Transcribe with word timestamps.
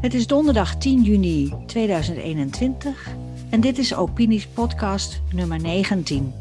Het 0.00 0.14
is 0.14 0.26
donderdag 0.26 0.76
10 0.76 1.02
juni 1.02 1.54
2021 1.66 3.08
en 3.50 3.60
dit 3.60 3.78
is 3.78 3.94
Opinies 3.94 4.46
podcast 4.46 5.20
nummer 5.32 5.60
19. 5.60 6.32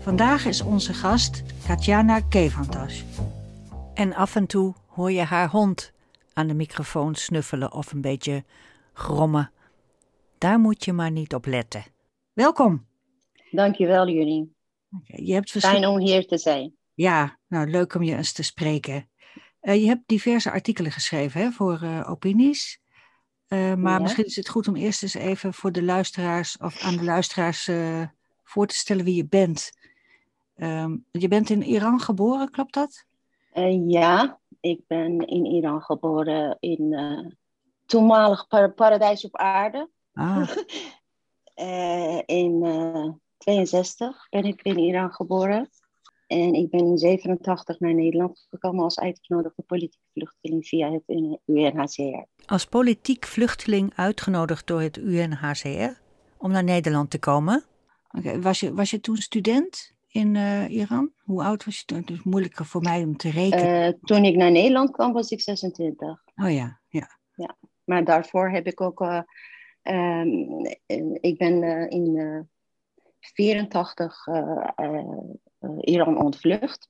Vandaag 0.00 0.46
is 0.46 0.62
onze 0.62 0.94
gast 0.94 1.42
Katjana 1.66 2.20
Kevantas. 2.20 3.04
En 3.94 4.14
af 4.14 4.36
en 4.36 4.46
toe 4.46 4.74
hoor 4.86 5.12
je 5.12 5.22
haar 5.22 5.48
hond 5.48 5.92
aan 6.32 6.46
de 6.46 6.54
microfoon 6.54 7.14
snuffelen 7.14 7.72
of 7.72 7.92
een 7.92 8.00
beetje 8.00 8.44
grommen. 8.92 9.50
Daar 10.38 10.58
moet 10.58 10.84
je 10.84 10.92
maar 10.92 11.10
niet 11.10 11.34
op 11.34 11.46
letten. 11.46 11.84
Welkom. 12.32 12.86
Dankjewel, 13.50 14.08
jullie. 14.08 14.54
Je 15.04 15.32
hebt 15.32 15.50
Fijn 15.50 15.86
om 15.86 15.98
hier 15.98 16.26
te 16.26 16.38
zijn. 16.38 16.74
Ja, 16.94 17.38
nou 17.48 17.70
leuk 17.70 17.94
om 17.94 18.02
je 18.02 18.16
eens 18.16 18.32
te 18.32 18.42
spreken. 18.42 19.09
Uh, 19.62 19.80
je 19.80 19.86
hebt 19.86 20.02
diverse 20.06 20.50
artikelen 20.50 20.92
geschreven 20.92 21.40
hè, 21.40 21.50
voor 21.50 21.80
uh, 21.82 22.10
opinies. 22.10 22.80
Uh, 23.48 23.74
maar 23.74 23.92
ja. 23.92 23.98
misschien 23.98 24.24
is 24.24 24.36
het 24.36 24.48
goed 24.48 24.68
om 24.68 24.76
eerst 24.76 25.02
eens 25.02 25.14
even 25.14 25.54
voor 25.54 25.72
de 25.72 25.82
luisteraars 25.82 26.58
of 26.58 26.82
aan 26.82 26.96
de 26.96 27.04
luisteraars 27.04 27.70
voor 28.44 28.66
te 28.66 28.74
stellen 28.74 29.04
wie 29.04 29.14
je 29.14 29.26
bent. 29.26 29.72
Um, 30.56 31.04
je 31.10 31.28
bent 31.28 31.50
in 31.50 31.62
Iran 31.62 32.00
geboren, 32.00 32.50
klopt 32.50 32.74
dat? 32.74 33.04
ja, 33.86 34.38
ik 34.60 34.80
ben 34.86 35.26
in 35.26 35.44
Iran 35.44 35.82
geboren 35.82 36.56
in 36.60 36.96
toenmalig 37.86 38.46
par 38.46 38.72
paradijs 38.72 39.24
op 39.24 39.36
aarde. 39.36 39.90
Ah. 40.14 40.50
in 42.26 42.64
62 43.38 44.28
ben 44.30 44.44
ik 44.44 44.62
in 44.62 44.78
Iran 44.78 45.12
geboren. 45.12 45.70
En 46.30 46.54
ik 46.54 46.70
ben 46.70 46.86
in 46.86 46.98
87 46.98 47.80
naar 47.80 47.94
Nederland 47.94 48.46
gekomen 48.50 48.84
als 48.84 48.98
uitgenodigde 48.98 49.62
politiek 49.62 50.00
vluchteling 50.12 50.66
via 50.66 50.92
het 50.92 51.02
UNHCR. 51.46 52.26
Als 52.46 52.66
politiek 52.66 53.26
vluchteling 53.26 53.92
uitgenodigd 53.94 54.66
door 54.66 54.80
het 54.80 54.96
UNHCR 54.96 56.00
om 56.36 56.50
naar 56.50 56.64
Nederland 56.64 57.10
te 57.10 57.18
komen? 57.18 57.64
Okay. 58.18 58.40
Was, 58.40 58.60
je, 58.60 58.74
was 58.74 58.90
je 58.90 59.00
toen 59.00 59.16
student 59.16 59.94
in 60.08 60.34
uh, 60.34 60.70
Iran? 60.70 61.12
Hoe 61.24 61.42
oud 61.42 61.64
was 61.64 61.78
je 61.78 61.84
toen? 61.84 61.98
Het 61.98 62.10
is 62.10 62.22
moeilijker 62.22 62.64
voor 62.64 62.82
mij 62.82 63.02
om 63.02 63.16
te 63.16 63.30
rekenen. 63.30 63.88
Uh, 63.88 63.98
toen 64.00 64.24
ik 64.24 64.36
naar 64.36 64.50
Nederland 64.50 64.90
kwam 64.90 65.12
was 65.12 65.30
ik 65.30 65.40
26. 65.40 66.08
Oh 66.36 66.52
ja, 66.52 66.80
ja. 66.88 67.18
ja. 67.34 67.56
Maar 67.84 68.04
daarvoor 68.04 68.50
heb 68.50 68.66
ik 68.66 68.80
ook... 68.80 69.00
Uh, 69.00 69.22
um, 69.82 70.66
ik 71.20 71.38
ben 71.38 71.88
in 71.88 72.48
84 73.20 74.26
uh, 74.26 74.68
Iran 75.80 76.22
ontvlucht 76.22 76.88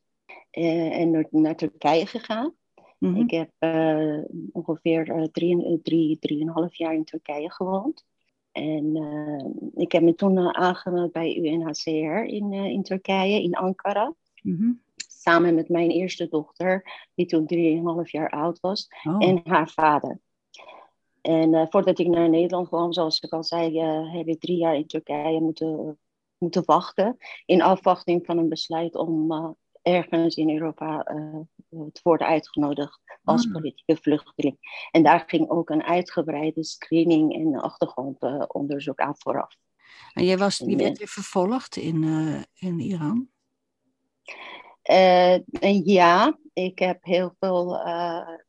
uh, 0.52 0.98
en 1.00 1.10
naar, 1.10 1.26
naar, 1.30 1.56
Turkije 1.56 2.06
gegaan. 2.06 2.54
Mm 2.98 3.14
-hmm. 3.14 3.22
Ik 3.22 3.30
heb 3.30 3.50
uh, 3.58 4.24
ongeveer 4.52 5.28
drie, 5.32 5.80
drie, 5.82 6.18
drieënhalf 6.18 6.74
jaar 6.74 6.94
in 6.94 7.04
Turkije 7.04 7.50
gewoond. 7.50 8.04
En 8.52 8.96
ik 9.74 9.92
heb 9.92 10.02
me 10.02 10.14
toen 10.14 10.54
aangemeld 10.54 11.12
bij 11.12 11.36
UNHCR 11.36 12.24
in, 12.24 12.52
in 12.52 12.82
Turkije, 12.82 13.42
in 13.42 13.54
Ankara. 13.54 14.14
Mm 14.42 14.56
-hmm. 14.56 14.82
Samen 14.96 15.54
met 15.54 15.68
mijn 15.68 15.90
eerste 15.90 16.28
dochter, 16.28 16.84
die 17.14 17.26
toen 17.26 17.46
drieënhalf 17.46 18.10
jaar 18.10 18.30
oud 18.30 18.60
was, 18.60 18.88
oh. 19.04 19.16
en 19.28 19.40
haar 19.44 19.68
vader. 19.68 20.20
En 21.20 21.66
voordat 21.70 21.98
ik 21.98 22.06
naar 22.06 22.28
Nederland 22.28 22.68
kwam, 22.68 22.92
zoals 22.92 23.20
ik 23.20 23.32
al 23.32 23.44
zei, 23.44 23.80
heb 24.16 24.26
ik 24.26 24.40
drie 24.40 24.56
jaar 24.56 24.74
in 24.74 24.86
Turkije 24.86 25.40
moeten 25.40 25.98
moeten 26.40 26.64
wachten 26.64 27.16
in 27.44 27.62
afwachting 27.62 28.26
van 28.26 28.38
een 28.38 28.48
besluit 28.48 28.94
om 28.94 29.32
uh, 29.32 29.50
ergens 29.82 30.36
in 30.36 30.50
Europa 30.50 31.10
uh, 31.10 31.40
te 31.92 32.00
worden 32.02 32.26
uitgenodigd 32.26 33.00
als 33.24 33.44
hmm. 33.44 33.52
politieke 33.52 34.02
vluchteling. 34.02 34.58
En 34.90 35.02
daar 35.02 35.24
ging 35.26 35.48
ook 35.48 35.70
een 35.70 35.82
uitgebreide 35.82 36.64
screening 36.64 37.34
en 37.34 37.60
achtergrondonderzoek 37.60 38.98
aan 39.00 39.14
vooraf. 39.18 39.56
En 40.12 40.24
jij 40.24 40.38
was, 40.38 40.58
je 40.58 40.76
werd 40.76 40.98
weer 40.98 41.08
vervolgd 41.08 41.76
in, 41.76 42.02
uh, 42.02 42.42
in 42.54 42.78
Iran? 42.78 43.28
ja, 45.84 46.38
ik 46.52 46.78
heb 46.78 47.04
heel 47.04 47.34
veel. 47.38 47.80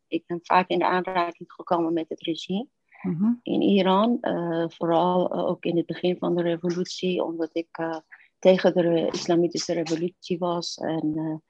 ik 0.08 0.26
ben 0.26 0.40
vaak 0.42 0.68
in 0.68 0.80
de 0.80 0.86
aanraking 0.86 1.52
gekomen 1.52 1.94
met 1.94 2.10
het 2.10 2.22
regime. 2.22 2.68
Mm-hmm. 3.02 3.40
in 3.44 3.62
Iran. 3.62 4.18
Uh, 4.22 4.66
vooral 4.68 5.34
uh, 5.34 5.48
ook 5.48 5.64
in 5.64 5.78
het 5.78 5.86
begin 5.86 6.18
van 6.18 6.36
de 6.36 6.42
revolutie, 6.42 7.24
omdat 7.24 7.50
ik 7.54 7.78
uh, 7.80 7.98
tegen 8.40 8.74
de 8.74 9.10
islamitische 9.12 9.74
revolutie 9.74 10.38
was 10.38 10.78
en 10.78 11.42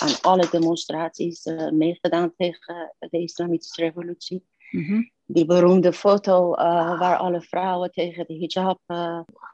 aan 0.00 0.20
alle 0.20 0.48
demonstraties 0.50 1.44
meegedaan 1.72 2.34
tegen 2.36 2.94
de 2.98 3.18
islamitische 3.22 3.82
revolutie. 3.82 4.44
Mm-hmm. 4.70 5.10
Die 5.32 5.44
beroemde 5.44 5.92
foto 5.92 6.50
waar 6.98 7.16
alle 7.16 7.40
vrouwen 7.40 7.90
tegen 7.90 8.24
de 8.26 8.34
hijab 8.34 8.80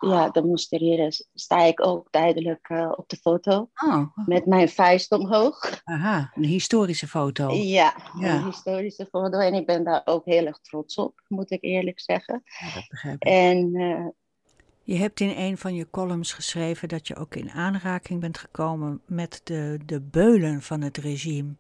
ja, 0.01 0.31
demonstreren, 0.31 1.13
sta 1.35 1.63
ik 1.63 1.87
ook 1.87 2.09
duidelijk 2.11 2.69
op 2.97 3.09
de 3.09 3.17
foto. 3.17 3.71
Oh. 3.85 4.07
Met 4.27 4.47
mijn 4.47 4.69
vuist 4.69 5.13
omhoog. 5.13 5.81
Aha, 5.85 6.33
een 6.35 6.45
historische 6.45 7.07
foto. 7.07 7.53
Ja, 7.53 7.95
ja, 8.21 8.37
een 8.37 8.45
historische 8.45 9.07
foto. 9.07 9.39
En 9.39 9.55
ik 9.55 9.67
ben 9.67 9.85
daar 9.85 10.03
ook 10.05 10.25
heel 10.25 10.47
erg 10.47 10.59
trots 10.59 10.97
op, 10.97 11.23
moet 11.29 11.51
ik 11.51 11.63
eerlijk 11.63 12.01
zeggen. 12.01 12.43
Ja, 12.45 12.75
dat 12.75 12.89
begrijp 12.89 13.15
ik. 13.15 13.29
En, 13.29 13.75
uh, 13.75 14.07
je 14.83 14.97
hebt 14.97 15.21
in 15.21 15.35
een 15.37 15.59
van 15.59 15.75
je 15.75 15.91
columns 15.91 16.33
geschreven 16.33 16.89
dat 16.89 17.07
je 17.07 17.17
ook 17.17 17.35
in 17.35 17.51
aanraking 17.51 18.21
bent 18.21 18.39
gekomen 18.39 19.01
met 19.07 19.41
de, 19.45 19.79
de 19.87 20.01
beulen 20.01 20.63
van 20.63 20.81
het 20.81 20.97
regime. 20.97 21.55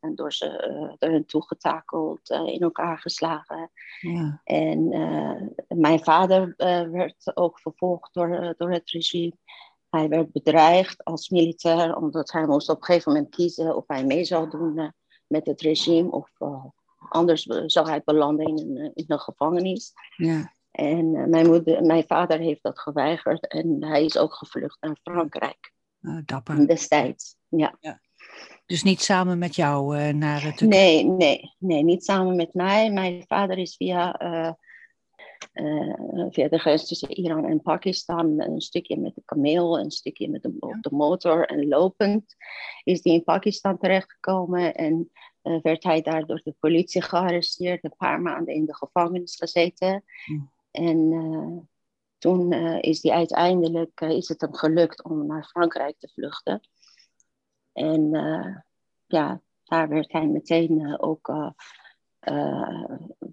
En 0.00 0.14
door 0.14 0.32
ze 0.32 0.68
uh, 0.70 0.92
erin 0.98 1.26
toegetakeld, 1.26 2.30
uh, 2.30 2.46
in 2.46 2.60
elkaar 2.60 2.98
geslagen. 2.98 3.70
Ja. 4.00 4.40
En 4.44 4.92
uh, 4.92 5.42
mijn 5.68 6.00
vader 6.00 6.54
werd 6.90 7.36
ook 7.36 7.60
vervolgd 7.60 8.14
door, 8.14 8.54
door 8.56 8.70
het 8.70 8.90
regime. 8.90 9.32
Hij 9.90 10.08
werd 10.08 10.32
bedreigd 10.32 11.04
als 11.04 11.28
militair, 11.28 11.96
omdat 11.96 12.32
hij 12.32 12.46
moest 12.46 12.68
op 12.68 12.76
een 12.76 12.84
gegeven 12.84 13.12
moment 13.12 13.34
kiezen 13.34 13.76
of 13.76 13.84
hij 13.86 14.04
mee 14.04 14.24
zou 14.24 14.50
doen 14.50 14.92
met 15.26 15.46
het 15.46 15.60
regime. 15.60 16.10
Of 16.10 16.30
anders 17.08 17.42
zou 17.66 17.88
hij 17.88 18.02
belanden 18.04 18.46
in 18.46 18.58
een, 18.58 18.90
in 18.94 19.04
een 19.06 19.20
gevangenis. 19.20 19.92
Ja. 20.16 20.52
En 20.70 21.30
mijn, 21.30 21.46
moeder, 21.46 21.82
mijn 21.82 22.04
vader 22.06 22.38
heeft 22.38 22.62
dat 22.62 22.78
geweigerd 22.78 23.46
en 23.46 23.84
hij 23.84 24.04
is 24.04 24.18
ook 24.18 24.34
gevlucht 24.34 24.76
naar 24.80 24.96
Frankrijk. 25.02 25.72
dapper. 26.24 26.66
Destijds, 26.66 27.36
ja. 27.48 27.76
ja. 27.80 28.00
Dus 28.70 28.82
niet 28.82 29.00
samen 29.00 29.38
met 29.38 29.54
jou 29.54 29.98
uh, 29.98 30.08
naar 30.08 30.42
het. 30.42 30.60
Nee, 30.60 31.04
nee, 31.04 31.54
nee, 31.58 31.82
niet 31.82 32.04
samen 32.04 32.36
met 32.36 32.54
mij. 32.54 32.90
Mijn 32.90 33.24
vader 33.26 33.58
is 33.58 33.76
via, 33.76 34.22
uh, 34.22 34.52
uh, 35.52 36.26
via 36.30 36.48
de 36.48 36.58
grens 36.58 36.88
tussen 36.88 37.10
Iran 37.10 37.44
en 37.44 37.62
Pakistan 37.62 38.40
een 38.40 38.60
stukje 38.60 38.96
met 38.96 39.14
de 39.14 39.22
kameel, 39.24 39.78
een 39.78 39.90
stukje 39.90 40.28
met 40.28 40.42
de, 40.42 40.56
op 40.58 40.76
de 40.80 40.90
motor 40.92 41.46
en 41.46 41.68
lopend 41.68 42.36
is 42.84 43.04
hij 43.04 43.12
in 43.12 43.24
Pakistan 43.24 43.78
terechtgekomen 43.78 44.74
en 44.74 45.10
werd 45.42 45.82
hij 45.82 46.00
daar 46.02 46.26
door 46.26 46.40
de 46.44 46.54
politie 46.60 47.02
gearresteerd, 47.02 47.84
een 47.84 47.96
paar 47.96 48.20
maanden 48.20 48.54
in 48.54 48.66
de 48.66 48.74
gevangenis 48.74 49.36
gezeten. 49.36 50.04
Hmm. 50.24 50.50
En 50.70 51.68
toen 52.18 52.52
is 52.80 53.02
hij 53.02 53.12
uiteindelijk 53.12 54.00
is 54.00 54.28
het 54.28 54.40
hem 54.40 54.54
gelukt 54.54 55.04
om 55.04 55.26
naar 55.26 55.44
Frankrijk 55.44 55.98
te 55.98 56.08
vluchten. 56.08 56.60
En 57.72 58.14
uh, 58.14 58.56
ja, 59.06 59.40
daar 59.64 59.88
werd 59.88 60.12
hij 60.12 60.26
meteen 60.26 60.78
uh, 60.78 60.94
ook 60.98 61.28
uh, 61.28 62.84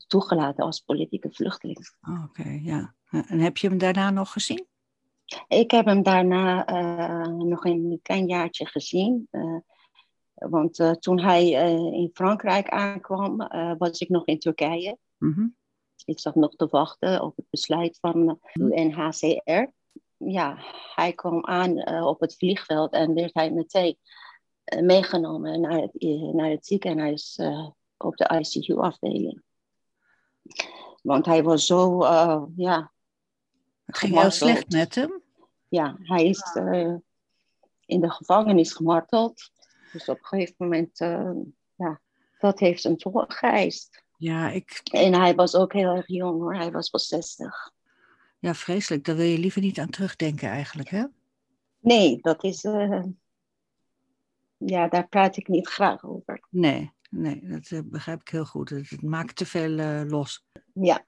toegelaten 0.08 0.64
als 0.64 0.80
politieke 0.80 1.30
vluchteling. 1.32 1.96
Oh, 2.02 2.24
Oké, 2.24 2.42
okay, 2.42 2.60
ja. 2.64 2.96
En 3.10 3.40
heb 3.40 3.58
je 3.58 3.68
hem 3.68 3.78
daarna 3.78 4.10
nog 4.10 4.32
gezien? 4.32 4.66
Ik 5.48 5.72
heb 5.72 5.86
hem 5.86 6.04
daarna 6.04 6.64
nog 7.28 7.66
een 7.66 8.00
klein 8.02 8.28
jaartje 8.28 8.66
gezien. 8.66 9.30
want 10.34 10.96
toen 11.00 11.20
hij 11.20 11.50
in 11.92 12.10
Frankrijk 12.14 12.70
aankwam, 12.70 13.38
was 13.78 14.00
ik 14.00 14.10
nog 14.10 14.26
in 14.26 14.40
Turkije. 14.40 14.98
Mm 15.18 15.34
-hmm. 15.34 15.56
Ik 16.06 16.20
zat 16.20 16.36
nog 16.36 16.56
te 16.56 16.68
wachten 16.68 17.22
op 17.22 17.36
het 17.36 17.46
besluit 17.50 17.98
van 18.00 18.40
UNHCR. 18.54 19.66
Ja, 20.18 20.58
hij 20.96 21.14
kwam 21.14 21.46
aan 21.46 22.04
op 22.04 22.20
het 22.20 22.36
vliegveld 22.36 22.94
en 22.94 23.14
werd 23.14 23.34
hij 23.34 23.52
meteen 23.52 23.98
eh, 23.98 24.27
meegenomen 24.82 25.62
naar 25.62 25.82
het, 25.82 25.98
eh, 25.98 26.34
naar 26.34 26.50
het 26.50 26.66
ziekenhuis 26.66 27.38
uh, 27.42 27.70
op 27.98 28.18
de 28.18 28.40
ICU-afdeling. 28.40 29.42
Want 31.02 31.26
hij 31.26 31.44
was 31.44 31.66
zo, 31.66 32.06
ja. 32.56 32.92
Het 33.86 33.98
ging 33.98 34.20
heel 34.20 34.32
slecht 34.32 34.72
met 34.72 34.96
hem? 34.96 35.22
Ja, 35.68 35.98
hij 36.00 36.26
is 36.26 36.56
in 37.86 38.02
de 38.02 38.10
gevangenis 38.10 38.74
gemarteld. 38.74 39.52
Dus 39.92 40.10
op 40.10 40.18
een 40.18 40.26
gegeven 40.26 40.56
moment, 40.58 40.98
ja, 41.76 42.02
dat 42.40 42.60
heeft 42.60 42.84
hem 42.84 42.98
toch 42.98 43.26
geëist. 43.28 44.04
Ja, 44.18 44.50
ik... 44.50 44.82
En 44.92 45.14
hij 45.14 45.36
was 45.36 45.56
ook 45.56 45.74
heel 45.74 45.96
erg 45.96 46.08
jong 46.08 46.40
hoor, 46.40 46.56
hij 46.56 46.72
was 46.72 46.90
pas 46.90 47.08
60. 47.08 47.72
Ja, 48.40 48.54
vreselijk. 48.54 49.06
Daar 49.06 49.16
wil 49.16 49.26
je 49.26 49.40
liever 49.40 49.62
niet 49.62 49.80
aan 49.80 49.90
terugdenken 49.90 50.50
eigenlijk, 50.50 50.90
hè? 50.90 51.06
Nee, 51.80 52.22
dat 52.22 52.44
is 52.44 52.64
ja, 54.58 54.88
daar 54.88 55.08
praat 55.08 55.38
ik 55.38 55.48
niet 55.48 55.68
graag 55.78 56.06
over. 56.06 56.42
Nee, 56.50 56.92
Nee, 57.10 57.40
dat 57.44 57.72
eh, 57.72 57.80
begrijp 57.84 58.22
ik 58.22 58.30
heel 58.30 58.46
goed. 58.46 58.70
Het, 58.70 59.02
maakt 59.02 59.36
te 59.36 59.46
veel 59.46 59.78
eh, 59.78 60.02
los. 60.08 60.46
Ja. 60.74 61.06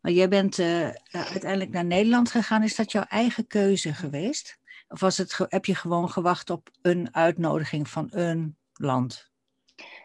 Maar 0.00 0.12
jij 0.12 0.28
bent 0.28 0.58
eh, 0.58 0.88
uiteindelijk 1.10 1.70
naar 1.70 1.84
Nederland 1.84 2.30
gegaan. 2.30 2.62
Is 2.62 2.76
dat 2.76 2.92
jouw 2.92 3.02
eigen 3.02 3.46
keuze 3.46 3.92
geweest? 3.92 4.58
Of 4.88 5.00
was 5.00 5.16
het, 5.16 5.38
heb 5.48 5.64
je 5.64 5.74
gewoon 5.74 6.08
gewacht 6.08 6.50
op 6.50 6.70
een 6.82 7.14
uitnodiging 7.14 7.88
van 7.88 8.06
een 8.10 8.56
land? 8.72 9.30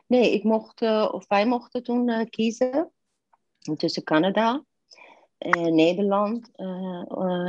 Nee, 0.07 0.33
ik 0.33 0.43
mocht, 0.43 0.81
of 1.11 1.27
wij 1.27 1.45
mochten 1.45 1.83
toen 1.83 2.29
kiezen 2.29 2.91
tussen 3.77 4.03
Canada, 4.03 4.63
Nederland 5.51 6.51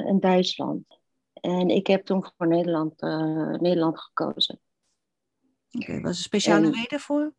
en 0.06 0.16
Duitsland. 0.20 0.84
En 1.32 1.68
ik 1.68 1.86
heb 1.86 2.04
toen 2.04 2.26
voor 2.36 2.48
Nederland, 2.48 3.00
Nederland 3.60 4.00
gekozen. 4.00 4.60
Oké, 5.72 5.92
was 5.92 6.00
er 6.00 6.06
een 6.06 6.14
speciale 6.14 6.66
En- 6.66 6.72
reden 6.72 7.00
voor? 7.00 7.32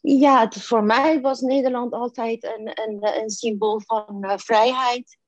Ja, 0.00 0.40
het, 0.40 0.62
voor 0.62 0.84
mij 0.84 1.20
was 1.20 1.40
Nederland 1.40 1.92
altijd 1.92 2.44
een, 2.44 2.70
een, 2.88 3.20
een 3.22 3.30
symbool 3.30 3.80
van 3.80 4.24
eh, 4.24 4.38
vrijheid 4.38 5.18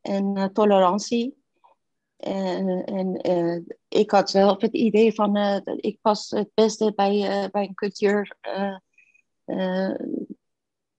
en 0.00 0.36
eh, 0.36 0.44
tolerantie. 0.44 1.38
En, 2.16 2.84
en 2.84 3.16
eh, 3.16 3.74
ik 3.88 4.10
had 4.10 4.30
zelf 4.30 4.60
het 4.60 4.72
idee 4.72 5.14
van, 5.14 5.34
dat 5.64 5.84
ik 5.84 5.98
pas 6.00 6.30
het 6.30 6.50
beste 6.54 6.92
bij, 6.94 7.48
bij 7.52 7.62
een 7.62 7.74
cultuur 7.74 8.36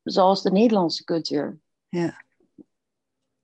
zoals 0.04 0.42
de 0.42 0.52
Nederlandse 0.52 1.04
cultuur. 1.04 1.60
Ja. 1.90 2.24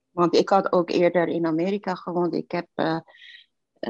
Want 0.10 0.36
ik 0.36 0.50
had 0.50 0.72
ook 0.72 0.90
eerder 0.90 1.28
in 1.28 1.46
Amerika 1.46 1.96
gewoond. 1.96 2.34
Ik 2.34 2.52
heb, 2.52 2.68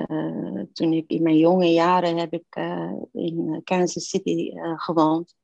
eh, 0.07 0.57
eh, 0.57 0.65
toen 0.73 0.93
ik 0.93 1.09
in 1.09 1.23
mijn 1.23 1.37
jonge 1.37 1.71
jaren 1.71 2.17
heb 2.17 2.33
ik 2.33 2.45
eh, 2.49 2.91
in 3.13 3.61
Kansas 3.63 4.09
City 4.09 4.51
eh, 4.53 4.73
gewoond. 4.79 5.35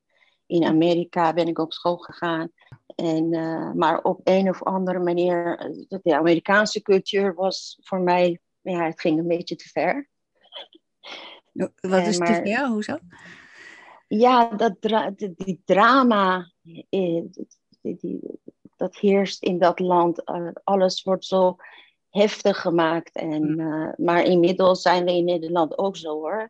In 0.46 0.64
Amerika 0.64 1.34
ben 1.34 1.48
ik 1.48 1.60
op 1.60 1.74
school 1.74 1.98
gegaan. 1.98 2.52
En, 2.96 3.34
eh, 3.34 3.72
maar 3.72 4.02
op 4.02 4.20
een 4.24 4.50
of 4.50 4.64
andere 4.64 5.00
manier, 5.00 5.58
eh, 5.58 6.00
de 6.02 6.16
Amerikaanse 6.18 6.82
cultuur 6.82 7.34
was 7.34 7.78
voor 7.82 8.00
mij, 8.00 8.40
ja, 8.62 8.86
het 8.86 9.02
ging 9.02 9.20
een 9.20 9.28
beetje 9.28 9.56
te 9.56 9.68
ver. 9.70 10.10
Wat 11.54 11.72
Eh, 11.82 12.08
is 12.08 12.18
maar- 12.18 12.36
het? 12.36 12.48
Ja, 12.48 12.70
hoezo? 12.70 12.98
Ja, 14.08 14.50
dat 14.50 14.76
dra 14.82 15.10
die, 15.16 15.34
die 15.36 15.62
drama, 15.66 16.52
eh, 16.90 17.22
die, 17.82 17.98
die- 18.00 18.40
dat 18.76 18.96
heerst 18.96 19.44
in 19.44 19.60
dat 19.60 19.80
land. 19.80 20.24
Eh, 20.24 20.48
alles 20.64 21.04
wordt 21.04 21.26
zo 21.26 21.56
heftig 22.14 22.62
gemaakt. 22.62 23.16
En, 23.16 23.60
eh, 23.60 24.06
maar 24.06 24.24
inmiddels 24.24 24.82
zijn 24.82 25.06
we 25.06 25.12
in 25.12 25.26
Nederland 25.26 25.78
ook 25.78 25.98
zo 25.98 26.14
hoor. 26.14 26.50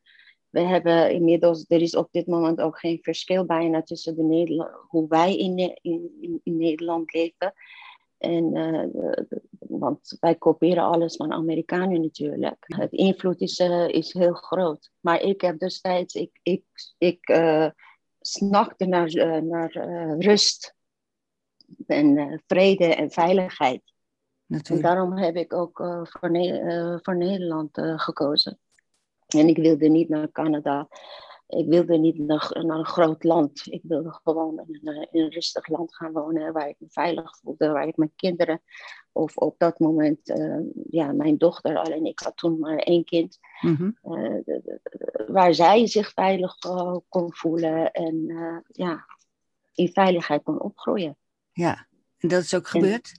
We 0.49 0.59
hebben 0.59 1.11
inmiddels, 1.11 1.65
er 1.67 1.81
is 1.81 1.95
op 1.95 2.07
dit 2.11 2.27
moment 2.27 2.61
ook 2.61 2.79
geen 2.79 2.99
verschil 3.01 3.45
bijna 3.45 3.81
tussen 3.81 4.15
de 4.15 4.23
Nederland, 4.23 4.71
hoe 4.87 5.07
wij 5.07 5.37
in, 5.37 5.57
in, 5.81 6.39
in, 6.43 6.57
Nederland 6.57 7.13
leven. 7.13 7.53
En, 8.17 8.55
eh, 8.55 8.83
de- 8.91 9.41
want 9.59 10.17
wij 10.19 10.35
kopiëren 10.35 10.83
alles 10.83 11.15
van 11.15 11.31
Amerikanen 11.31 12.01
natuurlijk. 12.01 12.55
Het 12.59 12.91
invloed 12.91 13.41
is, 13.41 13.59
eh, 13.59 13.87
is 13.87 14.13
heel 14.13 14.33
groot. 14.33 14.91
Maar 14.99 15.21
ik 15.21 15.41
heb 15.41 15.59
destijds, 15.59 16.15
ik, 16.15 16.39
ik, 16.41 16.63
ik 16.97 17.41
snakte 18.19 18.85
naar, 18.85 19.43
naar 19.43 19.71
rust 20.19 20.75
en 21.87 22.41
vrede 22.47 22.95
en 22.95 23.11
veiligheid. 23.11 23.92
En 24.75 24.81
daarom 24.81 25.17
heb 25.17 25.35
ik 25.35 25.53
ook 25.53 25.79
eh, 25.79 26.01
voor, 26.03 26.31
Ne- 26.31 26.59
eh, 26.59 26.97
voor 27.01 27.17
Nederland 27.17 27.77
eh, 27.77 27.99
gekozen. 27.99 28.59
En 29.27 29.47
ik 29.47 29.57
wilde 29.57 29.87
niet 29.89 30.09
naar 30.09 30.31
Canada. 30.31 30.87
Ik 31.47 31.67
wilde 31.67 31.97
niet 31.97 32.17
naar, 32.17 32.51
naar 32.65 32.77
een 32.77 32.85
groot 32.85 33.23
land. 33.23 33.61
Ik 33.65 33.81
wilde 33.83 34.19
gewoon 34.23 34.63
in 34.67 34.79
een, 34.83 35.07
in 35.11 35.21
een 35.23 35.29
rustig 35.29 35.67
land 35.67 35.95
gaan 35.95 36.11
wonen 36.11 36.53
waar 36.53 36.67
ik 36.67 36.75
me 36.79 36.87
veilig 36.89 37.37
voelde, 37.37 37.67
waar 37.71 37.87
ik 37.87 37.97
mijn 37.97 38.11
kinderen, 38.15 38.61
of 39.11 39.37
op 39.37 39.55
dat 39.57 39.79
moment, 39.79 40.19
ja, 40.89 41.11
mijn 41.11 41.37
dochter, 41.37 41.77
alleen 41.77 42.05
ik 42.05 42.19
had 42.19 42.37
toen 42.37 42.59
maar 42.59 42.77
één 42.77 43.03
kind, 43.03 43.39
Mhm. 43.61 43.91
de- 44.01 44.41
de- 44.45 44.61
de- 44.63 45.25
waar 45.27 45.53
zij 45.53 45.87
zich 45.87 46.11
veilig 46.11 46.55
kon 47.09 47.33
voelen 47.33 47.91
en 47.91 48.25
ja, 48.67 49.05
in 49.73 49.91
veiligheid 49.91 50.43
kon 50.43 50.61
opgroeien. 50.61 51.17
Ja, 51.51 51.87
en 52.23 52.29
dat 52.29 52.43
is 52.43 52.53
ook 52.53 52.67
gebeurd? 52.67 53.13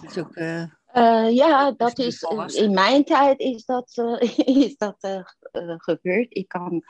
Dat 0.00 0.10
is 0.10 0.18
ook, 0.18 0.34
eh, 0.34 0.62
Eh, 0.86 1.30
ja, 1.34 1.72
dat 1.72 1.98
is, 1.98 2.18
volwassen? 2.18 2.64
in 2.64 2.74
mijn 2.74 3.04
tijd 3.04 3.40
is 3.40 3.64
dat, 3.64 3.92
eh, 3.94 4.20
is 4.64 4.76
dat 4.76 4.96
eh, 5.00 5.20
eh, 5.50 5.74
gebeurd. 5.76 6.26
Ik 6.28 6.48
kan, 6.48 6.82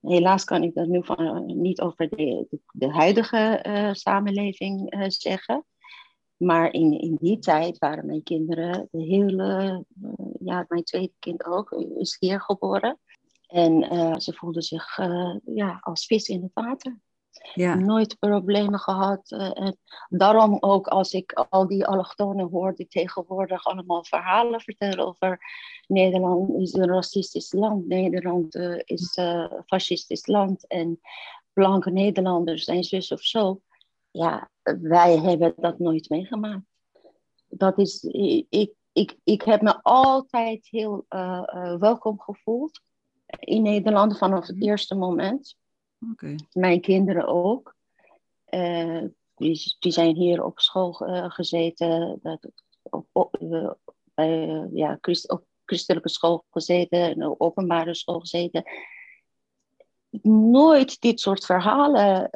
helaas 0.00 0.44
kan 0.44 0.62
ik 0.62 0.74
dat 0.74 0.86
nu 0.86 1.04
van, 1.04 1.46
niet 1.60 1.80
over 1.80 2.08
de, 2.08 2.46
de, 2.50 2.60
de 2.72 2.90
huidige 2.90 3.36
eh, 3.38 3.92
samenleving 3.92 4.90
eh, 4.90 5.04
zeggen. 5.08 5.64
Maar 6.36 6.72
in, 6.72 7.00
in 7.00 7.16
die 7.20 7.38
tijd 7.38 7.78
waren 7.78 8.06
mijn 8.06 8.22
kinderen, 8.22 8.88
de 8.90 9.02
hele, 9.02 9.84
eh, 10.02 10.26
ja, 10.44 10.64
mijn 10.68 10.84
tweede 10.84 11.12
kind 11.18 11.44
ook, 11.44 11.72
is 11.98 12.16
hier 12.18 12.40
geboren. 12.40 12.98
En 13.46 13.82
eh, 13.82 14.18
ze 14.18 14.32
voelden 14.32 14.62
zich 14.62 14.98
eh, 14.98 15.36
ja, 15.44 15.78
als 15.80 16.06
vis 16.06 16.28
in 16.28 16.42
het 16.42 16.52
water 16.54 17.00
ja. 17.54 17.74
nooit 17.74 18.18
problemen 18.18 18.78
gehad. 18.78 19.30
eh, 19.30 19.50
en 19.54 19.78
daarom 20.08 20.56
ook 20.60 20.86
als 20.86 21.12
ik 21.12 21.32
al 21.32 21.66
die 21.66 21.86
allochtonen 21.86 22.48
hoor 22.48 22.74
die 22.74 22.86
tegenwoordig 22.86 23.64
allemaal 23.64 24.04
verhalen 24.04 24.60
vertellen 24.60 25.06
over 25.06 25.40
Nederland 25.86 26.54
is 26.62 26.72
een 26.72 26.88
racistisch 26.88 27.52
land, 27.52 27.86
Nederland 27.86 28.54
eh, 28.54 28.78
is 28.84 29.16
een 29.16 29.50
fascistisch 29.66 30.26
land 30.26 30.66
en 30.66 31.00
blanke 31.52 31.90
Nederlanders 31.90 32.64
zijn 32.64 32.84
zus 32.84 33.12
of 33.12 33.22
zo. 33.22 33.60
Ja, 34.10 34.50
wij 34.80 35.18
hebben 35.18 35.54
dat 35.56 35.78
nooit 35.78 36.08
meegemaakt. 36.08 36.64
Dat 37.48 37.78
is, 37.78 38.02
ik, 38.48 38.74
ik, 38.92 39.16
ik 39.24 39.42
heb 39.42 39.62
me 39.62 39.82
altijd 39.82 40.68
heel 40.70 41.04
eh, 41.08 41.42
eh, 41.46 41.78
welkom 41.78 42.20
gevoeld 42.20 42.80
in 43.38 43.62
Nederland 43.62 44.18
vanaf 44.18 44.46
het 44.46 44.62
eerste 44.62 44.94
moment 44.94 45.56
Mijn 46.52 46.80
kinderen 46.80 47.26
ook. 47.26 47.74
Eh, 48.44 49.02
die, 49.36 49.76
die 49.78 49.92
zijn 49.92 50.16
hier 50.16 50.44
op 50.44 50.60
school 50.60 50.98
eh, 50.98 51.30
gezeten, 51.30 52.18
dat, 52.22 52.48
op, 52.82 53.06
op, 53.12 53.36
eh, 53.36 53.70
bij, 54.14 54.68
ja, 54.72 54.98
christ, 55.00 55.30
op 55.30 55.44
christelijke 55.64 56.08
school 56.08 56.44
gezeten, 56.50 57.00
en 57.00 57.26
op 57.26 57.40
openbare 57.40 57.94
school 57.94 58.20
gezeten. 58.20 58.64
Nooit 60.50 61.00
dit 61.00 61.20
soort 61.20 61.44
verhalen. 61.44 62.28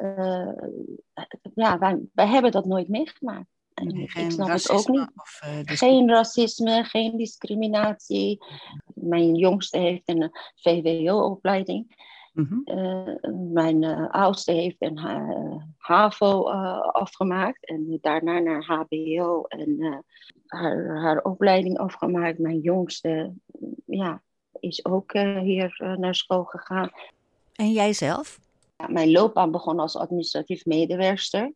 ja, 1.53 1.77
wij, 1.77 1.99
wij 2.13 2.27
hebben 2.27 2.51
dat 2.51 2.65
nooit 2.65 2.87
meegemaakt. 2.87 3.49
Nee, 3.73 4.03
ik 4.03 4.31
snap 4.31 4.47
het 4.47 4.69
ook 4.69 4.87
niet. 4.87 5.11
Of, 5.15 5.39
Geen 5.65 6.09
racisme, 6.09 6.83
geen 6.83 7.17
discriminatie. 7.17 8.45
Mijn 8.93 9.35
jongste 9.35 9.77
heeft 9.77 10.09
een 10.09 10.31
VWO-opleiding. 10.55 12.09
Mhm. 12.31 12.59
Eh, 12.63 13.31
mijn 13.53 13.83
eh, 13.83 14.09
oudste 14.09 14.51
heeft 14.51 14.75
een 14.79 14.97
ha- 14.97 15.67
HAVO 15.77 16.49
eh, 16.49 16.79
afgemaakt 16.79 17.65
en 17.65 17.97
daarna 18.01 18.39
naar 18.39 18.63
HBO 18.65 19.43
en 19.43 19.79
eh, 19.79 19.97
haar, 20.47 21.01
haar 21.01 21.23
opleiding 21.23 21.77
afgemaakt. 21.77 22.39
Mijn 22.39 22.59
jongste 22.59 23.33
ja, 23.85 24.21
is 24.59 24.85
ook 24.85 25.11
eh, 25.11 25.39
hier 25.39 25.75
eh, 25.77 25.95
naar 25.95 26.15
school 26.15 26.43
gegaan. 26.43 26.91
En 27.55 27.71
jijzelf? 27.71 28.39
Ja, 28.77 28.87
mijn 28.87 29.11
loopbaan 29.11 29.51
begon 29.51 29.79
als 29.79 29.97
administratief 29.97 30.65
medewerkster. 30.65 31.53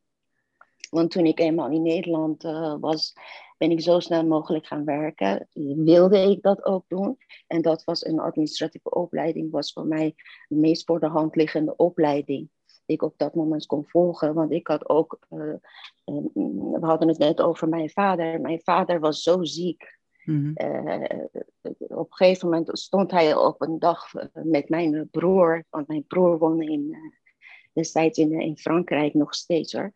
Want 0.89 1.11
toen 1.11 1.25
ik 1.25 1.39
eenmaal 1.39 1.69
in 1.69 1.81
Nederland 1.81 2.43
eh, 2.43 2.75
was, 2.79 3.13
ben 3.57 3.71
ik 3.71 3.81
zo 3.81 3.99
snel 3.99 4.25
mogelijk 4.25 4.67
gaan 4.67 4.85
werken. 4.85 5.47
Wilde 5.75 6.19
ik 6.19 6.41
dat 6.41 6.65
ook 6.65 6.83
doen. 6.87 7.17
En 7.47 7.61
dat 7.61 7.83
was 7.83 8.05
een 8.05 8.19
administratieve 8.19 8.89
opleiding, 8.89 9.51
was 9.51 9.73
voor 9.73 9.85
mij 9.85 10.15
de 10.47 10.55
meest 10.55 10.85
voor 10.85 10.99
de 10.99 11.07
hand 11.07 11.35
liggende 11.35 11.75
opleiding. 11.75 12.49
Die 12.85 12.95
ik 12.95 13.01
op 13.01 13.13
dat 13.17 13.35
moment 13.35 13.65
kon 13.65 13.85
volgen. 13.87 14.33
Want 14.33 14.51
ik 14.51 14.67
had 14.67 14.89
ook, 14.89 15.19
eh, 15.29 15.53
eh, 16.03 16.15
we 16.33 16.77
hadden 16.79 17.07
het 17.07 17.17
net 17.17 17.41
over 17.41 17.69
mijn 17.69 17.89
vader. 17.89 18.41
Mijn 18.41 18.61
vader 18.63 18.99
was 18.99 19.21
zo 19.21 19.43
ziek. 19.43 19.95
Mhm. 20.25 20.51
Eh, 20.53 21.25
op 21.77 22.11
een 22.11 22.15
gegeven 22.15 22.49
moment 22.49 22.79
stond 22.79 23.11
hij 23.11 23.35
op 23.35 23.61
een 23.61 23.79
dag 23.79 24.13
met 24.33 24.69
mijn 24.69 25.09
broer, 25.11 25.65
want 25.69 25.87
mijn 25.87 26.05
broer 26.07 26.37
woonde 26.37 26.65
in, 26.65 26.87
eh, 26.91 26.99
destijds 27.73 28.17
in, 28.17 28.39
in 28.39 28.57
Frankrijk 28.57 29.13
nog 29.13 29.35
steeds 29.35 29.73
hoor. 29.73 29.93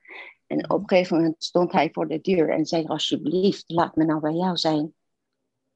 En 0.49 0.69
op 0.69 0.81
een 0.81 0.89
gegeven 0.89 1.17
moment 1.17 1.43
stond 1.43 1.71
hij 1.71 1.89
voor 1.91 2.07
de 2.07 2.21
deur 2.21 2.49
en 2.49 2.65
zei: 2.65 2.85
Alsjeblieft, 2.87 3.63
laat 3.67 3.95
me 3.95 4.05
nou 4.05 4.19
bij 4.19 4.33
jou 4.33 4.57
zijn. 4.57 4.93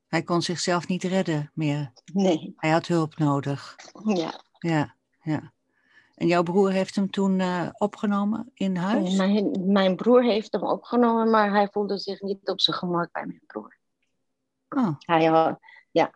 Hij 0.07 0.23
kon 0.23 0.41
zichzelf 0.41 0.87
niet 0.87 1.03
redden 1.03 1.51
meer. 1.53 1.91
Nee, 2.13 2.53
Hij 2.57 2.69
had 2.69 2.87
hulp 2.87 3.17
nodig. 3.17 3.75
ja. 4.05 4.41
Ja, 4.59 4.95
ja. 5.21 5.53
En 6.15 6.27
jouw 6.27 6.43
broer 6.43 6.71
heeft 6.71 6.95
hem 6.95 7.09
toen 7.09 7.39
eh, 7.39 7.69
opgenomen 7.77 8.51
in 8.53 8.75
huis? 8.75 9.15
Mijn, 9.15 9.71
mijn 9.71 9.95
broer 9.95 10.23
heeft 10.23 10.51
hem 10.51 10.63
opgenomen, 10.63 11.29
maar 11.29 11.51
hij 11.51 11.67
voelde 11.71 11.97
zich 11.97 12.21
niet 12.21 12.49
op 12.49 12.61
zijn 12.61 12.77
gemak 12.77 13.11
bij 13.11 13.25
mijn 13.25 13.41
broer. 13.47 13.77
Oh, 14.69 14.95
Hij 14.99 15.25
had, 15.25 15.59
ja. 15.91 16.13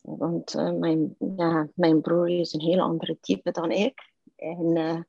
Want 0.00 0.54
eh, 0.54 0.72
mijn, 0.72 1.16
ja, 1.36 1.68
mijn 1.74 2.00
broer 2.00 2.28
is 2.28 2.52
een 2.52 2.60
heel 2.60 2.80
andere 2.80 3.18
type 3.20 3.50
dan 3.50 3.70
ik. 3.70 4.12
En 4.36 4.76
eh, 4.76 5.00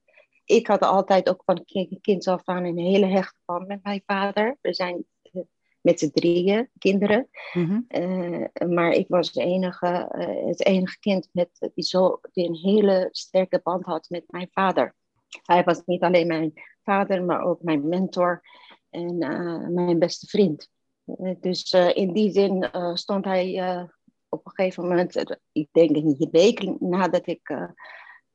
ik 0.48 0.68
had 0.68 0.82
altijd 0.82 1.30
ook 1.30 1.42
van 1.46 1.66
kind 2.02 2.28
af 2.28 2.42
aan 2.46 2.64
een 2.64 2.78
hele 2.78 3.06
hechte 3.06 3.40
band 3.46 3.68
met 3.68 3.84
mijn 3.84 4.04
vader. 4.06 4.58
We 4.62 4.74
zijn 4.74 5.06
met 5.88 6.00
z'n 6.00 6.12
drieën 6.12 6.70
kinderen. 6.78 7.30
Mhm. 7.54 7.80
Eh, 7.88 8.68
maar 8.68 8.92
ik 8.92 9.08
was 9.08 9.32
de 9.32 9.44
enige, 9.44 9.88
eh, 9.88 10.46
het 10.46 10.66
enige 10.66 11.00
kind 11.00 11.30
met, 11.32 11.72
die, 11.74 11.84
zo, 11.84 12.20
die 12.32 12.48
een 12.48 12.56
hele 12.56 13.08
sterke 13.12 13.60
band 13.64 13.86
had 13.86 14.10
met 14.10 14.24
mijn 14.28 14.48
vader. 14.52 14.96
Hij 15.42 15.64
was 15.64 15.82
niet 15.86 16.02
alleen 16.02 16.28
mijn 16.28 16.54
vader, 16.84 17.24
maar 17.24 17.42
ook 17.44 17.62
mijn 17.62 17.88
mentor 17.88 18.42
en 18.90 19.20
eh, 19.20 19.68
mijn 19.68 20.00
beste 20.00 20.28
vriend. 20.28 20.70
dus 21.40 21.72
in 21.94 22.14
die 22.14 22.32
zin 22.32 22.70
stond 22.94 23.26
hij 23.26 23.62
op 24.30 24.46
een 24.46 24.52
gegeven 24.52 24.84
moment, 24.84 25.40
ik 25.52 25.68
denk 25.72 25.96
een 25.96 26.28
week 26.32 26.80
nadat 26.80 27.28
ik 27.28 27.72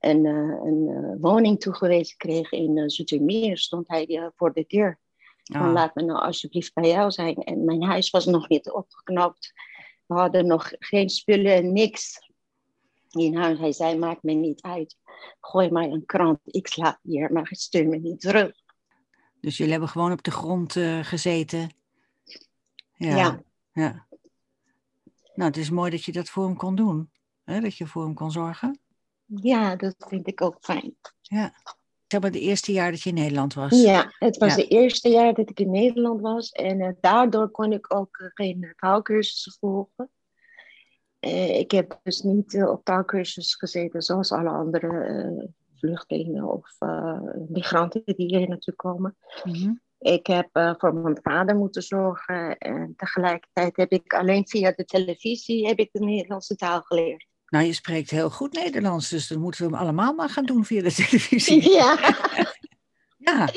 een, 0.04 0.24
een 0.24 1.16
woning 1.20 1.60
toegewezen 1.60 2.16
kreeg 2.16 2.52
in 2.52 2.90
Zoetermeer, 2.90 3.58
stond 3.58 3.88
hij 3.88 4.30
voor 4.36 4.52
de 4.52 4.64
deur 4.66 5.00
van 5.42 5.60
ah. 5.60 5.72
laat 5.72 5.94
me 5.94 6.02
nou 6.02 6.20
alsjeblieft 6.20 6.74
bij 6.74 6.88
jou 6.88 7.10
zijn. 7.10 7.36
En 7.36 7.64
mijn 7.64 7.82
huis 7.82 8.10
was 8.10 8.24
nog 8.24 8.48
niet 8.48 8.70
opgeknapt. 8.70 9.52
We 10.06 10.14
hadden 10.14 10.46
nog 10.46 10.72
geen 10.78 11.08
spullen, 11.08 11.72
niks 11.72 12.30
in 13.10 13.36
huis. 13.36 13.58
Hij 13.58 13.72
zei, 13.72 13.98
maakt 13.98 14.22
me 14.22 14.32
niet 14.32 14.62
uit. 14.62 14.96
Gooi 15.40 15.70
maar 15.70 15.84
een 15.84 16.06
krant, 16.06 16.38
ik 16.44 16.66
slaap 16.66 16.98
hier, 17.02 17.32
maar 17.32 17.48
stuur 17.50 17.88
me 17.88 17.96
niet 17.96 18.20
terug. 18.20 18.52
Dus 19.40 19.56
jullie 19.56 19.72
hebben 19.72 19.90
gewoon 19.90 20.12
op 20.12 20.22
de 20.22 20.30
grond 20.30 20.74
uh, 20.74 21.04
gezeten? 21.04 21.70
Ja. 22.92 23.16
ja. 23.16 23.42
ja. 23.72 24.06
Nou, 25.34 25.48
het 25.48 25.56
is 25.56 25.70
mooi 25.70 25.90
dat 25.90 26.04
je 26.04 26.12
dat 26.12 26.28
voor 26.28 26.44
hem 26.44 26.56
kon 26.56 26.74
doen. 26.74 27.10
Hè? 27.44 27.60
Dat 27.60 27.76
je 27.76 27.86
voor 27.86 28.04
hem 28.04 28.14
kon 28.14 28.30
zorgen. 28.30 28.80
Ja, 29.40 29.76
dat 29.76 29.94
vind 29.98 30.26
ik 30.26 30.40
ook 30.40 30.56
fijn. 30.60 30.94
Ja 31.20 31.52
zeg 32.12 32.20
maar, 32.20 32.30
het 32.30 32.40
eerste 32.40 32.72
jaar 32.72 32.90
dat 32.90 33.02
je 33.02 33.08
in 33.08 33.14
Nederland 33.14 33.54
was. 33.54 33.82
Ja, 33.82 34.12
het 34.18 34.36
was 34.36 34.54
het 34.54 34.70
eerste 34.70 35.08
jaar 35.08 35.34
dat 35.34 35.50
ik 35.50 35.60
in 35.60 35.70
Nederland 35.70 36.20
was. 36.20 36.50
En 36.50 36.80
uh, 36.80 36.88
daardoor 37.00 37.50
kon 37.50 37.72
ik 37.72 37.94
ook 37.94 38.18
uh, 38.18 38.28
geen 38.34 38.72
taalkursussen 38.76 39.52
volgen. 39.60 40.10
Uh, 41.20 41.58
ik 41.58 41.70
heb 41.70 42.00
dus 42.02 42.20
niet 42.20 42.62
op 42.64 42.84
taalkursus 42.84 43.54
gezeten 43.54 44.02
zoals 44.02 44.32
alle 44.32 44.48
andere 44.48 45.54
vluchtelingen 45.76 46.44
of 46.44 46.78
migranten 47.48 48.02
die 48.04 48.36
hier 48.36 48.48
naartoe 48.48 48.74
komen. 48.74 49.16
Mhm. 49.44 49.72
Ik 49.98 50.26
heb 50.26 50.48
voor 50.78 50.94
mijn 50.94 51.18
vader 51.22 51.56
moeten 51.56 51.82
zorgen 51.82 52.58
en 52.58 52.94
tegelijkertijd 52.96 53.76
heb 53.76 53.90
ik 53.90 54.14
alleen 54.14 54.48
via 54.48 54.72
de 54.72 54.84
televisie 54.84 55.66
heb 55.66 55.78
ik 55.78 55.88
de 55.92 56.04
Nederlandse 56.04 56.56
taal 56.56 56.80
geleerd. 56.80 57.26
Nou, 57.52 57.64
je 57.64 57.72
spreekt 57.72 58.10
heel 58.10 58.30
goed 58.30 58.52
Nederlands, 58.52 59.08
dus 59.08 59.28
dan 59.28 59.40
moeten 59.40 59.64
we 59.64 59.70
hem 59.70 59.82
allemaal 59.82 60.14
maar 60.14 60.28
gaan 60.28 60.44
doen 60.44 60.64
via 60.64 60.82
de 60.82 60.92
televisie. 60.92 61.70
Ja. 61.78 61.98
ja, 63.28 63.48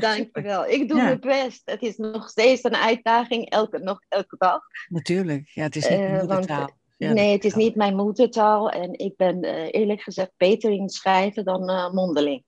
dankjewel. 0.00 0.66
Ik 0.66 0.88
doe 0.88 1.02
mijn 1.02 1.20
best. 1.20 1.62
Het 1.64 1.82
is 1.82 1.96
nog 1.96 2.28
steeds 2.28 2.64
een 2.64 2.76
uitdaging, 2.76 3.50
elke, 3.50 3.78
nog 3.78 4.00
elke 4.08 4.36
dag. 4.38 4.60
Natuurlijk, 4.88 5.48
ja, 5.48 5.62
het 5.62 5.76
is 5.76 5.88
niet 5.88 5.98
mijn 5.98 6.14
eh, 6.14 6.20
moedertaal. 6.20 6.70
nee, 6.96 7.32
het 7.32 7.44
is 7.44 7.54
niet 7.54 7.74
mijn 7.74 7.96
moedertaal 7.96 8.70
en 8.70 8.98
ik 8.98 9.16
ben 9.16 9.44
uh, 9.44 9.68
eerlijk 9.70 10.00
gezegd 10.00 10.32
beter 10.36 10.70
in 10.70 10.88
schrijven 10.88 11.44
dan 11.44 11.70
uh, 11.70 11.92
mondeling. 11.92 12.44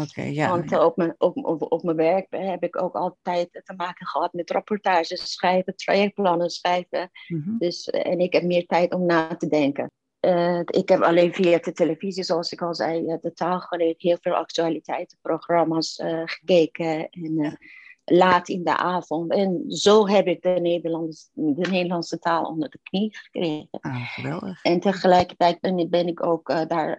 Oké, 0.00 0.22
ja. 0.22 0.48
Want 0.48 0.78
op, 0.78 0.96
mijn, 0.96 1.14
op, 1.18 1.36
op, 1.44 1.72
op 1.72 1.82
mijn 1.82 1.96
werk 1.96 2.26
heb 2.30 2.62
ik 2.62 2.82
ook 2.82 2.94
altijd 2.94 3.60
te 3.64 3.74
maken 3.76 4.06
gehad 4.06 4.32
met 4.32 4.50
rapportages 4.50 5.32
schrijven, 5.32 5.76
trajectplannen 5.76 6.50
schrijven. 6.50 7.10
Mhm. 7.28 7.58
dus, 7.58 7.86
en 7.86 8.18
ik 8.18 8.32
heb 8.32 8.42
meer 8.42 8.66
tijd 8.66 8.94
om 8.94 9.06
na 9.06 9.36
te 9.36 9.48
denken. 9.48 9.90
Uh, 10.20 10.60
ik 10.64 10.88
heb 10.88 11.00
alleen 11.00 11.34
via 11.34 11.58
de 11.58 11.72
televisie, 11.72 12.22
zoals 12.22 12.52
ik 12.52 12.62
al 12.62 12.74
zei, 12.74 13.02
uh, 13.02 13.14
de 13.20 13.32
taal 13.32 13.60
geleerd, 13.60 14.02
heel 14.02 14.18
veel 14.20 14.34
actualiteitenprogramma's 14.34 15.98
uh, 15.98 16.22
gekeken 16.24 17.10
en 17.10 17.58
laat 18.04 18.48
in 18.48 18.64
de 18.64 18.76
avond. 18.76 19.32
En 19.32 19.64
zo 19.68 20.08
heb 20.08 20.26
ik 20.26 20.42
de, 20.42 20.48
Nederlandse, 20.48 21.28
de 21.32 21.70
Nederlandse 21.70 22.18
taal 22.18 22.44
onder 22.44 22.70
de 22.70 22.78
knie 22.82 23.16
gekregen. 23.16 23.68
Ah, 23.70 24.06
geweldig. 24.06 24.62
En 24.62 24.80
tegelijkertijd 24.80 25.60
ben, 25.60 25.90
ben 25.90 26.06
ik 26.06 26.26
ook 26.26 26.68
daar 26.68 26.98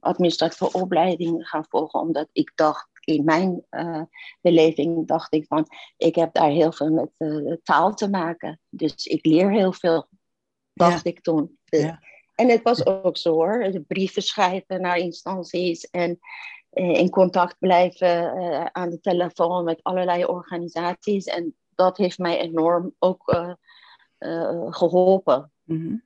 administratieve 0.00 0.78
opleiding 0.78 1.48
gaan 1.48 1.66
volgen, 1.68 2.00
omdat 2.00 2.28
ik 2.32 2.52
dacht, 2.54 2.88
in 3.00 3.24
mijn 3.24 3.64
beleving 4.40 5.06
dacht 5.06 5.34
ik 5.34 5.46
van, 5.46 5.66
ik 5.96 6.14
heb 6.14 6.32
daar 6.32 6.50
heel 6.50 6.72
veel 6.72 6.90
met 6.90 7.60
taal 7.62 7.94
te 7.94 8.10
maken. 8.10 8.60
Dus 8.68 9.06
ik 9.06 9.26
leer 9.26 9.50
heel 9.50 9.72
veel, 9.72 10.08
dacht 10.72 11.06
ik 11.06 11.20
toen. 11.20 11.58
Ja. 11.64 12.00
En 12.36 12.48
het 12.48 12.62
was 12.62 12.86
ook 12.86 13.16
zo 13.16 13.32
hoor. 13.32 13.82
Brieven 13.86 14.22
schrijven 14.22 14.80
naar 14.80 14.96
instanties 14.96 15.90
en 15.90 16.18
eh, 16.70 16.94
in 16.94 17.10
contact 17.10 17.56
blijven 17.58 18.32
eh, 18.36 18.64
aan 18.64 18.90
de 18.90 19.00
telefoon 19.00 19.64
met 19.64 19.82
allerlei 19.82 20.24
organisaties. 20.24 21.24
En 21.24 21.54
dat 21.74 21.96
heeft 21.96 22.18
mij 22.18 22.40
enorm 22.40 22.94
ook 22.98 23.34
uh, 23.34 24.72
geholpen. 24.72 25.52
Mhm. 25.64 25.96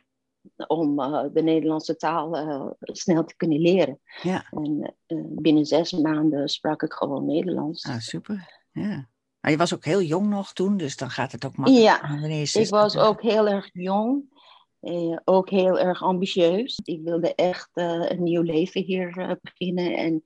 Om 0.67 0.97
de 1.33 1.43
Nederlandse 1.43 1.97
taal 1.97 2.77
snel 2.81 3.25
te 3.25 3.37
kunnen 3.37 3.61
leren. 3.61 4.01
Ja. 4.23 4.47
En 4.51 4.95
binnen 5.43 5.67
zes 5.67 5.93
maanden 5.93 6.49
sprak 6.49 6.83
ik 6.83 6.93
gewoon 6.93 7.27
Nederlands. 7.27 7.85
Ah, 7.85 7.99
super. 7.99 8.63
Ja. 8.73 9.09
Maar 9.41 9.51
je 9.51 9.57
was 9.57 9.75
ook 9.75 9.85
heel 9.85 10.03
jong 10.03 10.29
nog 10.29 10.53
toen, 10.53 10.77
dus 10.77 10.97
dan 10.97 11.11
gaat 11.11 11.33
het 11.33 11.45
ook 11.45 11.57
makkelijk. 11.57 11.85
Ja, 11.85 12.61
ik 12.61 12.69
was 12.69 12.97
ook 12.97 13.23
heel 13.23 13.49
erg 13.49 13.69
jong. 13.73 14.40
Uh, 14.81 15.19
ook 15.25 15.51
heel 15.51 15.79
erg 15.79 16.03
ambitieus. 16.03 16.81
Ik 16.85 17.01
wilde 17.03 17.35
echt 17.35 17.71
uh, 17.75 18.11
een 18.11 18.23
nieuw 18.23 18.43
leven 18.43 18.83
hier 18.83 19.19
uh, 19.19 19.33
beginnen 19.41 19.97
en 19.97 20.23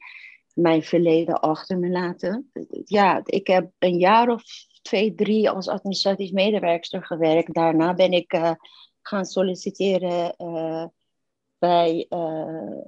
mijn 0.54 0.82
verleden 0.82 1.40
achter 1.40 1.78
me 1.78 1.88
laten. 1.88 2.50
Ja, 2.84 3.20
ik 3.24 3.46
heb 3.46 3.70
een 3.78 3.98
jaar 3.98 4.28
of 4.28 4.42
twee, 4.82 5.14
drie 5.14 5.50
als 5.50 5.68
administratief 5.68 6.32
medewerkster 6.32 7.04
gewerkt. 7.04 7.54
Daarna 7.54 7.94
ben 7.94 8.12
ik 8.12 8.56
gaan 9.02 9.24
solliciteren 9.24 10.34
bij 11.58 12.06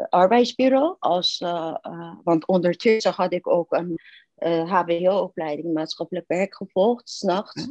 arbeidsbureau. 0.08 0.96
Als, 0.99 1.38
want 2.25 2.46
ondertussen 2.46 3.12
had 3.12 3.32
ik 3.32 3.46
ook 3.46 3.73
een 3.73 4.00
HBO-opleiding 4.68 5.73
maatschappelijk 5.73 6.26
werk 6.28 6.56
gevolgd, 6.56 7.08
s'nachts. 7.08 7.68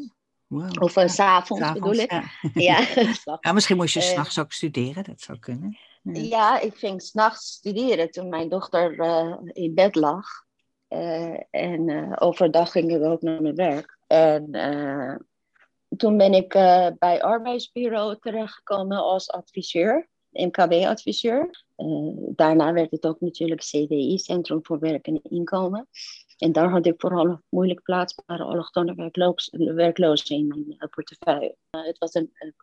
Wow. 0.47 0.83
Of 0.83 0.97
uh, 0.97 1.07
s 1.07 1.15
s'avonds 1.15 1.71
bedoel 1.71 1.93
ik. 1.93 2.11
Ja. 2.53 2.79
ja. 3.41 3.51
misschien 3.51 3.77
moest 3.77 3.93
je 3.93 3.99
uh, 3.99 4.05
s'nachts 4.05 4.39
ook 4.39 4.51
studeren, 4.51 5.03
dat 5.03 5.21
zou 5.21 5.39
kunnen. 5.39 5.77
Ja, 6.01 6.21
ja 6.21 6.59
ik 6.59 6.75
ging 6.75 7.01
s'nachts 7.01 7.51
studeren 7.51 8.11
toen 8.11 8.29
mijn 8.29 8.49
dochter 8.49 8.99
uh, 8.99 9.35
in 9.43 9.73
bed 9.73 9.95
lag. 9.95 10.27
en 11.49 12.13
overdag 12.19 12.71
ging 12.71 12.91
ik 12.91 13.01
ook 13.01 13.21
naar 13.21 13.41
mijn 13.41 13.55
werk. 13.55 13.97
En 14.07 14.51
toen 15.97 16.17
ben 16.17 16.33
ik 16.33 16.49
bij 16.99 17.21
arbeidsbureau 17.21 18.17
terechtgekomen 18.19 18.97
als 18.97 19.31
adviseur, 19.31 20.09
MKB-adviseur. 20.31 21.65
daarna 22.35 22.73
werd 22.73 22.91
het 22.91 23.05
ook 23.05 23.19
natuurlijk 23.19 23.61
CWI, 23.61 24.17
Centrum 24.17 24.59
voor 24.65 24.79
Werk 24.79 25.07
en 25.07 25.21
Inkomen. 25.23 25.87
En 26.37 26.51
daar 26.51 26.69
had 26.69 26.85
ik 26.85 26.93
vooral 26.97 27.41
moeilijk 27.49 27.81
plaatsbare 27.81 28.43
allochtone 28.43 29.11
werklozen 29.73 30.35
in 30.35 30.47
mijn 30.47 30.75
eh, 30.77 30.89
portefeuille. 30.89 31.55
Het 31.69 31.97
was 31.97 32.13
een, 32.13 32.31
een, 32.33 32.53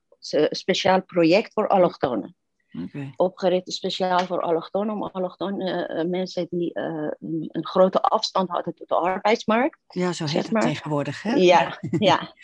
speciaal 0.51 1.03
project 1.03 1.53
voor 1.53 1.69
allochtonen. 1.69 2.37
Okay. 2.85 3.13
Opgericht 3.17 3.73
speciaal 3.73 4.19
voor 4.19 4.43
allochtonen, 4.43 4.95
om 4.95 5.03
allochtone 5.03 5.89
uh, 5.89 6.11
mensen 6.11 6.47
die 6.51 6.71
een, 6.79 7.49
een, 7.49 7.67
grote 7.67 8.03
afstand 8.03 8.49
hadden 8.49 8.75
tot 8.75 8.89
de 8.89 8.95
arbeidsmarkt. 8.95 9.79
Ja, 9.87 10.13
zo 10.13 10.25
heet 10.25 10.49
het 10.49 10.61
tegenwoordig, 10.61 11.23
hè? 11.23 11.33
Ja, 11.35 11.79
ja, 11.99 12.35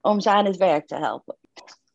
om 0.00 0.20
ze 0.20 0.30
aan 0.30 0.44
het 0.44 0.56
werk 0.56 0.86
te 0.86 0.96
helpen. 0.96 1.36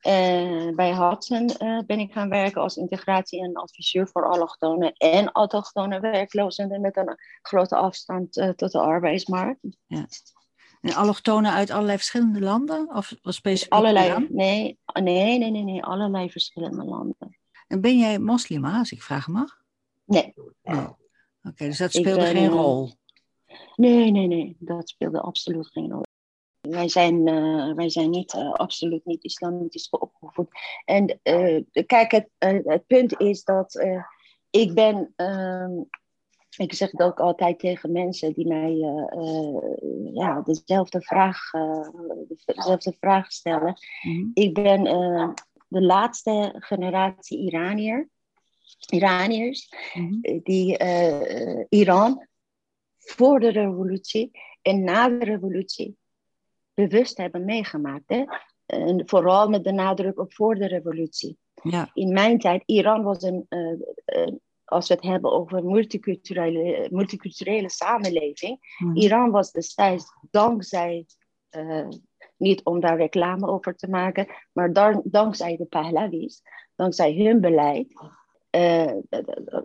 Uh, 0.08 0.75
bij 0.75 0.96
Hudson 0.96 1.50
uh, 1.60 1.79
ben 1.86 2.00
ik 2.00 2.12
gaan 2.12 2.29
werken 2.29 2.62
als 2.62 2.75
integratie- 2.75 3.43
en 3.43 3.53
adviseur 3.53 4.08
voor 4.08 4.29
allochtonen 4.29 4.93
en 4.93 5.31
autochtone 5.31 6.00
werklozen 6.00 6.81
met 6.81 6.98
een 6.98 7.17
grote 7.41 7.75
afstand 7.75 8.38
uh, 8.38 8.50
tot 8.50 8.72
de 8.72 8.79
arbeidsmarkt. 8.79 9.60
Ja. 9.88 10.08
En 10.81 10.93
allochtonen 10.93 11.51
uit 11.51 11.70
allerlei 11.70 11.98
verschillende 11.98 12.39
landen? 12.39 12.96
Of 12.96 13.15
specifiek? 13.24 13.74
Allerlei, 13.74 14.27
nee, 14.29 14.79
nee, 15.01 15.38
nee, 15.38 15.51
nee, 15.51 15.63
nee, 15.63 15.84
allerlei 15.84 16.31
verschillende 16.31 16.84
landen. 16.84 17.39
En 17.67 17.81
ben 17.81 17.98
jij 17.98 18.20
moslima, 18.20 18.77
als 18.77 18.91
ik 18.91 19.01
vragen 19.01 19.34
mag? 19.34 19.62
Nee. 20.05 20.34
nee. 20.63 20.88
Oké, 21.43 21.65
dus 21.65 21.77
dat 21.77 21.91
speelde 21.91 22.20
ben, 22.22 22.36
geen 22.36 22.50
rol? 22.50 22.91
Nee, 23.75 24.12
nee, 24.12 24.27
nee, 24.27 24.55
dat 24.60 24.89
speelde 24.89 25.22
absoluut 25.22 25.67
geen 25.67 25.91
rol. 25.91 26.03
Wij 26.62 26.89
zijn, 26.89 27.27
uh, 27.27 27.74
wij 27.74 27.89
zijn 27.89 28.10
niet, 28.10 28.34
uh, 28.34 28.51
absoluut 28.51 29.06
niet 29.06 29.24
islamitisch 29.24 29.89
opgevoed. 29.89 30.48
En 30.86 31.20
uh, 31.24 31.62
kijk, 31.86 32.12
het, 32.12 32.30
het 32.65 32.88
punt 32.88 33.20
is 33.20 33.44
dat 33.44 33.86
ik 34.50 34.74
ben, 34.74 35.13
ehm, 35.15 35.72
ik 36.58 36.74
zeg 36.74 36.91
het 36.91 37.01
ook 37.01 37.20
altijd 37.20 37.60
tegen 37.60 37.91
mensen 37.91 38.34
die 38.34 38.48
mij 38.48 38.75
ja, 40.13 40.41
dezelfde, 40.41 41.01
vraag, 41.01 41.51
dezelfde 42.46 42.96
vraag 43.00 43.32
stellen. 43.32 43.80
Mm 44.01 44.15
-hmm. 44.15 44.32
Ik 44.34 44.53
ben 44.53 44.84
de 45.68 45.82
laatste 45.82 46.56
generatie 46.58 47.38
Iranier, 47.38 48.10
Iraniërs 48.89 49.74
mm 49.94 50.08
-hmm. 50.08 50.41
die 50.44 50.77
Iran 51.70 52.27
voor 52.98 53.39
de 53.39 53.50
revolutie 53.50 54.32
en 54.62 54.84
na 54.84 55.10
de 55.10 55.25
revolutie 55.25 56.00
bewust 56.74 57.18
hebben 57.18 57.46
meegemaakt. 57.46 58.10
Hè? 58.10 58.24
En 58.66 59.04
vooral 59.06 59.50
met 59.50 59.63
de 59.63 59.72
nadruk 59.72 60.20
op 60.20 60.34
voor 60.34 60.56
de 60.56 60.68
revolutie. 60.68 61.38
Ja. 61.63 61.90
In 61.94 62.13
mijn 62.13 62.40
tijd, 62.40 62.63
Iran 62.66 63.04
was 63.04 63.22
een, 63.22 63.46
uh, 63.50 63.72
uh, 64.06 64.34
als 64.63 64.88
we 64.88 64.94
het 64.94 65.04
hebben 65.04 65.32
over 65.32 65.66
multiculturele, 65.66 66.88
multiculturele 66.92 67.70
samenleving. 67.70 68.75
Mhm. 68.78 68.98
Iran 68.98 69.32
was 69.32 69.51
destijds 69.51 70.06
dankzij, 70.32 71.06
uh, 71.58 71.88
niet 72.38 72.63
om 72.63 72.80
daar 72.80 72.98
reclame 72.98 73.48
over 73.48 73.75
te 73.75 73.90
maken, 73.90 74.28
maar 74.51 74.74
dan, 74.74 75.01
dankzij 75.04 75.58
de 75.58 75.66
Pahlavis, 75.66 76.42
dankzij 76.75 77.16
hun 77.16 77.42
beleid, 77.42 77.94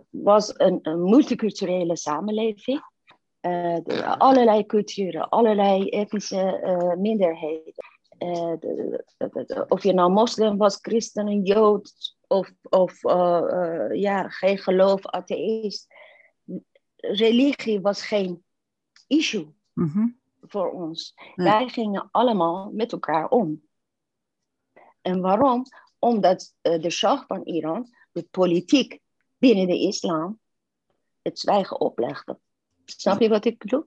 was 0.09 0.53
een, 0.57 0.79
een 0.81 1.03
multiculturele 1.03 1.95
samenleving. 1.95 2.81
De, 3.39 4.15
allerlei 4.17 4.65
culturen, 4.65 5.29
allerlei 5.29 5.89
etnische 5.89 6.95
minderheden. 6.97 7.85
Uh, 8.19 8.53
de, 8.59 9.65
of 9.67 9.83
je 9.83 9.93
nou 9.93 10.11
moslim 10.11 10.57
was, 10.57 10.77
christen, 10.81 11.27
een 11.27 11.43
jood 11.43 12.15
of, 12.27 12.51
of 12.61 13.01
ja, 13.93 14.29
geen 14.29 14.57
geloof, 14.57 15.05
atheïst. 15.05 15.87
Religie 16.95 17.81
was 17.81 18.01
geen 18.05 18.43
issue 19.07 19.53
mm 19.73 19.87
-hmm. 19.87 20.19
voor 20.41 20.71
ons. 20.71 21.13
Ja. 21.15 21.43
Wij 21.43 21.67
gingen 21.67 22.07
allemaal 22.11 22.71
met 22.73 22.91
elkaar 22.91 23.29
om. 23.29 23.67
En 25.01 25.21
waarom? 25.21 25.65
Omdat 25.99 26.55
de 26.61 26.89
Shah 26.89 27.23
van 27.27 27.41
Iran, 27.43 27.89
de 28.11 28.27
politiek 28.31 28.99
binnen 29.37 29.67
de 29.67 29.79
islam, 29.79 30.39
het 31.21 31.39
zwijgen 31.39 31.79
oplegde. 31.79 32.39
Snap 32.95 33.21
je 33.21 33.29
wat 33.29 33.45
ik 33.45 33.57
bedoel? 33.57 33.85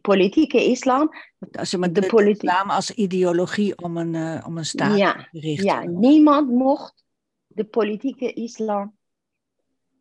politieke 0.00 0.64
islam. 0.64 1.10
Als 1.52 1.70
je 1.70 1.78
de, 1.78 1.90
de 1.92 2.28
islam 2.30 2.70
als 2.70 2.90
ideologie 2.90 3.78
om 3.78 3.96
een, 3.96 4.14
uh, 4.14 4.44
om 4.46 4.58
een 4.58 4.64
staat 4.64 4.98
ja, 4.98 5.12
te 5.12 5.40
richten. 5.40 5.64
Ja, 5.64 5.82
niemand 5.82 6.50
mocht 6.50 7.04
de 7.46 7.64
politieke 7.64 8.32
islam 8.32 8.96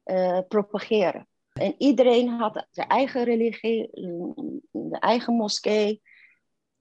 uh, 0.05 0.39
propageren. 0.47 1.27
En 1.53 1.75
iedereen 1.77 2.27
had 2.27 2.67
zijn 2.71 2.87
eigen 2.87 3.23
religie, 3.23 3.89
de 4.71 4.99
eigen 4.99 5.33
moskee. 5.33 6.01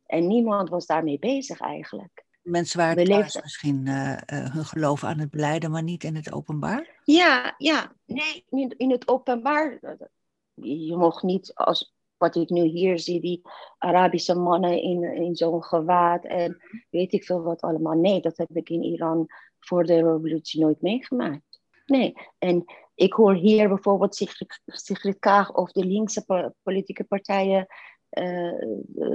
En 0.06 0.26
niemand 0.26 0.68
was 0.68 0.86
daarmee 0.86 1.18
bezig 1.18 1.60
eigenlijk. 1.60 2.24
Mensen 2.42 2.78
waren 2.78 3.06
leefden... 3.06 3.42
misschien 3.42 3.86
uh, 3.86 4.16
hun 4.26 4.64
geloof 4.64 5.04
aan 5.04 5.18
het 5.18 5.30
beleiden, 5.30 5.70
maar 5.70 5.82
niet 5.82 6.04
in 6.04 6.14
het 6.14 6.32
openbaar? 6.32 7.00
Ja, 7.04 7.54
ja. 7.58 7.92
Nee, 8.06 8.44
in 8.76 8.90
het 8.90 9.08
openbaar. 9.08 9.80
Je 10.62 10.96
mocht 10.96 11.22
niet 11.22 11.54
als 11.54 11.94
wat 12.16 12.36
ik 12.36 12.48
nu 12.48 12.62
hier 12.62 12.98
zie, 12.98 13.20
die 13.20 13.40
Arabische 13.78 14.34
mannen 14.34 14.82
in, 14.82 15.02
in 15.04 15.36
zo'n 15.36 15.64
gewaad 15.64 16.24
en 16.24 16.62
weet 16.90 17.12
ik 17.12 17.24
veel 17.24 17.42
wat 17.42 17.60
allemaal. 17.60 17.94
Nee, 17.94 18.20
dat 18.20 18.36
heb 18.36 18.56
ik 18.56 18.68
in 18.68 18.82
Iran 18.82 19.26
voor 19.58 19.84
de 19.84 19.94
revolutie 19.94 20.60
nooit 20.60 20.82
meegemaakt. 20.82 21.60
Nee, 21.86 22.14
en 22.38 22.64
ik 22.94 23.12
hoor 23.12 23.34
hier 23.34 23.68
bijvoorbeeld 23.68 24.14
Sigrid, 24.14 24.60
Sigrid 24.66 25.18
Kaag 25.18 25.54
of 25.54 25.72
de 25.72 25.84
linkse 25.84 26.52
politieke 26.62 27.04
partijen 27.04 27.66
uh, 28.10 28.52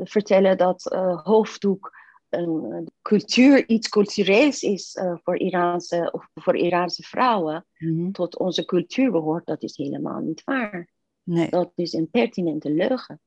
vertellen 0.04 0.58
dat 0.58 0.92
uh, 0.94 1.24
hoofddoek 1.24 2.04
een 2.30 2.90
cultuur, 3.02 3.68
iets 3.68 3.90
cultureels 3.90 4.62
is 4.64 4.96
uh, 4.96 5.14
voor, 5.24 5.38
Iraanse, 5.38 6.10
of 6.12 6.30
voor 6.34 6.56
Iraanse 6.56 7.04
vrouwen, 7.04 7.66
Mhm. 7.78 8.12
tot 8.12 8.38
onze 8.38 8.66
cultuur 8.66 9.12
behoort. 9.12 9.46
Dat 9.46 9.64
is 9.64 9.78
helemaal 9.78 10.20
niet 10.20 10.44
waar. 10.44 10.94
Nee. 11.26 11.50
Dat 11.50 11.72
is 11.76 11.94
een 11.94 12.10
pertinente 12.10 12.70
leugen. 12.72 13.20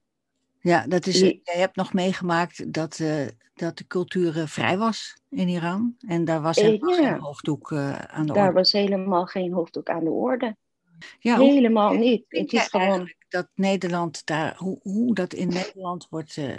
Ja, 0.61 0.87
dat 0.87 1.07
is, 1.07 1.19
jij 1.21 1.41
hebt 1.45 1.77
nog 1.77 1.93
meegemaakt 1.93 2.73
dat, 2.73 2.99
eh, 2.99 3.27
dat 3.55 3.79
de 3.79 3.87
cultuur 3.87 4.39
eh, 4.39 4.47
vrij 4.47 4.79
was 4.79 5.17
in 5.31 5.49
Iran. 5.49 5.97
En 6.07 6.25
daar 6.25 6.41
was 6.43 6.57
Eh, 6.57 6.65
helemaal 6.65 7.01
ja. 7.01 7.11
geen 7.11 7.21
hoofddoek 7.21 7.73
aan 7.73 8.27
de 8.27 8.33
Daar 8.33 8.47
orde. 8.47 8.59
was 8.59 8.73
helemaal 8.73 9.27
geen 9.27 9.53
hoofddoek 9.53 9.89
aan 9.89 10.05
de 10.05 10.11
orde. 10.11 10.57
Ja, 11.19 11.37
hoe 11.37 11.53
helemaal 11.53 11.93
niet. 11.93 12.25
Het 12.29 12.53
is 12.53 12.67
gewoon. 12.69 13.13
dat 13.29 13.49
Nederland 13.55 14.27
daar, 14.27 14.57
hoe, 14.57 14.79
hoe 14.83 15.15
dat 15.15 15.33
in 15.33 15.49
Nederland 15.49 16.07
wordt 16.11 16.37
eh, 16.37 16.51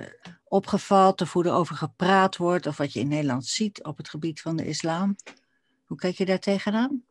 opgevat, 0.47 1.21
of 1.21 1.33
hoe 1.33 1.45
er 1.45 1.51
over 1.53 1.75
gepraat 1.75 2.37
wordt, 2.37 2.65
of 2.67 2.77
wat 2.77 2.93
je 2.93 2.99
in 2.99 3.07
Nederland 3.07 3.45
ziet 3.45 3.83
op 3.83 3.97
het 3.97 4.09
gebied 4.09 4.41
van 4.41 4.55
de 4.55 4.65
islam? 4.67 5.15
Hoe 5.85 5.97
kijk 5.97 6.15
je 6.17 6.25
daar 6.25 6.39
tegenaan? 6.39 7.03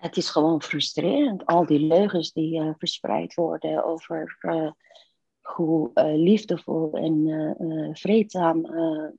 Het 0.00 0.16
is 0.16 0.30
gewoon 0.30 0.62
frustrerend. 0.62 1.46
Al 1.46 1.66
die 1.66 1.78
leugens 1.78 2.32
die 2.32 2.60
eh, 2.60 2.70
verspreid 2.78 3.34
worden 3.34 3.84
over 3.84 4.36
eh, 4.40 4.70
hoe 5.40 5.90
eh, 5.94 6.14
liefdevol 6.14 6.92
en 6.92 7.96
vreedzaam 7.96 8.62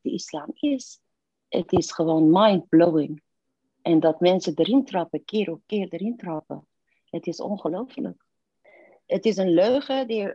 de 0.02 0.12
islam 0.12 0.48
is. 0.54 1.00
Het 1.50 1.72
is 1.72 1.92
gewoon 1.92 2.30
mind-blowing. 2.30 3.22
En 3.82 4.00
dat 4.00 4.20
mensen 4.20 4.54
erin 4.56 4.86
trappen, 4.86 5.26
keer 5.26 5.52
op 5.52 5.62
keer 5.66 5.88
erin 5.90 6.18
trappen. 6.18 6.68
Het 7.06 7.28
is 7.28 7.40
ongelooflijk. 7.40 8.26
Het 9.06 9.26
is 9.26 9.38
een 9.38 9.54
leugen 9.54 10.08
die 10.08 10.34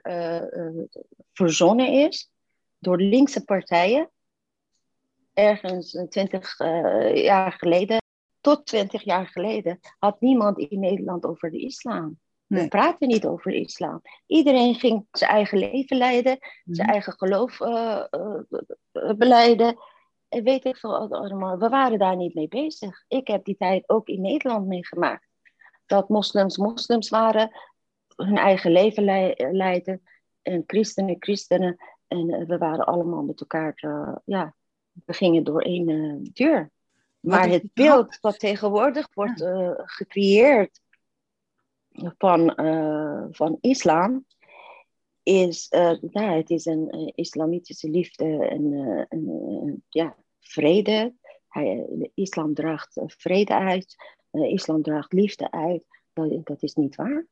verzonnen 1.33 1.93
is 1.93 2.31
door 2.79 3.01
linkse 3.01 3.45
partijen. 3.45 4.11
Ergens 5.33 5.91
twintig 6.09 6.59
jaar 7.15 7.53
geleden, 7.53 7.99
tot 8.47 8.67
twintig 8.67 9.03
jaar 9.03 9.27
geleden, 9.27 9.79
had 9.99 10.21
niemand 10.21 10.59
in 10.59 10.81
Nederland 10.81 11.25
over 11.25 11.51
de 11.51 11.59
islam. 11.59 12.19
Nee. 12.47 12.63
We 12.63 12.69
praten 12.69 13.09
niet 13.09 13.27
over 13.27 13.51
de 13.51 13.61
islam. 13.61 14.01
Iedereen 14.27 14.75
ging 14.75 15.07
zijn 15.11 15.31
eigen 15.31 15.59
leven 15.59 15.97
leiden, 15.97 16.39
zijn 16.65 16.89
eigen 16.89 17.13
geloof 17.13 17.61
eh, 17.61 18.05
eh, 18.11 18.41
eh, 18.93 19.17
beleiden. 19.17 19.77
En 20.29 20.43
weet 20.43 20.65
ik 20.65 20.77
veel 20.77 21.13
allemaal. 21.15 21.59
We 21.59 21.69
waren 21.69 21.99
daar 21.99 22.17
niet 22.17 22.35
mee 22.35 22.49
bezig. 22.49 23.05
Ik 23.09 23.27
heb 23.27 23.45
die 23.45 23.57
tijd 23.57 23.89
ook 23.89 24.09
in 24.09 24.21
Nederland 24.21 24.67
meegemaakt. 24.67 25.29
Dat 25.87 26.09
moslims 26.09 26.57
moslims 26.57 27.09
waren, 27.09 27.51
hun 28.17 28.37
eigen 28.37 28.73
leven 28.73 29.05
lei- 29.05 29.35
leiden. 29.37 30.03
En 30.43 30.63
christenen 30.67 31.17
christenen. 31.19 31.77
En 32.07 32.47
we 32.47 32.59
waren 32.59 32.87
allemaal 32.87 33.23
met 33.23 33.41
elkaar, 33.41 33.75
ja, 34.25 34.55
we 35.05 35.13
gingen 35.13 35.45
door 35.45 35.63
één 35.63 36.23
deur. 36.33 36.75
Maar 37.27 37.49
het 37.49 37.73
beeld 37.73 38.19
wat 38.21 38.39
tegenwoordig 38.39 39.09
wordt 39.15 39.41
eh, 39.41 39.71
gecreëerd 39.77 40.81
van, 42.19 42.55
eh, 42.55 43.25
van 43.31 43.59
islam 43.61 44.27
is, 45.23 45.69
eh, 45.69 46.01
ja, 46.11 46.33
het 46.33 46.51
is 46.51 46.65
een 46.65 47.13
islamitische 47.15 47.91
liefde 47.91 48.47
en 48.49 48.73
een, 49.09 49.85
ja, 49.89 50.17
vrede. 50.41 51.15
Hij, 51.49 51.87
islam 52.15 52.55
draagt 52.55 53.01
vrede 53.07 53.55
uit, 53.55 53.97
islam 54.31 54.83
draagt 54.83 55.13
liefde 55.13 55.51
uit. 55.51 55.85
Dat, 56.13 56.47
dat 56.47 56.63
is 56.63 56.75
niet 56.75 56.97
waar. 56.97 57.27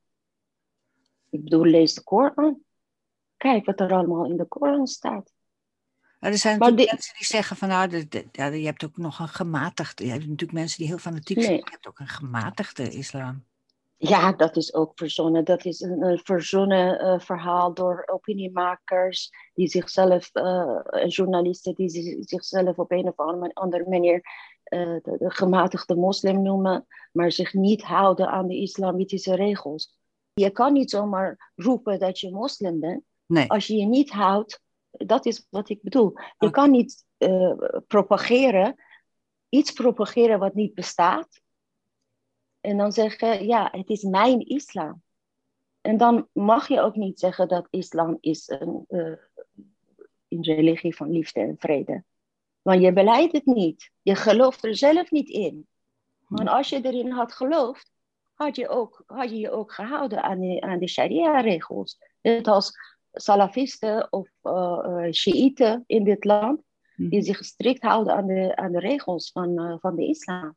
Ik 1.30 1.42
bedoel, 1.42 1.64
lees 1.64 1.94
de 1.94 2.02
Koran. 2.02 2.62
Kijk 3.36 3.64
wat 3.64 3.80
er 3.80 3.92
allemaal 3.92 4.24
in 4.24 4.36
de 4.36 4.46
Koran 4.46 4.86
staat. 4.86 5.33
Ja, 6.24 6.30
er 6.30 6.38
zijn 6.38 6.58
Maar 6.58 6.70
natuurlijk 6.70 6.90
die- 6.90 6.96
mensen 6.98 7.14
die 7.18 7.26
zeggen 7.26 7.56
van 7.56 7.68
nou, 7.68 7.88
de, 7.88 8.08
de- 8.08 8.26
ja, 8.32 8.46
je 8.46 8.64
hebt 8.66 8.84
ook 8.84 8.96
nog 8.96 9.18
een 9.18 9.28
gematigde. 9.28 10.04
Je 10.04 10.10
hebt 10.10 10.22
natuurlijk 10.26 10.52
mensen 10.52 10.78
die 10.78 10.86
heel 10.86 10.98
fanatiek 10.98 11.42
zijn. 11.42 11.56
Je 11.56 11.68
hebt 11.70 11.88
ook 11.88 11.98
een 11.98 12.08
gematigde 12.08 12.90
islam. 12.90 13.44
Ja, 13.96 14.32
dat 14.32 14.56
is 14.56 14.74
ook 14.74 14.92
verzonnen. 14.94 15.44
Dat 15.44 15.64
is 15.64 15.80
een, 15.80 16.02
een 16.02 16.18
verzonnen 16.18 16.98
eh, 16.98 17.20
verhaal 17.20 17.74
door 17.74 18.02
opiniemakers 18.12 19.30
die 19.54 19.68
zichzelf, 19.68 20.30
en 20.32 21.08
journalisten 21.08 21.74
die 21.74 21.88
zi- 21.88 22.16
zichzelf 22.20 22.76
op 22.78 22.90
een 22.92 23.06
of 23.08 23.16
andere 23.54 23.84
manier 23.88 24.20
eh, 24.64 24.80
de, 24.80 25.16
de 25.18 25.30
gematigde 25.30 25.94
moslim 25.96 26.42
noemen, 26.42 26.86
maar 27.12 27.32
zich 27.32 27.52
niet 27.54 27.82
houden 27.82 28.28
aan 28.28 28.46
de 28.46 28.56
islamitische 28.56 29.34
regels. 29.34 29.96
Je 30.32 30.50
kan 30.50 30.72
niet 30.72 30.90
zomaar 30.90 31.52
roepen 31.54 31.98
dat 31.98 32.20
je 32.20 32.30
moslim 32.32 32.80
bent 32.80 33.02
Nee. 33.26 33.50
als 33.50 33.66
je 33.66 33.76
je 33.76 33.86
niet 33.86 34.10
houdt. 34.10 34.62
Dat 34.96 35.26
is 35.26 35.46
wat 35.50 35.68
ik 35.68 35.82
bedoel. 35.82 36.12
Je 36.38 36.50
kan 36.50 36.70
niet 36.70 37.04
eh, 37.16 37.54
propageren, 37.86 38.74
iets 39.48 39.72
propageren 39.72 40.38
wat 40.38 40.54
niet 40.54 40.74
bestaat. 40.74 41.40
En 42.60 42.76
dan 42.76 42.92
zeggen, 42.92 43.46
ja, 43.46 43.68
het 43.72 43.88
is 43.88 44.02
mijn 44.02 44.40
islam. 44.40 45.02
En 45.80 45.96
dan 45.96 46.28
mag 46.32 46.68
je 46.68 46.80
ook 46.80 46.94
niet 46.94 47.18
zeggen 47.18 47.48
dat 47.48 47.66
islam 47.70 48.16
is 48.20 48.48
een, 48.48 48.84
eh, 48.88 49.16
een 50.28 50.42
religie 50.42 50.96
van 50.96 51.10
liefde 51.10 51.40
en 51.40 51.56
vrede. 51.58 52.04
Want 52.62 52.82
je 52.82 52.92
beleidt 52.92 53.32
het 53.32 53.46
niet. 53.46 53.90
Je 54.02 54.14
gelooft 54.14 54.64
er 54.64 54.76
zelf 54.76 55.10
niet 55.10 55.28
in. 55.28 55.66
Want 56.26 56.48
als 56.48 56.68
je 56.68 56.80
erin 56.82 57.10
had 57.10 57.32
geloofd, 57.32 57.90
had 58.34 58.56
je, 58.56 58.68
ook, 58.68 59.02
had 59.06 59.30
je 59.30 59.38
je 59.38 59.50
ook 59.50 59.72
gehouden 59.72 60.22
aan 60.22 60.40
de, 60.40 60.60
aan 60.60 60.78
de 60.78 60.88
sharia-regels. 60.88 61.98
Net 62.22 62.46
als 62.46 62.93
salafisten 63.14 64.12
of 64.12 64.28
uh, 64.42 65.10
shiiten 65.10 65.84
in 65.86 66.04
dit 66.04 66.24
land, 66.24 66.60
die 66.96 67.22
zich 67.22 67.44
strikt 67.44 67.82
houden 67.82 68.14
aan 68.14 68.26
de, 68.26 68.56
aan 68.56 68.72
de 68.72 68.78
regels 68.78 69.30
van, 69.32 69.60
uh, 69.60 69.74
van 69.78 69.96
de 69.96 70.06
islam. 70.06 70.56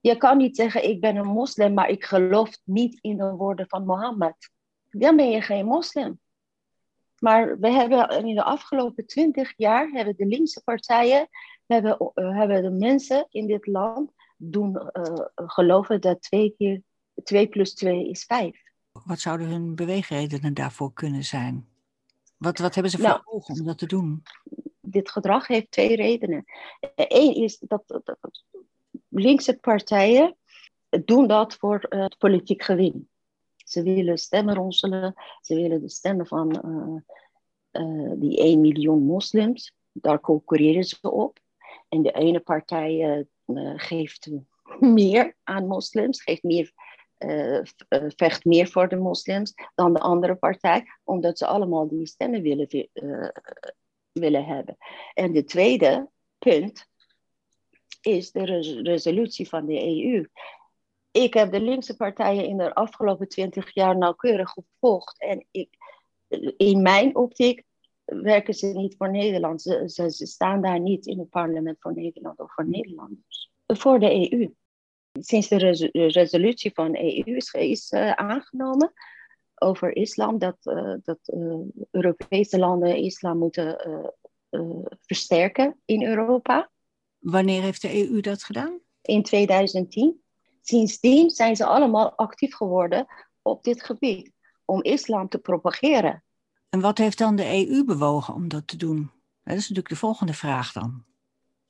Je 0.00 0.16
kan 0.16 0.36
niet 0.36 0.56
zeggen, 0.56 0.88
ik 0.88 1.00
ben 1.00 1.16
een 1.16 1.26
moslim, 1.26 1.74
maar 1.74 1.88
ik 1.88 2.04
geloof 2.04 2.58
niet 2.64 2.98
in 3.00 3.16
de 3.16 3.30
woorden 3.30 3.68
van 3.68 3.84
Mohammed. 3.84 4.50
Dan 4.90 5.16
ben 5.16 5.30
je 5.30 5.40
geen 5.40 5.66
moslim. 5.66 6.20
Maar 7.18 7.58
we 7.58 7.70
hebben 7.70 8.24
in 8.24 8.34
de 8.34 8.42
afgelopen 8.42 9.06
twintig 9.06 9.52
jaar 9.56 9.90
hebben 9.90 10.16
de 10.16 10.26
linkse 10.26 10.62
partijen, 10.64 11.28
hebben, 11.66 12.10
hebben 12.14 12.62
de 12.62 12.70
mensen 12.70 13.26
in 13.30 13.46
dit 13.46 13.66
land 13.66 14.12
doen 14.36 14.74
uh, 14.74 15.14
geloven 15.34 16.00
dat 16.00 16.22
twee 16.22 16.54
keer 16.58 16.82
2 17.22 17.48
plus 17.48 17.74
2 17.74 18.08
is 18.08 18.24
5. 18.24 18.62
Wat 18.92 19.20
zouden 19.20 19.46
hun 19.46 19.74
beweegredenen 19.74 20.54
daarvoor 20.54 20.92
kunnen 20.92 21.24
zijn? 21.24 21.71
Wat, 22.42 22.58
wat 22.58 22.74
hebben 22.74 22.92
ze 22.92 22.98
voor 22.98 23.08
nou, 23.08 23.20
ogen 23.24 23.60
om 23.60 23.66
dat 23.66 23.78
te 23.78 23.86
doen? 23.86 24.22
Dit 24.80 25.10
gedrag 25.10 25.46
heeft 25.46 25.70
twee 25.70 25.96
redenen. 25.96 26.44
Eén 26.94 27.34
is 27.34 27.58
dat, 27.58 27.82
dat, 27.86 28.04
dat 28.04 28.44
linkse 29.08 29.58
partijen 29.58 30.36
doen 31.04 31.26
dat 31.26 31.54
voor 31.54 31.86
uh, 31.88 32.06
politiek 32.18 32.62
gewin. 32.62 33.08
Ze 33.56 33.82
willen 33.82 34.18
stemmen 34.18 34.54
ronselen, 34.54 35.14
ze 35.40 35.54
willen 35.54 35.80
de 35.80 35.88
stemmen 35.88 36.26
van 36.26 36.62
uh, 36.64 37.82
uh, 37.84 38.12
die 38.16 38.38
1 38.38 38.60
miljoen 38.60 39.02
moslims, 39.02 39.74
daar 39.92 40.20
concurreren 40.20 40.84
ze 40.84 41.10
op. 41.10 41.38
En 41.88 42.02
de 42.02 42.12
ene 42.12 42.40
partij 42.40 43.26
geeft 43.76 44.30
meer 44.80 45.36
aan 45.42 45.66
moslims, 45.66 46.22
geeft 46.22 46.42
meer, 46.42 46.72
vecht 48.16 48.44
meer 48.44 48.68
voor 48.68 48.88
de 48.88 48.96
moslims 48.96 49.54
dan 49.74 49.92
de 49.92 50.00
andere 50.00 50.34
partij, 50.34 50.84
omdat 51.04 51.38
ze 51.38 51.46
allemaal 51.46 51.88
die 51.88 52.06
stemmen 52.06 52.42
willen, 52.42 52.88
willen 54.12 54.44
hebben. 54.44 54.76
En 55.14 55.32
de 55.32 55.44
tweede 55.44 56.08
punt 56.38 56.86
is 58.00 58.32
de 58.32 58.44
resolutie 58.82 59.48
van 59.48 59.66
de 59.66 60.04
EU 60.04 60.26
ik 61.12 61.34
heb 61.34 61.52
de 61.52 61.60
linkse 61.60 61.96
partijen 61.96 62.46
in 62.46 62.56
de 62.56 62.74
afgelopen 62.74 63.28
twintig 63.28 63.74
jaar 63.74 63.96
nauwkeurig 63.96 64.50
gevolgd. 64.50 65.20
En 65.20 65.46
ik, 65.50 65.68
in 66.56 66.82
mijn 66.82 67.16
optiek 67.16 67.64
werken 68.04 68.54
ze 68.54 68.66
niet 68.66 68.96
voor 68.96 69.10
Nederland. 69.10 69.62
Ze, 69.62 70.10
ze, 70.10 70.26
staan 70.26 70.62
daar 70.62 70.80
niet 70.80 71.06
in 71.06 71.18
het 71.18 71.30
parlement 71.30 71.76
voor 71.80 71.94
Nederland 71.94 72.38
of 72.38 72.54
voor 72.54 72.68
Nederlanders. 72.68 73.52
Voor 73.66 73.98
de 73.98 74.32
EU. 74.32 74.54
Sinds 75.20 75.48
de 75.48 75.90
resolutie 75.92 76.70
van 76.74 76.92
de 76.92 77.26
EU 77.26 77.36
is, 77.36 77.50
is 77.50 77.92
uh, 77.92 78.10
aangenomen 78.10 78.92
over 79.54 79.96
islam, 79.96 80.38
dat, 80.38 80.56
uh, 80.62 80.94
dat 81.02 81.18
uh, 81.24 81.58
Europese 81.90 82.58
landen 82.58 82.96
islam 82.96 83.38
moeten 83.38 83.76
versterken 85.00 85.80
in 85.84 86.02
Europa. 86.04 86.70
Wanneer 87.18 87.62
heeft 87.62 87.82
de 87.82 88.08
EU 88.08 88.20
dat 88.20 88.42
gedaan? 88.42 88.78
In 89.02 89.22
2010 89.22 90.22
sindsdien 90.62 91.30
zijn 91.30 91.56
ze 91.56 91.64
allemaal 91.64 92.12
actief 92.16 92.54
geworden 92.54 93.06
op 93.42 93.64
dit 93.64 93.82
gebied 93.84 94.32
om 94.64 94.82
islam 94.82 95.28
te 95.28 95.38
propageren. 95.38 96.24
En 96.68 96.80
wat 96.80 96.98
heeft 96.98 97.18
dan 97.18 97.36
de 97.36 97.68
EU 97.68 97.84
bewogen 97.84 98.34
om 98.34 98.48
dat 98.48 98.66
te 98.66 98.76
doen? 98.76 99.10
Dat 99.44 99.54
is 99.54 99.60
natuurlijk 99.60 99.88
de 99.88 99.96
volgende 99.96 100.34
vraag 100.34 100.72
dan. 100.72 101.04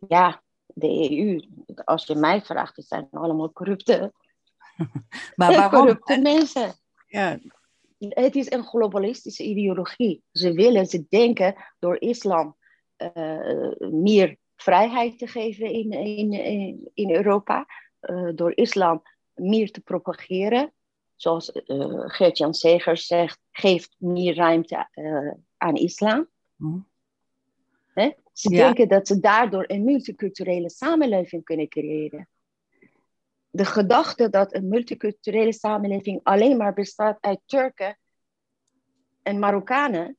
Ja, 0.09 0.43
de 0.75 1.11
EU, 1.11 1.41
als 1.85 2.07
je 2.07 2.15
mij 2.15 2.43
vraagt, 2.43 2.77
het 2.77 2.87
zijn 2.87 3.09
allemaal 3.11 3.53
corrupte, 3.53 4.13
maar 5.37 5.53
waarom? 5.57 5.81
corrupte 5.81 6.21
mensen. 6.21 6.73
Ja. 7.07 7.39
Het 7.99 8.35
is 8.37 8.51
een 8.51 8.65
globalistische 8.65 9.45
ideologie. 9.45 10.23
Ze 10.33 10.53
willen, 10.53 10.87
ze 10.87 11.07
denken 11.09 11.55
door 11.79 12.01
islam 12.01 12.57
uh, 13.15 13.91
meer 13.91 14.37
vrijheid 14.57 15.19
te 15.19 15.27
geven 15.27 15.71
in, 15.71 15.93
in, 15.93 16.91
in 16.95 17.11
Europa, 17.11 17.67
uh, 18.01 18.31
door 18.35 18.57
islam 18.57 19.03
meer 19.35 19.71
te 19.71 19.81
propageren. 19.81 20.73
Zoals 21.17 21.51
uh, 21.55 22.03
Gert-Jan 22.07 22.55
Segers 22.55 23.07
zegt, 23.07 23.41
geeft 23.51 23.95
meer 23.99 24.35
ruimte 24.35 24.89
aan 25.57 25.75
islam. 25.75 26.29
Mm. 26.57 26.91
Ze 28.33 28.51
ja. 28.51 28.65
denken 28.65 28.89
dat 28.89 29.07
ze 29.07 29.21
daardoor 29.21 29.65
een 29.67 29.85
multiculturele 29.85 30.71
samenleving 30.71 31.45
kunnen 31.45 31.69
creëren. 31.69 32.29
De 33.51 33.65
gedachte 33.65 34.29
dat 34.29 34.55
een 34.55 34.69
multiculturele 34.69 35.53
samenleving 35.53 36.21
alleen 36.23 36.57
maar 36.57 36.75
bestaat 36.75 37.19
uit 37.21 37.41
Turken 37.47 37.99
en 39.23 39.39
Marokkanen, 39.39 40.17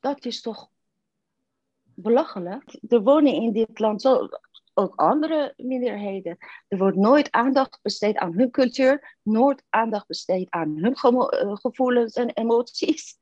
dat 0.00 0.24
is 0.24 0.40
toch 0.40 0.70
belachelijk. 1.94 2.78
Er 2.88 3.02
wonen 3.02 3.32
in 3.32 3.52
dit 3.52 3.78
land 3.78 4.02
zo, 4.02 4.28
ook 4.74 4.94
andere 4.94 5.54
minderheden. 5.56 6.36
Er 6.68 6.78
wordt 6.78 6.96
nooit 6.96 7.30
aandacht 7.30 7.78
besteed 7.82 8.16
aan 8.16 8.32
hun 8.32 8.50
cultuur, 8.50 9.16
nooit 9.22 9.62
aandacht 9.68 10.06
besteed 10.06 10.50
aan 10.50 10.76
hun 10.76 10.94
eh, 10.94 11.56
gevoelens 11.56 12.14
en 12.14 12.30
emoties. 12.30 13.16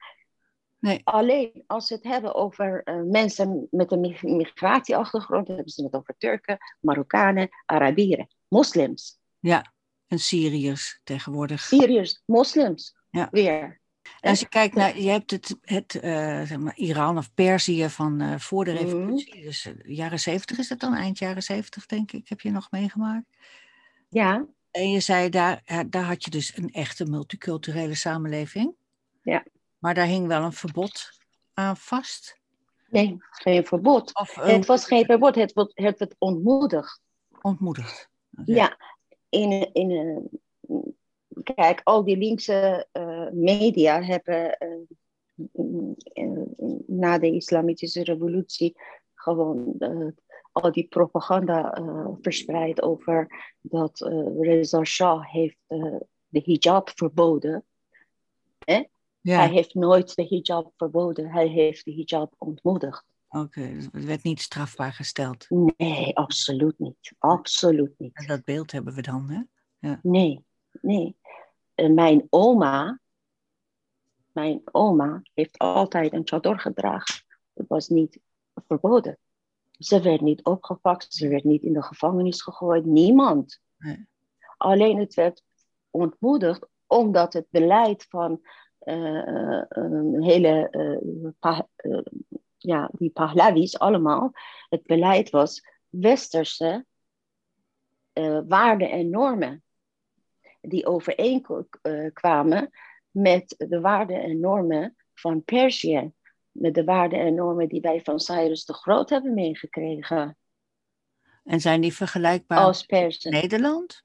Nee. 0.82 1.00
Alleen 1.04 1.64
als 1.66 1.86
ze 1.86 1.94
het 1.94 2.04
hebben 2.04 2.34
over 2.34 2.82
uh, 2.84 3.02
mensen 3.10 3.68
met 3.70 3.92
een 3.92 4.16
migratieachtergrond, 4.22 5.46
dan 5.46 5.54
hebben 5.54 5.72
ze 5.72 5.84
het 5.84 5.94
over 5.94 6.14
Turken, 6.18 6.58
Marokkanen, 6.80 7.48
Arabieren, 7.66 8.28
moslims. 8.48 9.18
Ja, 9.38 9.72
en 10.06 10.18
Syriërs 10.18 11.00
tegenwoordig. 11.04 11.60
Syriërs, 11.60 12.22
moslims, 12.26 12.96
ja. 13.10 13.28
weer. 13.30 13.80
En 14.20 14.30
als 14.30 14.40
je 14.40 14.48
kijkt 14.48 14.74
naar, 14.74 14.98
je 14.98 15.08
hebt 15.08 15.30
het, 15.30 15.56
het 15.60 15.94
uh, 15.94 16.02
zeg 16.42 16.58
maar 16.58 16.76
Iran 16.76 17.18
of 17.18 17.34
Perzië 17.34 17.88
van 17.88 18.22
uh, 18.22 18.38
voor 18.38 18.64
de 18.64 18.72
mhm. 18.72 18.82
revolutie, 18.82 19.38
mm. 19.38 19.44
dus 19.44 19.68
jaren 19.82 20.20
zeventig 20.20 20.58
is 20.58 20.68
het 20.68 20.80
dan, 20.80 20.94
eind 20.94 21.18
jaren 21.18 21.42
zeventig 21.42 21.86
denk 21.86 22.12
ik, 22.12 22.28
heb 22.28 22.40
je 22.40 22.50
nog 22.50 22.70
meegemaakt? 22.70 23.26
Ja. 24.08 24.46
En 24.70 24.90
je 24.90 25.00
zei, 25.00 25.28
daar, 25.28 25.62
daar 25.88 26.04
had 26.04 26.24
je 26.24 26.30
dus 26.30 26.56
een 26.56 26.70
echte 26.70 27.04
multiculturele 27.04 27.94
samenleving. 27.94 28.74
Ja. 29.22 29.44
Maar 29.82 29.94
daar 29.94 30.06
hing 30.06 30.26
wel 30.26 30.42
een 30.42 30.52
verbod 30.52 31.10
aan 31.54 31.76
vast. 31.76 32.40
Nee, 32.88 33.16
geen 33.30 33.66
verbod. 33.66 34.14
Of, 34.18 34.34
het 34.34 34.66
was 34.66 34.86
geen 34.86 35.04
verbod, 35.04 35.34
het 35.34 35.52
werd, 35.52 35.72
het 35.74 35.98
werd 35.98 36.14
ontmoedigd. 36.18 37.00
Ontmoedigd. 37.40 38.08
Okay. 38.40 38.54
Ja, 38.54 38.76
in, 39.28 39.72
in, 39.72 40.28
kijk, 41.54 41.80
al 41.84 42.04
die 42.04 42.16
linkse 42.16 42.86
uh, 42.92 43.30
media 43.30 44.02
hebben 44.02 44.56
uh, 45.52 45.90
na 46.86 47.18
de 47.18 47.34
islamitische 47.34 48.04
revolutie 48.04 48.76
gewoon 49.14 49.76
al 50.52 50.72
die 50.72 50.88
propaganda 50.88 51.82
verspreid 52.20 52.82
over 52.82 53.44
dat 53.60 54.00
Reza 54.40 54.84
Shah 54.84 55.24
heeft 55.30 55.58
de 56.28 56.42
hijab 56.44 56.90
verboden. 56.94 57.64
Ja. 59.22 59.36
Hij 59.38 59.50
heeft 59.50 59.74
nooit 59.74 60.14
de 60.14 60.26
hijab 60.26 60.72
verboden, 60.76 61.30
hij 61.30 61.48
heeft 61.48 61.84
de 61.84 61.92
hijab 61.92 62.34
ontmoedigd. 62.38 63.04
Oké, 63.28 63.44
okay, 63.44 63.74
dus 63.74 63.88
het 63.92 64.04
werd 64.04 64.22
niet 64.22 64.40
strafbaar 64.40 64.92
gesteld? 64.92 65.46
Nee, 65.76 66.16
absoluut 66.16 66.78
niet. 66.78 67.14
Absoluut 67.18 67.94
niet. 67.98 68.16
En 68.16 68.26
dat 68.26 68.44
beeld 68.44 68.72
hebben 68.72 68.94
we 68.94 69.02
dan, 69.02 69.30
hè? 69.30 69.42
Ja. 69.88 70.00
Nee, 70.02 70.44
nee 70.80 71.16
mijn 71.90 72.26
oma, 72.30 73.00
mijn 74.32 74.60
oma 74.64 75.22
heeft 75.34 75.58
altijd 75.58 76.12
een 76.12 76.26
chador 76.26 76.58
gedragen. 76.58 77.24
Het 77.52 77.68
was 77.68 77.88
niet 77.88 78.20
verboden. 78.54 79.18
Ze 79.70 80.00
werd 80.00 80.20
niet 80.20 80.44
opgepakt, 80.44 81.14
ze 81.14 81.28
werd 81.28 81.44
niet 81.44 81.62
in 81.62 81.72
de 81.72 81.82
gevangenis 81.82 82.42
gegooid, 82.42 82.84
niemand. 82.84 83.60
Nee. 83.76 84.06
Alleen 84.56 84.98
het 84.98 85.14
werd 85.14 85.42
ontmoedigd 85.90 86.66
omdat 86.86 87.32
het 87.32 87.46
beleid 87.50 88.06
van 88.08 88.40
uh, 88.84 89.62
een 89.68 90.22
hele, 90.22 90.68
uh, 91.80 92.00
ja, 92.56 92.90
die 92.92 93.10
Pahlavis 93.10 93.78
allemaal, 93.78 94.32
het 94.68 94.82
beleid 94.82 95.30
was 95.30 95.66
westerse 95.88 96.86
waarden 98.46 98.90
en 98.90 99.10
normen 99.10 99.62
die 100.62 100.86
overeenkwamen 100.86 102.70
met 103.10 103.54
de 103.58 103.80
waarden 103.80 104.22
en 104.22 104.40
normen 104.40 104.96
van 105.14 105.44
Perzië. 105.44 106.12
Met 106.50 106.74
de 106.74 106.84
waarden 106.84 107.18
en 107.18 107.34
normen 107.34 107.68
die 107.68 107.80
wij 107.80 108.00
van 108.00 108.20
Cyrus 108.20 108.64
de 108.64 108.74
Groot 108.74 109.10
hebben 109.10 109.34
meegekregen. 109.34 110.36
En 111.44 111.60
zijn 111.60 111.80
die 111.80 111.94
vergelijkbaar 111.94 112.58
Als 112.58 112.86
Nederland? 113.20 114.02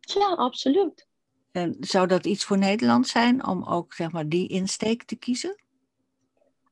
Ja, 0.00 0.34
absoluut. 0.34 1.06
En 1.54 1.76
zou 1.80 2.06
dat 2.06 2.26
iets 2.26 2.44
voor 2.44 2.58
Nederland 2.58 3.08
zijn 3.08 3.46
om 3.46 3.64
ook 3.64 3.92
zeg 3.92 4.12
maar, 4.12 4.28
die 4.28 4.48
insteek 4.48 5.02
te 5.02 5.16
kiezen? 5.16 5.62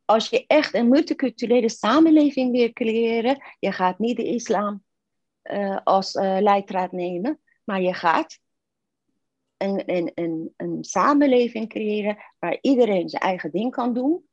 Als 0.04 0.28
je 0.28 0.46
echt 0.46 0.74
een 0.74 0.88
multiculturele 0.88 1.68
samenleving 1.68 2.52
wil 2.52 2.72
creëren, 2.72 3.42
je 3.58 3.72
gaat 3.72 3.98
niet 3.98 4.16
de 4.16 4.24
islam 4.24 4.82
uh, 5.44 5.78
als 5.84 6.14
uh, 6.14 6.36
leidraad 6.40 6.92
nemen, 6.92 7.40
maar 7.64 7.80
je 7.80 7.94
gaat 7.94 8.38
een, 9.56 9.82
een, 9.86 10.12
een, 10.14 10.54
een 10.56 10.84
samenleving 10.84 11.68
creëren 11.68 12.16
waar 12.38 12.58
iedereen 12.60 13.08
zijn 13.08 13.22
eigen 13.22 13.50
ding 13.50 13.70
kan 13.70 13.94
doen. 13.94 14.24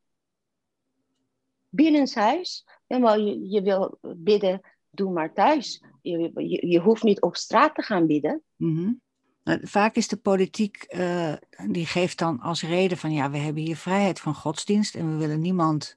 Binnenshuis. 1.68 2.66
Ja, 2.86 3.14
je, 3.14 3.48
je 3.48 3.62
wil 3.62 3.98
bidden, 4.00 4.60
doe 4.90 5.12
maar 5.12 5.32
thuis. 5.32 5.84
Je, 6.02 6.30
je, 6.34 6.66
je, 6.66 6.78
hoeft 6.78 7.02
niet 7.02 7.20
op 7.20 7.36
straat 7.36 7.74
te 7.74 7.82
gaan 7.82 8.06
bidden. 8.06 8.42
Mhm. 8.56 8.82
Nou, 8.82 8.96
vaak 9.44 9.94
is 9.94 10.08
de 10.08 10.16
politiek, 10.16 10.86
uh, 10.88 11.32
die 11.66 11.86
geeft 11.86 12.18
dan 12.18 12.40
als 12.40 12.62
reden 12.62 12.98
van 12.98 13.12
ja, 13.12 13.30
we 13.30 13.38
hebben 13.38 13.62
hier 13.62 13.76
vrijheid 13.76 14.20
van 14.20 14.34
godsdienst 14.34 14.94
en 14.94 15.10
we 15.10 15.16
willen 15.16 15.40
niemand 15.40 15.96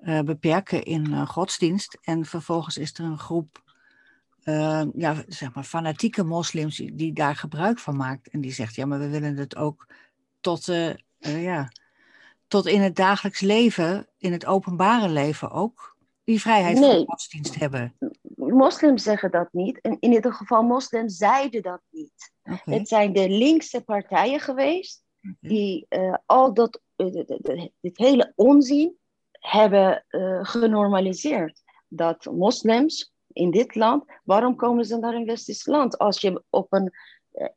uh, 0.00 0.20
beperken 0.20 0.82
in 0.82 1.10
uh, 1.10 1.28
godsdienst. 1.28 1.98
En 2.02 2.24
vervolgens 2.24 2.76
is 2.76 2.98
er 2.98 3.04
een 3.04 3.18
groep, 3.18 3.62
ja, 4.94 5.24
zeg 5.28 5.54
maar, 5.54 5.64
fanatieke 5.64 6.24
moslims 6.24 6.76
die, 6.76 6.94
die, 6.94 7.12
daar 7.12 7.36
gebruik 7.36 7.78
van 7.78 7.96
maakt. 7.96 8.28
En 8.28 8.40
die 8.40 8.52
zegt 8.52 8.74
ja, 8.74 8.86
maar 8.86 8.98
we 8.98 9.08
willen 9.08 9.36
het 9.36 9.56
ook 9.56 9.86
tot, 10.40 10.64
ja, 11.18 11.72
tot 12.48 12.66
in 12.66 12.80
het 12.80 12.96
dagelijks 12.96 13.40
leven, 13.40 14.08
in 14.18 14.32
het 14.32 14.46
openbare 14.46 15.08
leven 15.08 15.50
ook, 15.50 15.91
die 16.24 16.40
vrijheid 16.40 16.78
nee. 16.78 16.96
van 16.96 17.04
godsdienst 17.06 17.54
hebben 17.54 17.94
moslims 18.50 19.02
zeggen 19.02 19.30
dat 19.30 19.48
niet. 19.52 19.80
En 19.80 19.96
in 20.00 20.12
ieder 20.12 20.32
geval, 20.32 20.62
moslims 20.62 21.16
zeiden 21.16 21.62
dat 21.62 21.80
niet. 21.90 22.32
Het 22.42 22.88
zijn 22.88 23.12
de 23.12 23.28
linkse 23.28 23.84
partijen 23.84 24.40
geweest 24.40 25.04
die 25.40 25.86
uh, 25.88 26.14
al 26.26 26.54
dat, 26.54 26.80
uh, 26.96 27.24
dit 27.80 27.98
hele 27.98 28.32
onzin 28.34 28.96
hebben 29.30 30.04
uh, 30.08 30.38
genormaliseerd. 30.42 31.62
Dat 31.88 32.24
moslims 32.24 33.14
in 33.26 33.50
dit 33.50 33.74
land, 33.74 34.04
waarom 34.24 34.56
komen 34.56 34.84
ze 34.84 34.96
naar 34.96 35.14
een 35.14 35.26
westers 35.26 35.66
land? 35.66 35.98
Als 35.98 36.20
je 36.20 36.42
op 36.50 36.72
een 36.72 36.92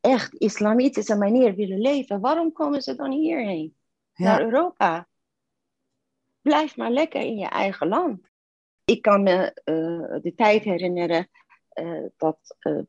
echt 0.02 0.34
islamitische 0.34 1.16
manier 1.16 1.56
willen 1.56 1.80
leven, 1.80 2.20
waarom 2.20 2.52
komen 2.52 2.82
ze 2.82 2.96
dan 2.96 3.12
hierheen? 3.12 3.76
Naar 4.16 4.42
Europa? 4.42 5.08
Blijf 6.42 6.78
maar 6.78 6.92
lekker 6.92 7.22
in 7.22 7.38
je 7.38 7.48
eigen 7.48 7.88
land. 7.88 8.30
Ik 8.86 9.02
kan 9.02 9.24
me 9.24 9.62
uh, 9.66 10.22
de 10.22 10.34
tijd 10.36 10.64
herinneren 10.64 11.30
uh, 11.74 12.06
dat 12.18 12.58
uh, 12.60 12.80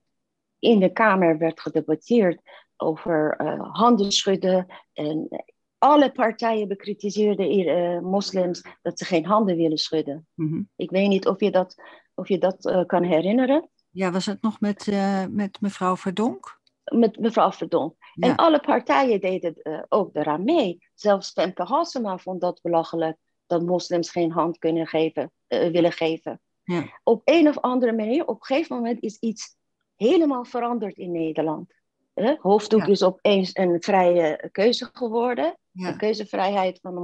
in 0.59 0.79
de 0.79 0.93
Kamer 0.93 1.39
werd 1.39 1.61
gedebatteerd 1.61 2.41
over 2.77 3.43
handen 3.73 4.13
schudden. 4.13 4.67
En 4.93 5.45
alle 5.79 6.13
partijen 6.13 6.69
bekritiseerden 6.69 8.05
moslims 8.05 8.63
dat 8.83 8.99
ze 8.99 9.05
geen 9.05 9.25
handen 9.25 9.57
willen 9.57 9.79
schudden. 9.79 10.27
Mm 10.35 10.49
-hmm. 10.49 10.69
Ik 10.77 10.91
weet 10.91 11.09
niet 11.09 11.27
of 11.27 11.41
je 11.41 11.51
dat, 11.51 11.83
of 12.15 12.29
je 12.29 12.39
dat 12.39 12.85
kan 12.87 13.03
herinneren. 13.03 13.71
Ja, 13.91 14.11
was 14.11 14.27
het 14.27 14.43
nog 14.43 14.61
met, 14.61 14.87
met 15.31 15.61
mevrouw 15.61 15.97
Verdonk? 15.97 16.61
Met 16.85 17.19
mevrouw 17.19 17.53
Verdonk. 17.53 17.95
Ja. 18.15 18.29
En 18.29 18.37
alle 18.37 18.61
partijen 18.61 19.21
deden 19.21 19.87
ook 19.89 20.17
eraan 20.17 20.45
mee. 20.45 20.79
Zelfs 20.95 21.31
Femke 21.31 21.63
Halsema 21.63 22.19
vond 22.19 22.41
dat 22.41 22.61
belachelijk 22.63 23.17
dat 23.47 23.63
moslims 23.63 24.11
geen 24.11 24.33
hand 24.33 24.59
kunnen 24.59 24.87
geven, 24.87 25.33
uh, 25.49 25.71
willen 25.71 25.93
geven. 25.93 26.41
Ja. 26.65 26.99
Op 27.05 27.23
een 27.25 27.49
of 27.49 27.59
andere 27.59 27.93
manier, 27.93 28.27
op 28.27 28.41
een 28.41 28.47
gegeven 28.47 28.77
moment 28.77 29.03
is 29.03 29.19
iets 29.19 29.57
helemaal 29.97 30.45
veranderd 30.45 30.97
in 30.97 31.13
Nederland. 31.13 31.75
Uh, 32.15 32.41
hoofddoek 32.41 32.81
ja. 32.81 32.87
is 32.87 33.03
opeens 33.03 33.51
een 33.53 33.83
vrije 33.83 34.49
keuze 34.53 34.91
geworden. 34.93 35.59
Ja. 35.71 35.89
Een 35.89 35.97
keuzevrijheid 35.97 36.79
van 36.83 36.95
de 36.95 37.01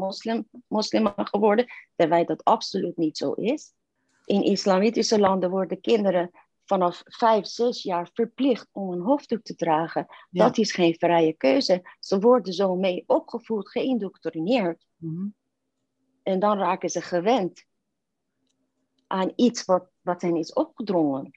moslim, 0.69 1.13
geworden. 1.17 1.67
Terwijl 1.97 2.25
dat 2.25 2.45
absoluut 2.45 2.97
niet 2.97 3.17
zo 3.17 3.33
is. 3.33 3.73
In 4.25 4.43
islamitische 4.43 5.19
landen 5.19 5.51
worden 5.51 5.81
kinderen 5.81 6.31
vanaf 6.65 7.03
vijf, 7.05 7.47
zes 7.47 7.83
jaar 7.83 8.11
verplicht 8.13 8.69
om 8.73 8.93
een 8.93 9.01
hoofddoek 9.01 9.43
te 9.43 9.55
dragen. 9.55 10.07
Dat 10.31 10.59
is 10.59 10.73
geen 10.73 10.95
vrije 10.95 11.33
keuze. 11.33 11.97
Ze 11.99 12.19
worden 12.19 12.53
zo 12.53 12.77
mee 12.77 13.05
opgevoed, 13.07 13.71
geïndoctrineerd. 13.71 14.87
Mm 14.97 15.15
-hmm. 15.15 15.35
En 16.23 16.39
dan 16.39 16.59
raken 16.59 16.91
ze 16.91 17.01
gewend 17.01 17.65
aan 19.13 19.33
iets 19.37 19.65
wat, 19.65 19.85
wat 20.01 20.23
hen 20.23 20.37
is 20.37 20.53
opgedrongen. 20.53 21.31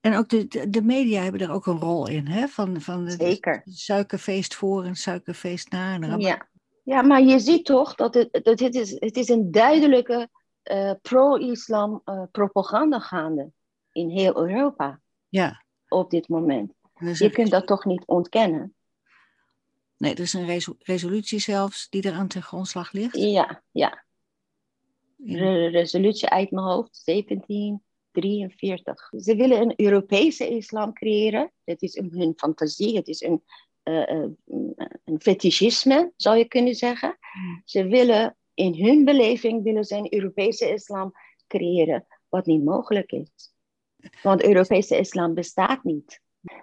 En 0.00 0.16
ook 0.16 0.28
de, 0.28 0.68
de 0.68 0.82
media 0.82 1.22
hebben 1.22 1.40
er 1.40 1.50
ook 1.50 1.66
een 1.66 1.78
rol 1.78 2.08
in, 2.08 2.26
hè? 2.26 2.48
Van, 2.48 2.80
van 2.80 3.10
Zeker. 3.10 3.62
suikerfeest 3.64 4.54
voor 4.54 4.84
en 4.84 4.94
suikerfeest 4.94 5.70
na. 5.70 5.94
En 6.00 6.20
ja. 6.20 6.48
ja, 6.82 7.02
maar 7.02 7.22
je 7.22 7.38
ziet 7.38 7.64
toch 7.64 7.94
dat 7.94 8.14
het, 8.14 8.40
dat 8.42 8.60
het, 8.60 8.74
is, 8.74 8.90
het 8.90 9.16
is 9.16 9.28
een 9.28 9.50
duidelijke 9.50 10.28
uh, 10.72 10.92
pro-islam 11.02 12.02
uh, 12.04 12.22
propaganda 12.30 12.98
gaande 12.98 13.52
in 13.92 14.08
heel 14.08 14.36
Europa. 14.36 15.00
Ja. 15.28 15.64
Op 15.88 16.10
dit 16.10 16.28
moment. 16.28 16.72
je 16.94 17.30
kunt 17.30 17.50
dat 17.50 17.66
toch 17.66 17.84
niet 17.84 18.06
ontkennen. 18.06 18.74
Nee, 19.96 20.14
er 20.14 20.20
is 20.20 20.32
een 20.32 20.62
resolutie 20.78 21.38
zelfs 21.38 21.88
die 21.88 22.02
er 22.02 22.14
aan 22.14 22.28
ten 22.28 22.42
grondslag 22.42 22.92
ligt. 22.92 23.16
Ja, 23.16 23.62
ja 23.70 24.03
re 25.26 25.66
resolutie 25.66 26.28
uit 26.28 26.50
mijn 26.50 26.66
hoofd, 26.66 27.02
1743. 27.04 29.10
Ze 29.16 29.36
willen 29.36 29.60
een 29.60 29.72
Europese 29.76 30.48
islam 30.48 30.92
creëren. 30.92 31.52
Het 31.64 31.82
is 31.82 31.94
hun 31.94 32.32
fantasie, 32.36 32.96
het 32.96 33.08
is 33.08 33.22
een, 33.22 33.42
uh, 33.84 34.26
een 35.04 35.20
fetischisme, 35.20 36.12
zou 36.16 36.36
je 36.36 36.44
kunnen 36.44 36.74
zeggen. 36.74 37.18
Hmm. 37.32 37.62
Ze 37.64 37.86
willen 37.86 38.36
in 38.54 38.84
hun 38.84 39.04
beleving 39.04 39.62
willen 39.62 39.84
ze 39.84 39.96
een 39.96 40.14
Europese 40.14 40.72
islam 40.72 41.12
creëren, 41.46 42.06
wat 42.28 42.46
niet 42.46 42.64
mogelijk 42.64 43.12
is. 43.12 43.52
Want 44.22 44.44
Europese 44.44 44.98
islam 44.98 45.34
bestaat 45.34 45.84
niet. 45.84 46.22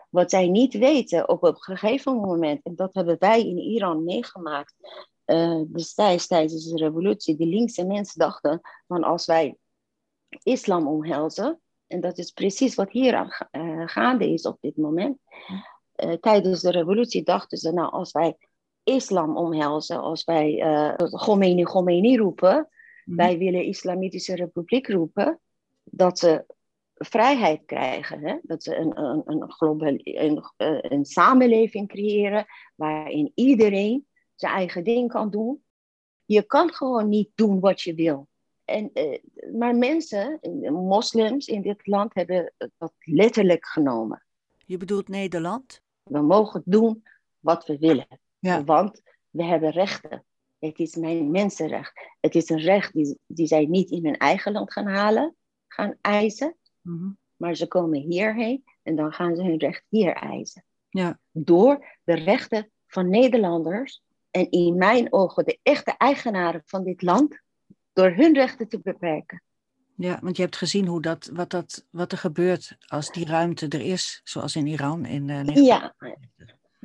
Wat 0.09 0.29
zij 0.29 0.47
niet 0.47 0.73
weten 0.73 1.29
op 1.29 1.43
een 1.43 1.57
gegeven 1.57 2.15
moment, 2.15 2.63
en 2.63 2.75
dat 2.75 2.93
hebben 2.93 3.15
wij 3.19 3.39
in 3.39 3.57
Iran 3.57 4.03
meegemaakt, 4.03 4.75
uh, 5.31 5.61
destijds 5.67 6.27
tijdens 6.27 6.69
de 6.69 6.77
revolutie, 6.77 7.37
de 7.37 7.45
linkse 7.45 7.85
mensen 7.85 8.19
dachten 8.19 8.61
van 8.87 9.03
als 9.03 9.25
wij 9.25 9.57
islam 10.43 10.87
omhelzen, 10.87 11.61
en 11.87 12.01
dat 12.01 12.17
is 12.17 12.31
precies 12.31 12.75
wat 12.75 12.91
hier 12.91 13.13
uh, 13.51 13.81
gaande 13.85 14.33
is 14.33 14.45
op 14.45 14.57
dit 14.61 14.77
moment. 14.77 15.17
Uh, 15.95 16.13
tijdens 16.13 16.61
de 16.61 16.71
revolutie 16.71 17.23
dachten 17.23 17.57
ze, 17.57 17.73
nou 17.73 17.91
als 17.91 18.11
wij 18.11 18.37
islam 18.83 19.37
omhelzen, 19.37 20.01
als 20.01 20.23
wij 20.23 20.63
Khomeini 20.97 21.63
Khomeini 21.63 22.17
roepen, 22.17 22.69
mm. 23.05 23.15
wij 23.15 23.37
willen 23.37 23.63
Islamitische 23.63 24.35
Republiek 24.35 24.87
roepen, 24.87 25.39
dat 25.83 26.19
ze 26.19 26.45
vrijheid 26.93 27.65
krijgen. 27.65 28.19
Hè? 28.19 28.37
Dat 28.41 28.63
ze 28.63 28.75
een, 28.75 28.99
een, 28.99 29.21
een, 29.25 29.51
global, 29.51 29.93
een, 30.03 30.43
een 30.81 31.05
samenleving 31.05 31.87
creëren 31.87 32.45
waarin 32.75 33.31
iedereen 33.35 34.05
zijn 34.41 34.53
eigen 34.53 34.83
ding 34.83 35.09
kan 35.09 35.29
doen. 35.29 35.63
Je 36.25 36.43
kan 36.43 36.73
gewoon 36.73 37.09
niet 37.09 37.29
doen 37.35 37.59
wat 37.59 37.81
je 37.81 37.93
wil. 37.93 38.27
En, 38.65 38.89
uh, 38.93 39.17
maar 39.53 39.75
mensen, 39.75 40.39
moslims 40.71 41.47
in 41.47 41.61
dit 41.61 41.87
land, 41.87 42.13
hebben 42.13 42.53
dat 42.77 42.93
letterlijk 42.99 43.65
genomen. 43.65 44.23
Je 44.65 44.77
bedoelt 44.77 45.07
Nederland? 45.07 45.81
We 46.03 46.21
mogen 46.21 46.61
doen 46.65 47.03
wat 47.39 47.65
we 47.65 47.77
willen. 47.77 48.07
Ja. 48.39 48.63
Want 48.63 49.01
we 49.29 49.43
hebben 49.43 49.71
rechten. 49.71 50.25
Het 50.59 50.79
is 50.79 50.95
mijn 50.95 51.31
mensenrecht. 51.31 52.09
Het 52.19 52.35
is 52.35 52.49
een 52.49 52.59
recht 52.59 52.93
die, 52.93 53.19
die 53.27 53.47
zij 53.47 53.65
niet 53.65 53.89
in 53.89 54.05
hun 54.05 54.17
eigen 54.17 54.51
land 54.51 54.71
gaan 54.71 54.87
halen, 54.87 55.35
gaan 55.67 55.97
eisen. 56.01 56.55
Mm 56.81 56.97
-hmm. 56.97 57.17
Maar 57.35 57.55
ze 57.55 57.67
komen 57.67 57.99
hierheen 57.99 58.63
en 58.83 58.95
dan 58.95 59.13
gaan 59.13 59.35
ze 59.35 59.43
hun 59.43 59.57
recht 59.57 59.83
hier 59.89 60.13
eisen. 60.13 60.63
Ja. 60.89 61.19
Door 61.31 61.85
de 62.03 62.13
rechten 62.13 62.71
van 62.87 63.09
Nederlanders 63.09 64.01
en 64.31 64.51
in 64.51 64.77
mijn 64.77 65.13
ogen 65.13 65.45
de 65.45 65.59
echte 65.63 65.95
eigenaren 65.97 66.61
van 66.65 66.83
dit 66.83 67.01
land 67.01 67.39
door 67.93 68.11
hun 68.11 68.33
rechten 68.33 68.67
te 68.67 68.79
beperken. 68.79 69.43
Ja, 69.95 70.19
want 70.21 70.35
je 70.35 70.41
hebt 70.41 70.55
gezien 70.55 70.87
hoe 70.87 71.01
dat, 71.01 71.29
wat, 71.33 71.49
dat, 71.49 71.85
wat 71.89 72.11
er 72.11 72.17
gebeurt 72.17 72.75
als 72.87 73.11
die 73.11 73.25
ruimte 73.25 73.67
er 73.67 73.81
is, 73.81 74.21
zoals 74.23 74.55
in 74.55 74.67
Iran 74.67 75.05
in 75.05 75.27
uh, 75.27 75.65
Ja, 75.65 75.95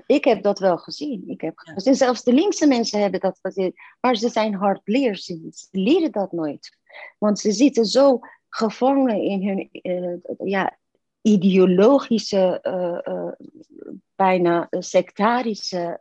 ik 0.07 0.25
heb 0.25 0.43
dat 0.43 0.59
wel 0.59 0.79
gezien. 0.79 1.29
Ik 1.29 1.41
heb 1.41 1.61
ja. 1.65 1.73
gezien. 1.73 1.95
Zelfs 1.95 2.23
de 2.23 2.33
linkse 2.33 2.67
mensen 2.67 3.01
hebben 3.01 3.21
dat 3.21 3.39
gezien. 3.43 3.75
Maar 4.01 4.17
ze 4.17 4.29
zijn 4.29 4.55
hardleers. 4.55 5.25
Ze 5.25 5.69
leren 5.71 6.13
dat 6.13 6.33
nooit. 6.33 6.79
Want 7.19 7.39
ze 7.39 7.53
zitten 7.53 7.85
zo 7.85 8.21
gevangen 8.49 9.23
in 9.23 9.47
hun 9.47 9.69
uh, 9.73 10.49
ja, 10.49 10.79
ideologische, 11.23 12.61
uh, 12.63 13.49
bijna 14.15 14.67
sectarische 14.71 16.01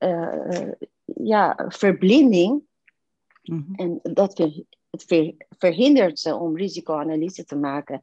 uh, 0.00 0.72
ja, 1.04 1.64
verblinding. 1.68 2.62
Mm-hmm. 3.42 3.74
En 3.74 4.00
dat 4.14 4.34
ver, 4.34 4.62
het 4.90 5.04
ver, 5.04 5.34
verhindert 5.58 6.18
ze 6.18 6.34
om 6.34 6.56
risicoanalyse 6.56 7.44
te 7.44 7.56
maken 7.56 8.02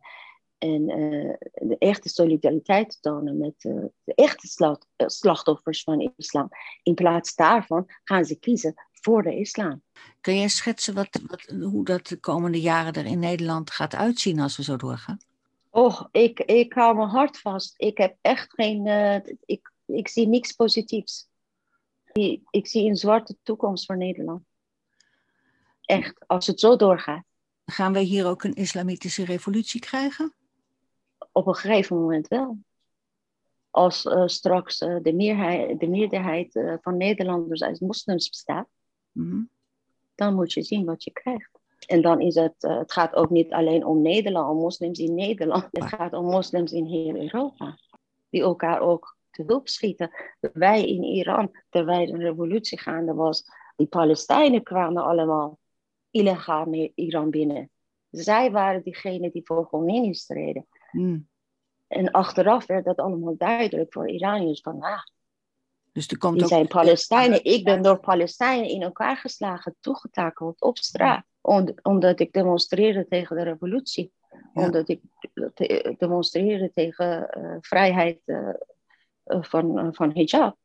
en 0.57 0.89
uh, 0.89 1.33
de 1.53 1.75
echte 1.77 2.10
solidariteit 2.10 2.89
te 2.89 2.97
tonen 2.99 3.38
met 3.38 3.63
uh, 3.63 3.83
de 4.03 4.15
echte 4.15 4.47
slacht, 4.47 4.88
slachtoffers 4.95 5.83
van 5.83 6.12
islam. 6.17 6.49
In 6.83 6.93
plaats 6.93 7.36
daarvan 7.36 7.86
gaan 8.03 8.25
ze 8.25 8.36
kiezen 8.36 8.73
voor 8.91 9.23
de 9.23 9.36
islam. 9.36 9.81
Kun 10.21 10.36
je 10.36 10.49
schetsen 10.49 10.93
wat, 10.93 11.19
wat, 11.27 11.41
hoe 11.41 11.86
dat 11.86 12.07
de 12.07 12.19
komende 12.19 12.62
jaren 12.62 12.93
er 12.93 13.05
in 13.05 13.19
Nederland 13.19 13.71
gaat 13.71 13.95
uitzien 13.95 14.39
als 14.39 14.57
we 14.57 14.63
zo 14.63 14.75
doorgaan? 14.75 15.17
Oh, 15.69 16.01
ik, 16.12 16.39
ik 16.39 16.73
hou 16.73 16.95
mijn 16.95 17.10
hart 17.10 17.39
vast. 17.39 17.73
Ik 17.77 17.97
heb 17.97 18.15
echt 18.21 18.53
geen. 18.53 18.86
Uh, 18.86 19.15
ik, 19.45 19.71
ik 19.86 20.07
zie 20.07 20.27
niks 20.27 20.51
positiefs 20.51 21.27
ik 22.50 22.67
zie 22.67 22.89
een 22.89 22.96
zwarte 22.96 23.36
toekomst 23.43 23.86
voor 23.86 23.98
Nederland. 23.98 24.43
Echt, 25.82 26.28
als 26.28 26.48
het 26.48 26.60
zo 26.60 26.76
doorgaat. 26.76 27.24
Gaan 27.65 27.93
wij 27.93 28.04
hier 28.04 28.26
ook 28.26 28.43
een 28.43 28.54
islamitische 28.54 29.26
revolutie 29.26 29.80
krijgen? 29.80 30.34
Op 31.32 31.48
een 31.48 31.56
gegeven 31.56 31.98
moment 31.98 32.28
wel. 32.28 32.58
als 33.70 34.06
uh, 34.06 34.28
straks 34.28 34.82
uh, 34.82 34.98
de, 35.02 35.13
meerheid, 35.13 35.80
de 35.80 35.88
meerderheid 35.88 36.56
uh, 36.56 36.74
van 36.82 36.98
Nederlanders 36.98 37.63
uit 37.63 37.80
moslims 37.82 38.30
bestaat, 38.30 38.67
Mhm. 39.12 39.41
dan 40.15 40.36
moet 40.36 40.54
je 40.54 40.63
zien 40.63 40.86
wat 40.86 41.04
je 41.04 41.12
krijgt. 41.12 41.60
En 41.88 42.02
dan 42.02 42.22
is 42.22 42.36
het, 42.36 42.56
het 42.58 42.91
gaat 42.91 43.13
ook 43.15 43.30
niet 43.30 43.52
alleen 43.54 43.86
om 43.86 44.02
Nederland, 44.02 44.50
om 44.50 44.58
moslims 44.58 45.00
in 45.00 45.15
Nederland. 45.15 45.67
Het 45.72 45.84
gaat 45.84 46.13
om 46.13 46.26
moslims 46.26 46.72
in 46.72 46.86
heel 46.86 47.15
Europa, 47.15 47.78
die 48.30 48.41
elkaar 48.41 48.80
ook 48.80 49.16
te 49.38 49.43
hulp 49.54 49.67
schieten. 49.67 50.12
Wij 50.39 50.88
in 50.88 51.04
Iran, 51.04 51.52
terwijl 51.69 52.12
de 52.12 52.17
revolutie 52.17 52.80
gaande 52.80 53.13
was, 53.13 53.43
die 53.76 53.88
Palestijnen 53.88 54.63
kwamen 54.63 55.04
allemaal 55.04 55.60
illegaal 56.12 56.65
naar 56.65 56.89
Iran 56.95 57.30
binnen. 57.30 57.69
Zij 58.10 58.52
waren 58.52 58.84
diegenen 58.84 59.32
die 59.32 59.45
voor 59.45 59.67
Khomeini 59.67 60.13
streden. 60.13 60.67
Mm. 60.91 61.28
En 61.88 62.12
achteraf 62.12 62.65
werd 62.65 62.86
dat 62.86 62.97
allemaal 62.97 63.38
duidelijk 63.38 63.93
voor 63.93 64.10
Iraniërs 64.10 64.62
van, 64.62 64.82
ah, 64.82 65.02
Dus 65.91 66.08
er 66.08 66.17
komt 66.17 66.34
die 66.34 66.43
ook... 66.43 66.50
zijn 66.50 66.67
Palestijnen. 66.67 67.43
Ik 67.43 67.63
ben 67.63 67.82
door 67.82 68.00
Palestijnen 68.00 68.69
in 68.69 68.82
elkaar 68.82 69.17
geslagen, 69.17 69.76
toegetakeld 69.80 70.62
op 70.62 70.78
straat. 70.78 71.26
Om- 71.41 71.73
omdat 71.82 72.19
ik 72.19 72.34
demonstreerde 72.34 73.08
tegen 73.08 73.36
de 73.36 73.43
revolutie. 73.43 74.12
Ja. 74.54 74.63
Omdat 74.65 74.89
ik 74.89 75.02
demonstreerde 75.97 76.71
tegen 76.73 77.30
eh, 77.30 77.58
vrijheid 77.60 78.21
eh, 78.26 78.50
van, 79.27 79.77
eh, 79.77 79.87
van 79.91 80.11
hijab. 80.11 80.55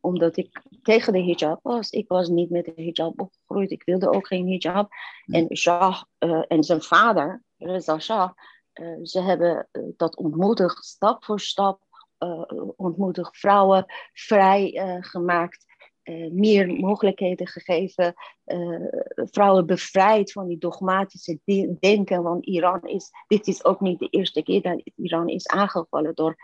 Omdat 0.00 0.36
ik 0.36 0.62
tegen 0.82 1.12
de 1.12 1.22
hijab 1.22 1.58
was. 1.62 1.90
Ik 1.90 2.08
was 2.08 2.28
niet 2.28 2.50
met 2.50 2.64
de 2.64 2.72
hijab 2.76 3.20
opgegroeid. 3.20 3.70
Ik 3.70 3.82
wilde 3.84 4.10
ook 4.10 4.26
geen 4.26 4.46
hijab. 4.48 4.88
En 5.26 5.56
Shah 5.56 6.02
eh, 6.18 6.42
en 6.48 6.62
zijn 6.64 6.82
vader, 6.82 7.42
Reza 7.58 7.98
Shah, 7.98 8.30
eh, 8.72 8.98
ze 9.02 9.20
hebben 9.20 9.68
eh, 9.70 9.82
dat 9.96 10.16
ontmoedigd, 10.16 10.84
stap 10.84 11.24
voor 11.24 11.40
stap. 11.40 11.82
eh 12.18 12.42
ontmoedigd 12.76 13.36
vrouwen 13.38 13.84
vrij 14.12 14.72
eh, 14.72 14.96
gemaakt. 15.00 15.64
eh, 16.02 16.30
meer 16.30 16.66
mogelijkheden 16.74 17.46
gegeven. 17.46 18.14
eh, 18.44 18.80
vrouwen 19.14 19.66
bevrijd 19.66 20.32
van 20.32 20.46
die 20.46 20.58
dogmatische 20.58 21.38
de- 21.44 21.76
denken. 21.80 22.22
Want 22.22 22.44
Iran 22.46 22.82
is, 22.82 23.10
dit 23.26 23.46
is 23.46 23.64
ook 23.64 23.80
niet 23.80 23.98
de 23.98 24.08
eerste 24.08 24.42
keer 24.42 24.62
dat 24.62 24.82
Iran 24.96 25.28
is 25.28 25.46
aangevallen 25.46 26.14
door 26.14 26.36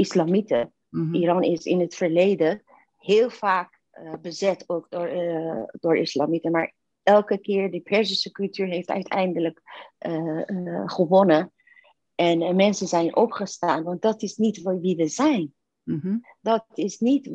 islamieten. 0.00 0.72
Mhm. 0.88 1.14
Iran 1.14 1.42
is 1.42 1.64
in 1.64 1.80
het 1.80 1.94
verleden 1.94 2.62
heel 2.98 3.30
vaak 3.30 3.80
eh, 3.90 4.12
bezet 4.22 4.64
ook 4.66 4.86
door, 4.90 5.06
eh, 5.06 5.62
door 5.72 5.96
islamieten. 5.96 6.50
Maar 6.50 6.74
elke 7.02 7.38
keer 7.38 7.70
de 7.70 7.80
Perzische 7.80 8.30
cultuur 8.30 8.66
heeft 8.66 8.88
uiteindelijk 8.88 9.62
eh, 9.98 10.42
gewonnen. 10.86 11.52
En 12.14 12.56
mensen 12.56 12.86
zijn 12.86 13.16
opgestaan, 13.16 13.82
want 13.82 14.02
dat 14.02 14.22
is 14.22 14.36
niet 14.36 14.62
wie 14.62 14.96
we 14.96 15.08
zijn. 15.08 15.54
Mhm. 15.82 16.18
Dat 16.40 16.64
is 16.74 16.98
niet 16.98 17.30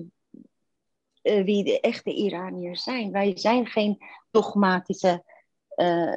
wie 1.22 1.64
de 1.64 1.80
echte 1.80 2.14
Iraniërs 2.14 2.84
zijn. 2.84 3.12
Wij 3.12 3.38
zijn 3.38 3.66
geen 3.66 3.98
dogmatische 4.32 5.24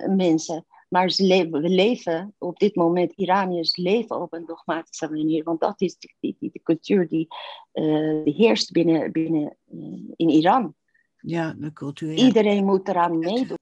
mensen. 0.07 0.67
Maar 0.89 1.11
ze 1.11 1.25
le- 1.25 1.49
we 1.51 1.69
leven 1.69 2.35
op 2.39 2.59
dit 2.59 2.75
moment, 2.75 3.13
Iraniërs 3.13 3.77
leven 3.77 4.21
op 4.21 4.33
een 4.33 4.47
dogmatische 4.47 5.11
manier. 5.11 5.45
Want 5.45 5.61
dat 5.61 5.81
is 5.81 5.99
de, 5.99 6.15
die, 6.21 6.37
die- 6.39 6.51
de 6.53 6.63
cultuur 6.63 7.09
die, 7.09 7.27
eh, 7.73 8.21
heerst 8.25 8.73
binnen, 8.73 9.13
binnen 9.13 9.57
eh, 9.71 9.79
in 10.17 10.29
Iran. 10.29 10.75
Ja, 11.21 11.55
de 11.59 11.73
cultuur. 11.73 12.13
ja. 12.13 12.25
Iedereen 12.27 12.65
moet 12.65 12.89
eraan 12.89 13.19
meedoen. 13.19 13.57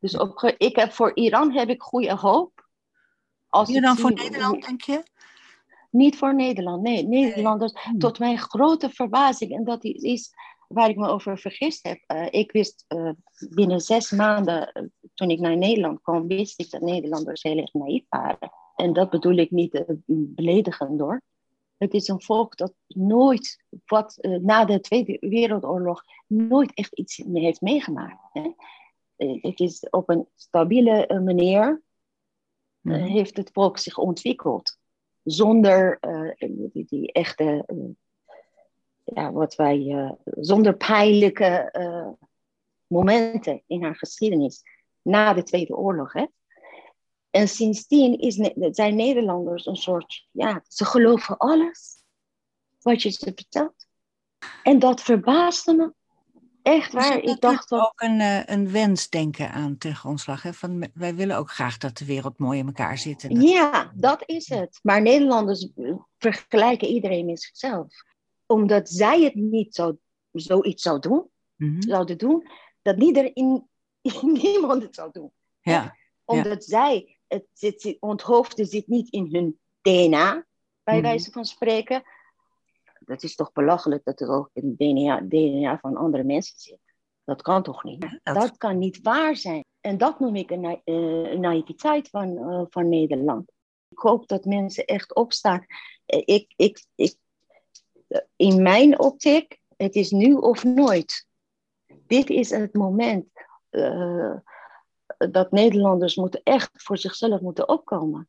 Dus 0.00 0.16
op, 0.18 0.54
ik 0.58 0.76
heb, 0.76 0.92
voor 0.92 1.10
Iran 1.16 1.52
heb 1.52 1.68
ik 1.68 1.82
goede 1.82 2.14
hoop. 2.14 2.66
Als 3.48 3.68
ik 3.68 3.82
dan 3.82 3.96
voor 3.96 4.10
zie- 4.14 4.22
Nederland, 4.30 4.66
denk 4.66 4.80
je? 4.82 5.02
Niet 5.90 6.16
voor 6.16 6.34
Nederland, 6.34 6.82
nee. 6.82 7.06
Nederlanders, 7.06 7.72
Hmm. 7.82 7.98
tot 7.98 8.18
mijn 8.18 8.38
grote 8.38 8.90
verbazing, 8.90 9.52
en 9.52 9.64
dat 9.64 9.84
is 9.84 10.32
waar 10.74 10.88
ik 10.88 10.96
me 10.96 11.08
over 11.08 11.38
vergist 11.38 11.86
heb. 11.86 12.02
Eh, 12.06 12.26
ik 12.30 12.52
wist 12.52 12.84
eh, 12.88 13.10
binnen 13.50 13.80
zes 13.80 14.10
maanden, 14.10 14.72
eh, 14.72 14.82
toen 15.14 15.30
ik 15.30 15.40
naar 15.40 15.56
Nederland 15.56 16.02
kwam, 16.02 16.26
wist 16.26 16.60
ik 16.60 16.70
dat 16.70 16.80
Nederlanders 16.80 17.42
heel 17.42 17.58
erg 17.58 17.72
naïef 17.72 18.04
waren. 18.08 18.52
En 18.76 18.92
dat 18.92 19.10
bedoel 19.10 19.36
ik 19.36 19.50
niet 19.50 19.84
beledigend 20.06 21.00
hoor. 21.00 21.22
Het 21.76 21.94
is 21.94 22.08
een 22.08 22.22
volk 22.22 22.56
dat 22.56 22.74
nooit, 22.86 23.64
wat 23.84 24.18
na 24.40 24.64
de 24.64 24.80
Tweede 24.80 25.16
Wereldoorlog, 25.20 26.02
nooit 26.26 26.74
echt 26.74 26.94
iets 26.94 27.22
heeft 27.32 27.60
meegemaakt. 27.60 28.22
Hè. 28.32 28.52
Het 29.40 29.60
is 29.60 29.88
op 29.90 30.08
een 30.08 30.28
stabiele 30.34 31.20
manier 31.24 31.82
Mhm. 32.80 33.02
heeft 33.02 33.36
het 33.36 33.50
volk 33.52 33.78
zich 33.78 33.98
ontwikkeld. 33.98 34.78
Zonder 35.22 35.98
die, 36.72 36.84
die 36.86 37.12
echte, 37.12 37.64
ja, 39.04 39.32
wat 39.32 39.54
wij, 39.54 39.86
eh, 39.88 40.10
zonder 40.24 40.76
pijnlijke 40.76 41.70
eh, 41.70 42.08
momenten 42.86 43.62
in 43.66 43.82
haar 43.82 43.96
geschiedenis. 43.96 44.62
Na 45.02 45.32
de 45.32 45.42
Tweede 45.42 45.76
Oorlog. 45.76 46.12
Hè? 46.12 46.26
En 47.30 47.48
sindsdien 47.48 48.18
is, 48.18 48.50
zijn 48.70 48.96
Nederlanders 48.96 49.66
een 49.66 49.76
soort, 49.76 50.28
ja, 50.30 50.62
ze 50.68 50.84
geloven 50.84 51.36
alles 51.36 52.02
wat 52.80 53.02
je 53.02 53.10
ze 53.10 53.32
vertelt. 53.34 53.86
En 54.62 54.78
dat 54.78 55.02
verbaasde 55.02 55.74
me. 55.74 55.92
Echt 56.62 56.84
zit 56.90 56.92
waar, 56.92 57.04
ik 57.04 57.12
natuurlijk 57.14 57.40
dacht 57.40 57.68
dat... 57.68 57.80
ook 57.80 58.00
een, 58.00 58.20
eh, 58.20 58.42
een 58.46 58.70
wensdenken 58.70 59.50
aan 59.50 59.78
ten 59.78 59.94
grondslag. 59.94 60.42
Hè? 60.42 60.52
Van, 60.52 60.86
wij 60.94 61.14
willen 61.14 61.36
ook 61.36 61.50
graag 61.50 61.78
dat 61.78 61.96
de 61.98 62.04
wereld 62.04 62.38
mooi 62.38 62.58
in 62.58 62.66
elkaar 62.66 62.98
zit. 62.98 63.22
En 63.24 63.34
dat- 63.34 63.42
Ja, 63.48 63.92
dat 63.94 64.22
is 64.26 64.48
het. 64.48 64.78
Maar 64.82 65.02
Nederlanders 65.02 65.68
vergelijken 66.18 66.88
iedereen 66.88 67.26
met 67.26 67.42
zichzelf. 67.42 67.86
Omdat 68.54 68.88
zij 68.88 69.22
het 69.22 69.34
niet 69.34 69.74
zo, 69.74 69.98
zoiets 70.32 70.82
zou 70.82 70.98
doen, 71.00 71.30
Mhm. 71.56 71.80
zouden 71.82 72.18
doen, 72.18 72.48
dat 72.82 73.02
iedereen, 73.02 73.68
niemand 74.42 74.82
het 74.82 74.94
zou 74.94 75.10
doen. 75.12 75.32
Ja, 75.60 75.96
Omdat 76.24 76.64
zij, 76.64 77.18
het 77.26 77.46
zit, 77.52 77.96
onthoofden 78.00 78.66
zit 78.66 78.86
niet 78.86 79.10
in 79.10 79.28
hun 79.34 79.58
DNA, 79.80 80.46
bij 80.82 80.94
Mhm. 80.94 81.02
wijze 81.02 81.30
van 81.30 81.44
spreken. 81.44 82.02
Dat 83.00 83.22
is 83.22 83.34
toch 83.34 83.52
belachelijk 83.52 84.04
dat 84.04 84.18
het 84.18 84.28
ook 84.28 84.50
in 84.52 84.66
het 84.68 84.78
DNA, 84.78 85.20
DNA 85.20 85.78
van 85.78 85.96
andere 85.96 86.24
mensen 86.24 86.58
zit. 86.58 86.78
Dat 87.24 87.42
kan 87.42 87.62
toch 87.62 87.84
niet? 87.84 88.00
dat- 88.22 88.34
Dat 88.34 88.56
kan 88.56 88.78
niet 88.78 89.00
waar 89.02 89.36
zijn. 89.36 89.64
En 89.80 89.98
dat 89.98 90.20
noem 90.20 90.36
ik 90.36 90.50
een, 90.50 90.60
na- 90.60 90.80
eh, 90.84 91.38
naïviteit 91.38 92.08
van, 92.08 92.38
eh, 92.38 92.62
van 92.70 92.88
Nederland. 92.88 93.52
Ik 93.88 93.98
hoop 93.98 94.26
dat 94.28 94.44
mensen 94.44 94.84
echt 94.84 95.14
opstaan. 95.14 95.66
Eh, 96.06 96.22
Ik, 96.24 96.52
ik, 96.56 96.86
ik, 96.94 97.16
in 98.36 98.62
mijn 98.62 98.98
optiek, 98.98 99.60
het 99.76 99.94
is 99.94 100.10
nu 100.10 100.34
of 100.34 100.64
nooit. 100.64 101.26
Dit 102.06 102.30
is 102.30 102.50
het 102.50 102.74
moment 102.74 103.26
eh, 103.70 104.34
dat 105.16 105.50
Nederlanders 105.50 106.16
moeten 106.16 106.40
echt 106.42 106.70
voor 106.72 106.98
zichzelf 106.98 107.40
moeten 107.40 107.68
opkomen. 107.68 108.28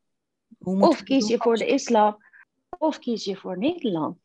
moet 0.58 0.82
Of 0.82 1.04
kies 1.04 1.28
je 1.28 1.38
voor 1.38 1.56
de 1.56 1.66
islam, 1.66 2.18
of 2.78 3.00
kies 3.00 3.24
je 3.24 3.36
voor 3.36 3.58
Nederland. 3.58 4.18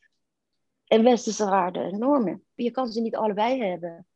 En 0.86 1.02
westerse 1.02 1.44
waarden 1.44 1.92
en 1.92 1.98
normen. 1.98 2.44
Je 2.54 2.70
kan 2.70 2.88
ze 2.88 3.00
niet 3.00 3.16
allebei 3.16 3.62
hebben. 3.62 4.06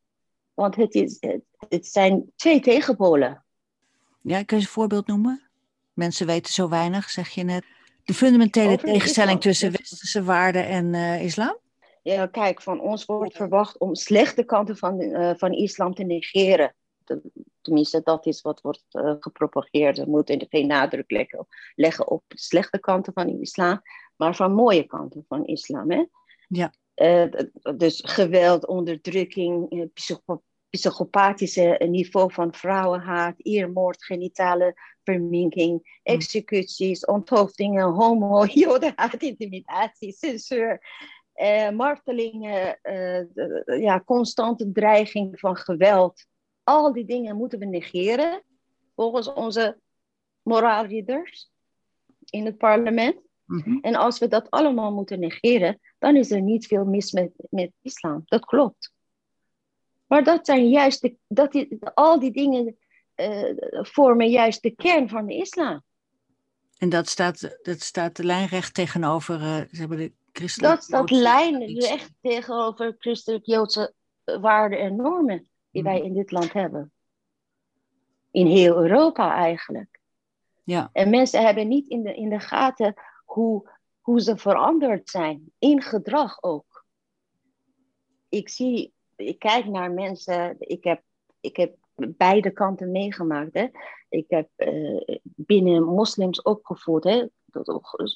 Want 0.55 0.77
het, 0.77 0.95
is, 0.95 1.17
het, 1.21 1.43
het 1.69 1.87
zijn 1.87 2.33
twee 2.37 2.61
tegenpolen. 2.61 3.45
Ja, 4.21 4.43
kun 4.43 4.57
je 4.57 4.63
een 4.63 4.69
voorbeeld 4.69 5.07
noemen? 5.07 5.43
Mensen 5.93 6.27
weten 6.27 6.53
zo 6.53 6.69
weinig, 6.69 7.11
zeg 7.11 7.29
je 7.29 7.43
net. 7.43 7.65
De 8.05 8.15
fundamentele 8.15 8.73
Over 8.73 8.89
tegenstelling 8.89 9.39
islam. 9.39 9.53
tussen 9.53 9.71
westerse 9.71 10.23
waarden 10.23 10.67
en 10.67 10.95
eh, 10.95 11.25
islam? 11.25 11.59
Ja, 12.03 12.27
kijk, 12.27 12.63
van 12.63 12.81
ons 12.81 13.05
wordt 13.05 13.37
verwacht 13.37 13.79
om 13.79 13.95
slechte 13.95 14.45
kanten 14.45 14.77
van, 14.77 15.01
eh, 15.01 15.31
van 15.37 15.53
islam 15.53 15.95
te 15.95 16.05
negeren. 16.05 16.75
Tenminste, 17.61 18.01
dat 18.05 18.27
is 18.27 18.43
wat 18.43 18.61
wordt 18.61 18.85
eh, 18.89 19.15
gepropageerd. 19.21 19.99
We 19.99 20.11
moeten 20.11 20.47
geen 20.49 20.67
nadruk 20.67 21.11
leggen, 21.11 21.47
leggen 21.75 22.11
op 22.11 22.23
de 22.27 22.39
slechte 22.39 22.79
kanten 22.79 23.13
van 23.13 23.41
islam, 23.41 23.81
maar 24.17 24.37
van 24.37 24.53
mooie 24.53 24.85
kanten 24.85 25.25
van 25.29 25.45
islam. 25.45 25.91
Hè? 25.91 26.05
Ja. 26.49 26.73
Dus 27.77 28.03
geweld, 28.05 28.67
onderdrukking, 28.67 29.91
psychopathische 30.77 31.81
niveau 31.89 32.33
van 32.33 32.55
vrouwenhaat, 32.55 33.35
eermoord, 33.37 34.05
genitale 34.05 34.75
verminking, 35.03 35.99
executies, 36.03 37.05
onthoofdingen, 37.05 37.85
homo, 37.85 38.45
jodenhaat, 38.65 39.23
intimidatie, 39.23 40.13
censuur, 40.13 40.81
eh, 41.33 41.71
martelingen, 41.71 42.79
eh, 42.83 43.81
ja, 43.81 44.03
constante 44.05 44.73
dreiging 44.73 45.41
van 45.41 45.57
geweld. 45.57 46.27
Al 46.63 46.93
die 46.93 47.05
dingen 47.05 47.37
moeten 47.37 47.59
we 47.59 47.65
negeren, 47.65 48.43
volgens 48.95 49.33
onze 49.33 49.79
moraalridders 50.43 51.51
in 52.31 52.45
het 52.45 52.59
parlement. 52.59 53.23
Mhm. 53.45 53.79
En 53.81 53.95
als 53.95 54.19
we 54.19 54.29
dat 54.29 54.51
allemaal 54.51 54.93
moeten 54.93 55.21
negeren, 55.21 55.81
dan 55.99 56.17
is 56.17 56.31
er 56.31 56.43
niet 56.43 56.67
veel 56.67 56.85
mis 56.85 57.13
met, 57.13 57.33
met 57.51 57.73
islam. 57.83 58.23
Dat 58.25 58.45
klopt. 58.45 58.93
Maar 60.07 60.25
dat 60.25 60.47
zijn 60.47 60.69
juist 60.69 61.01
de, 61.01 61.17
dat 61.29 61.55
is, 61.55 61.67
al 61.95 62.19
die 62.21 62.33
dingen 62.33 62.77
eh, 63.15 63.55
vormen 63.71 64.31
juist 64.31 64.63
de 64.63 64.71
kern 64.71 65.09
van 65.09 65.27
de 65.27 65.35
islam. 65.35 65.83
En 66.79 66.89
dat 66.89 67.09
staat, 67.09 67.59
dat 67.63 67.81
staat 67.81 68.19
lijnrecht 68.19 68.75
tegenover, 68.75 69.35
eh, 69.41 69.57
ze 69.57 69.77
hebben 69.77 69.99
de 69.99 70.13
christelijk 70.33 70.75
Dat 70.75 70.87
dat 70.89 71.11
lijn 71.11 71.65
recht 71.65 72.13
tegenover 72.21 72.97
christelijk-joodse 72.99 73.95
waarden 74.25 74.79
en 74.79 74.97
normen 74.97 75.49
die 75.71 75.83
wij 75.83 75.97
Mhm. 75.99 76.05
in 76.07 76.15
dit 76.15 76.31
land 76.31 76.53
hebben. 76.53 76.93
In 78.31 78.47
heel 78.47 78.77
Europa 78.77 79.35
eigenlijk. 79.35 80.01
Ja, 80.65 80.91
En 80.93 81.11
mensen 81.11 81.43
hebben 81.45 81.69
niet 81.69 81.89
in 81.89 82.03
de, 82.03 82.15
in 82.15 82.29
de 82.29 82.41
gaten 82.41 82.95
hoe, 83.25 83.71
hoe 84.01 84.21
ze 84.21 84.37
veranderd 84.37 85.11
zijn. 85.11 85.53
In 85.59 85.83
gedrag 85.83 86.43
ook. 86.43 86.85
Ik 88.29 88.49
zie, 88.49 88.94
ik 89.17 89.39
kijk 89.39 89.67
naar 89.67 89.91
mensen, 89.93 90.57
ik 90.59 90.85
heb, 90.85 91.03
ik 91.41 91.57
heb 91.57 91.77
beide 91.95 92.51
kanten 92.51 92.91
meegemaakt. 92.91 93.55
Hè. 93.55 93.67
Ik 94.09 94.25
heb 94.29 94.49
eh, 94.57 95.17
binnen 95.23 95.85
moslims 95.85 96.43
opgevoed. 96.43 97.05
Hè. 97.05 97.27
Dat, 97.45 97.69
ook, 97.69 97.95
eh, 97.97 98.07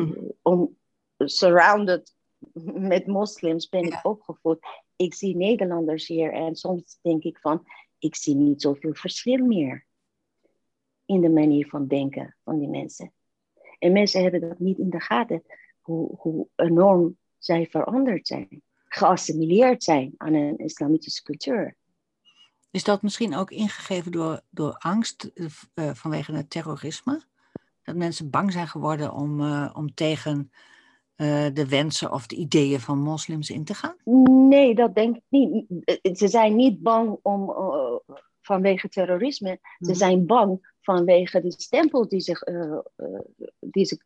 Mhm. 0.00 0.24
om, 0.42 0.76
surrounded 1.16 2.14
met 2.74 3.06
moslims 3.06 3.68
ben 3.68 3.82
ik 3.84 3.92
Ja. 3.92 4.00
opgevoed. 4.02 4.58
Ik 4.96 5.14
zie 5.14 5.36
Nederlanders 5.36 6.06
hier 6.06 6.32
en 6.32 6.56
soms 6.56 6.98
denk 7.02 7.22
ik 7.22 7.38
van, 7.38 7.66
ik 7.98 8.14
zie 8.16 8.34
niet 8.34 8.62
zoveel 8.62 8.94
verschil 8.94 9.44
meer 9.44 9.86
in 11.04 11.20
de 11.20 11.28
manier 11.30 11.68
van 11.68 11.86
denken 11.86 12.36
van 12.44 12.58
die 12.58 12.68
mensen. 12.68 13.12
En 13.78 13.92
mensen 13.92 14.22
hebben 14.22 14.40
dat 14.40 14.58
niet 14.58 14.78
in 14.78 14.90
de 14.90 15.00
gaten, 15.00 15.42
hoe, 15.80 16.14
hoe 16.18 16.48
enorm 16.56 17.18
zij 17.38 17.66
veranderd 17.66 18.26
zijn, 18.26 18.62
geassimileerd 18.94 19.82
zijn 19.84 20.14
aan 20.16 20.34
een 20.34 20.58
islamitische 20.58 21.22
cultuur. 21.22 21.76
is 22.70 22.84
dat 22.84 23.02
misschien 23.02 23.34
ook 23.36 23.50
ingegeven 23.50 24.12
door, 24.12 24.40
door 24.50 24.74
angst 24.78 25.24
eh, 25.34 25.46
eh, 25.74 25.94
vanwege 25.94 26.32
het 26.32 26.50
terrorisme? 26.50 27.22
Dat 27.82 27.96
mensen 27.96 28.30
bang 28.30 28.52
zijn 28.52 28.68
geworden 28.68 29.12
om, 29.12 29.40
eh, 29.40 29.70
om 29.72 29.94
tegen 29.94 30.52
de 31.52 31.66
wensen 31.68 32.12
of 32.12 32.26
de 32.26 32.36
ideeën 32.36 32.80
van 32.80 32.98
moslims 32.98 33.50
in 33.50 33.64
te 33.64 33.74
gaan? 33.74 33.96
Nee, 34.48 34.74
dat 34.74 34.94
denk 34.94 35.16
ik 35.16 35.22
niet. 35.28 35.66
Ze 36.18 36.28
zijn 36.28 36.56
niet 36.56 36.82
bang 36.82 37.18
om, 37.22 37.50
vanwege 38.42 38.88
terrorisme. 38.88 39.58
Ze 39.78 39.90
Mhm. 39.90 39.94
zijn 39.94 40.26
bang 40.26 40.72
vanwege 40.80 41.40
die 41.40 41.54
stempel 41.56 42.08
die 42.08 42.38
eh, 42.38 42.78
die 43.60 43.84
ze 43.84 44.00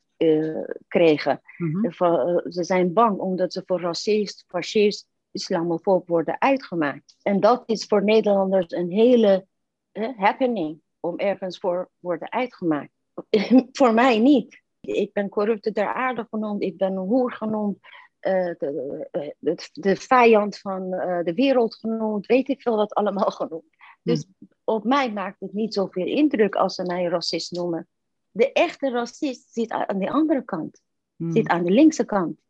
kregen. 0.88 1.40
Mhm. 1.56 1.84
Eh, 1.84 2.36
ze 2.48 2.64
zijn 2.64 2.92
bang 2.92 3.18
omdat 3.18 3.52
ze 3.52 3.62
voor 3.66 3.80
racist, 3.80 4.44
fascist, 4.46 5.08
islamofoob 5.30 6.08
worden 6.08 6.40
uitgemaakt. 6.40 7.16
En 7.22 7.40
dat 7.40 7.62
is 7.66 7.84
voor 7.84 8.04
Nederlanders 8.04 8.72
een 8.72 8.90
hele 8.90 9.46
eh, 9.92 10.08
happening 10.16 10.80
om 11.00 11.18
ergens 11.18 11.58
voor 11.58 11.90
worden 11.98 12.32
uitgemaakt. 12.32 12.92
voor 13.78 13.94
mij 13.94 14.18
niet. 14.18 14.64
Ik 14.80 15.12
ben 15.12 15.28
corrupte 15.28 15.72
ter 15.72 15.94
aarde 15.94 16.26
genoemd, 16.30 16.62
ik 16.62 16.76
ben 16.76 16.92
een 16.92 17.08
hoer 17.08 17.32
genoemd, 17.32 17.78
eh, 18.26 18.54
de, 18.58 19.70
de, 19.72 19.96
vijand 19.96 20.58
van 20.58 20.92
eh, 20.92 21.24
de 21.24 21.34
wereld 21.34 21.74
genoemd, 21.74 22.26
weet 22.26 22.48
ik 22.48 22.62
veel 22.62 22.76
wat 22.76 22.94
allemaal 22.94 23.30
genoemd. 23.30 23.76
Dus 24.02 24.26
op 24.64 24.84
mij 24.84 25.12
maakt 25.12 25.40
het 25.40 25.52
niet 25.52 25.74
zoveel 25.74 26.06
indruk 26.06 26.54
als 26.54 26.74
ze 26.74 26.82
mij 26.82 27.04
racist 27.04 27.52
noemen. 27.52 27.88
De 28.36 28.52
echte 28.52 28.90
racist 28.90 29.52
zit 29.52 29.70
aan 29.70 29.98
de 29.98 30.10
andere 30.10 30.44
kant 30.44 30.80
Mhm. 31.16 31.32
zit 31.32 31.46
aan 31.48 31.64
de 31.64 31.70
linkse 31.70 32.04
kant. 32.04 32.40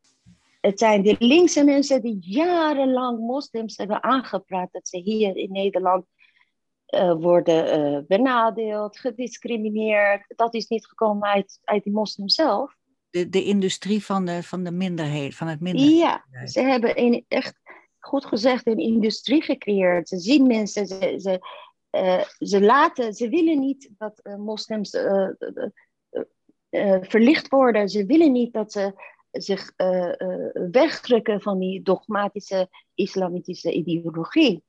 Het 0.60 0.78
zijn 0.78 1.02
de 1.02 1.16
linkse 1.18 1.64
mensen 1.64 2.02
die 2.02 2.16
jarenlang 2.20 3.18
moslims 3.18 3.76
hebben 3.76 4.02
aangepraat 4.02 4.72
dat 4.72 4.88
ze 4.88 4.98
hier 4.98 5.36
in 5.36 5.52
Nederland 5.52 6.04
eh, 6.86 7.12
worden 7.14 7.70
eh, 7.70 7.98
benadeeld, 8.06 8.98
gediscrimineerd. 8.98 10.24
Dat 10.36 10.54
is 10.54 10.66
niet 10.66 10.86
gekomen 10.86 11.28
uit, 11.28 11.58
uit 11.64 11.82
die 11.84 11.92
moslim 11.92 12.28
zelf. 12.28 12.74
de, 13.10 13.28
de 13.28 13.44
industrie 13.44 14.04
van 14.04 14.24
de, 14.24 14.42
van 14.42 14.64
de 14.64 14.70
minderheid, 14.72 15.34
van 15.34 15.46
het 15.46 15.60
minderheid. 15.60 15.96
Ja, 15.96 16.46
ze 16.46 16.60
hebben 16.60 17.00
een, 17.00 17.24
echt 17.28 17.60
goed 17.98 18.24
gezegd 18.24 18.66
een 18.66 18.78
industrie 18.78 19.42
gecreëerd. 19.42 20.08
Ze 20.08 20.18
zien 20.18 20.46
mensen, 20.46 20.86
ze, 20.86 21.16
ze, 21.18 21.38
eh, 21.96 22.24
ze 22.38 22.60
laten, 22.60 23.14
ze 23.14 23.28
willen 23.28 23.60
niet 23.60 23.90
dat 23.98 24.18
eh, 24.18 24.36
moslims 24.36 24.90
eh, 24.90 25.28
verlicht 27.00 27.48
worden. 27.48 27.88
Ze 27.88 28.06
willen 28.06 28.32
niet 28.32 28.52
dat 28.52 28.72
ze 28.72 29.14
zich 29.30 29.72
wegdrukken 30.70 31.40
van 31.40 31.58
die 31.58 31.82
dogmatische 31.82 32.68
islamitische 32.94 33.72
ideologie. 33.72 34.62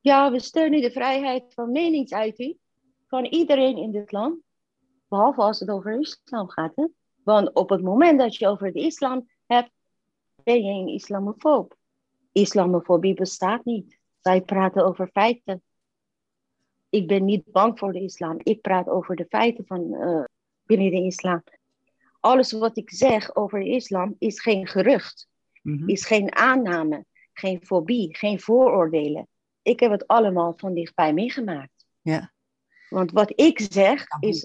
Ja, 0.00 0.30
we 0.30 0.40
steunen 0.40 0.80
de 0.80 0.90
vrijheid 0.90 1.54
van 1.54 1.72
meningsuiting 1.72 2.58
van 3.06 3.24
iedereen 3.24 3.76
in 3.76 3.92
dit 3.92 4.12
land, 4.12 4.40
behalve 5.08 5.40
als 5.40 5.60
het 5.60 5.70
over 5.70 6.00
islam 6.00 6.48
gaat. 6.48 6.88
Want 7.24 7.52
op 7.52 7.68
het 7.68 7.82
moment 7.82 8.18
dat 8.18 8.36
je 8.36 8.48
over 8.48 8.72
de 8.72 8.80
islam 8.80 9.28
hebt, 9.46 9.70
ben 10.42 10.64
je 10.64 10.72
een 10.72 10.88
islamofoob. 10.88 11.76
Islamofobie 12.32 13.14
bestaat 13.14 13.64
niet. 13.64 13.98
Wij 14.22 14.42
praten 14.42 14.84
over 14.84 15.08
feiten. 15.08 15.62
Ik 16.92 17.06
ben 17.06 17.24
niet 17.24 17.44
bang 17.44 17.78
voor 17.78 17.92
de 17.92 18.00
islam. 18.00 18.36
Ik 18.42 18.60
praat 18.60 18.88
over 18.88 19.16
de 19.16 19.26
feiten 19.28 19.66
van 19.66 19.94
eh, 19.94 20.24
binnen 20.66 20.90
de 20.90 21.02
islam. 21.04 21.42
Alles 22.20 22.52
wat 22.52 22.76
ik 22.76 22.90
zeg 22.90 23.34
over 23.36 23.60
de 23.60 23.68
islam 23.68 24.14
is 24.18 24.40
geen 24.40 24.66
gerucht, 24.66 25.28
Mhm. 25.62 25.88
is 25.88 26.04
geen 26.06 26.34
aanname, 26.34 27.04
geen 27.32 27.60
fobie, 27.62 28.16
geen 28.16 28.40
vooroordelen. 28.40 29.28
Ik 29.62 29.80
heb 29.80 29.90
het 29.90 30.06
allemaal 30.06 30.52
van 30.56 30.74
dichtbij 30.74 31.12
meegemaakt. 31.12 31.86
Ja. 32.00 32.32
Want 32.88 33.12
wat 33.12 33.32
ik 33.40 33.60
zeg 33.70 34.06
is 34.20 34.44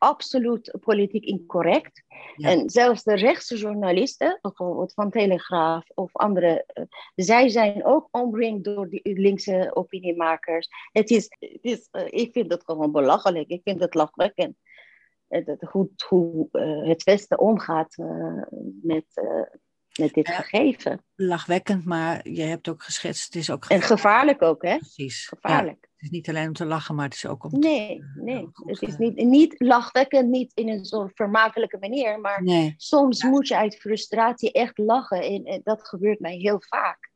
absoluut 0.00 0.74
politiek 0.80 1.24
incorrect. 1.24 2.02
Ja. 2.36 2.48
En 2.48 2.70
zelfs 2.70 3.02
de 3.02 3.14
rechtse 3.14 3.56
journalisten, 3.56 4.38
bijvoorbeeld 4.42 4.92
van 4.92 5.10
Telegraaf 5.10 5.88
of 5.94 6.10
andere, 6.12 6.64
eh, 6.66 6.84
zij 7.14 7.48
zijn 7.48 7.84
ook 7.84 8.08
omringd 8.10 8.64
door 8.64 8.88
die 8.88 9.18
linkse 9.18 9.70
opiniemakers. 9.74 10.68
Het 10.92 11.10
is, 11.10 11.26
het 11.38 11.58
is, 11.62 11.88
eh, 11.90 12.06
ik 12.10 12.32
vind 12.32 12.50
het 12.50 12.64
gewoon 12.64 12.92
belachelijk. 12.92 13.48
Ik 13.48 13.60
vind 13.64 13.80
het 13.80 13.94
lachwekkend. 13.94 14.56
Dat- 15.28 15.60
hoe 15.60 15.90
hoe 16.08 16.48
eh, 16.52 16.88
het 16.88 17.02
Westen 17.02 17.38
omgaat 17.38 17.96
met, 18.82 19.04
met 19.98 20.12
dit 20.14 20.28
gegeven. 20.28 21.04
Lachwekkend, 21.14 21.84
maar 21.84 22.28
je 22.28 22.42
hebt 22.42 22.68
ook 22.68 22.82
geschetst, 22.82 23.24
het 23.24 23.34
is 23.34 23.50
ook 23.50 23.64
En 23.64 23.82
gevaarlijk 23.82 24.42
ook, 24.42 24.62
hè? 24.62 24.76
Precies. 24.76 25.26
Gevaarlijk. 25.26 25.89
Het 26.00 26.10
is 26.10 26.16
niet 26.16 26.28
alleen 26.28 26.46
om 26.46 26.52
te 26.52 26.64
lachen, 26.66 26.94
maar 26.94 27.04
het 27.04 27.14
is 27.14 27.26
ook 27.26 27.44
om 27.44 27.50
te... 27.50 27.58
Nee, 27.58 27.98
eh, 27.98 28.22
nee. 28.22 28.48
Het 28.54 28.82
is 28.82 28.96
niet, 28.96 29.16
niet 29.16 29.54
lachwekkend, 29.58 30.28
niet 30.28 30.52
in 30.54 30.68
een 30.68 30.84
soort 30.84 31.12
vermakelijke 31.14 31.78
manier, 31.80 32.20
maar 32.20 32.42
Nee, 32.42 32.74
soms 32.76 33.22
moet 33.22 33.48
je 33.48 33.56
uit 33.56 33.76
frustratie 33.76 34.52
echt 34.52 34.78
lachen. 34.78 35.22
En, 35.22 35.44
en 35.44 35.60
dat 35.64 35.88
gebeurt 35.88 36.20
mij 36.20 36.36
heel 36.36 36.62
vaak. 36.68 37.10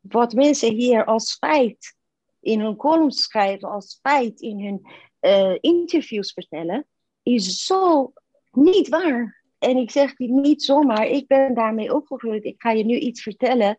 Wat 0.00 0.32
mensen 0.32 0.74
hier 0.74 1.04
als 1.04 1.36
feit 1.36 1.96
in 2.40 2.60
hun 2.60 2.76
columns 2.76 3.22
schrijven, 3.22 3.70
als 3.70 3.98
feit 4.02 4.40
in 4.40 4.64
hun 4.64 4.86
eh, 5.20 5.56
interviews 5.60 6.32
vertellen, 6.32 6.86
is 7.22 7.64
zo 7.64 8.12
niet 8.50 8.88
waar. 8.88 9.42
En 9.58 9.76
ik 9.76 9.90
zeg 9.90 10.14
dit 10.14 10.30
niet 10.30 10.62
zomaar, 10.62 11.06
ik 11.06 11.26
ben 11.26 11.54
daarmee 11.54 11.94
opgegroeid. 11.94 12.44
Ik 12.44 12.62
ga 12.62 12.70
je 12.70 12.84
nu 12.84 12.98
iets 12.98 13.22
vertellen 13.22 13.78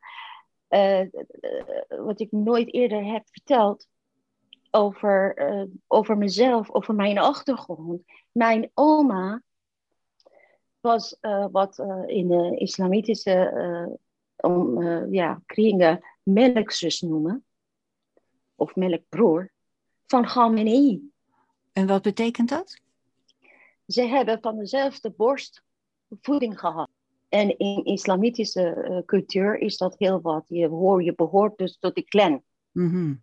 eh, 0.67 1.01
wat 1.87 2.19
ik 2.19 2.31
nooit 2.31 2.73
eerder 2.73 3.05
heb 3.05 3.23
verteld 3.31 3.87
over, 4.71 5.35
eh, 5.35 5.63
over 5.87 6.17
mezelf, 6.17 6.71
over 6.71 6.95
mijn 6.95 7.17
achtergrond. 7.17 8.01
Mijn 8.31 8.71
oma 8.73 9.41
was 10.79 11.17
eh, 11.19 11.45
wat 11.51 11.79
eh, 11.79 12.03
in 12.05 12.27
de 12.27 12.57
islamitische 12.57 13.31
eh, 13.31 13.93
om, 14.51 14.81
eh, 14.81 15.11
ja, 15.11 15.41
kringen 15.45 15.99
melkzus 16.23 17.01
noemen, 17.01 17.45
of 18.55 18.75
melkbroer, 18.75 19.51
van 20.07 20.25
Khamenei. 20.25 21.11
en 21.73 21.87
wat 21.87 22.01
betekent 22.01 22.49
dat? 22.49 22.81
Ze 23.87 24.01
hebben 24.01 24.41
van 24.41 24.57
dezelfde 24.57 25.11
borst 25.11 25.63
voeding 26.21 26.59
gehad. 26.59 26.89
En 27.29 27.57
in 27.57 27.85
islamitische 27.85 28.73
eh, 28.73 28.97
cultuur 29.05 29.57
is 29.57 29.77
dat 29.77 29.95
heel 29.97 30.21
wat. 30.21 30.45
Je, 30.47 30.67
hoor, 30.67 31.03
je 31.03 31.15
behoort 31.15 31.57
dus 31.57 31.77
tot 31.79 31.95
die 31.95 32.03
clan. 32.03 32.43
Mhm. 32.71 33.13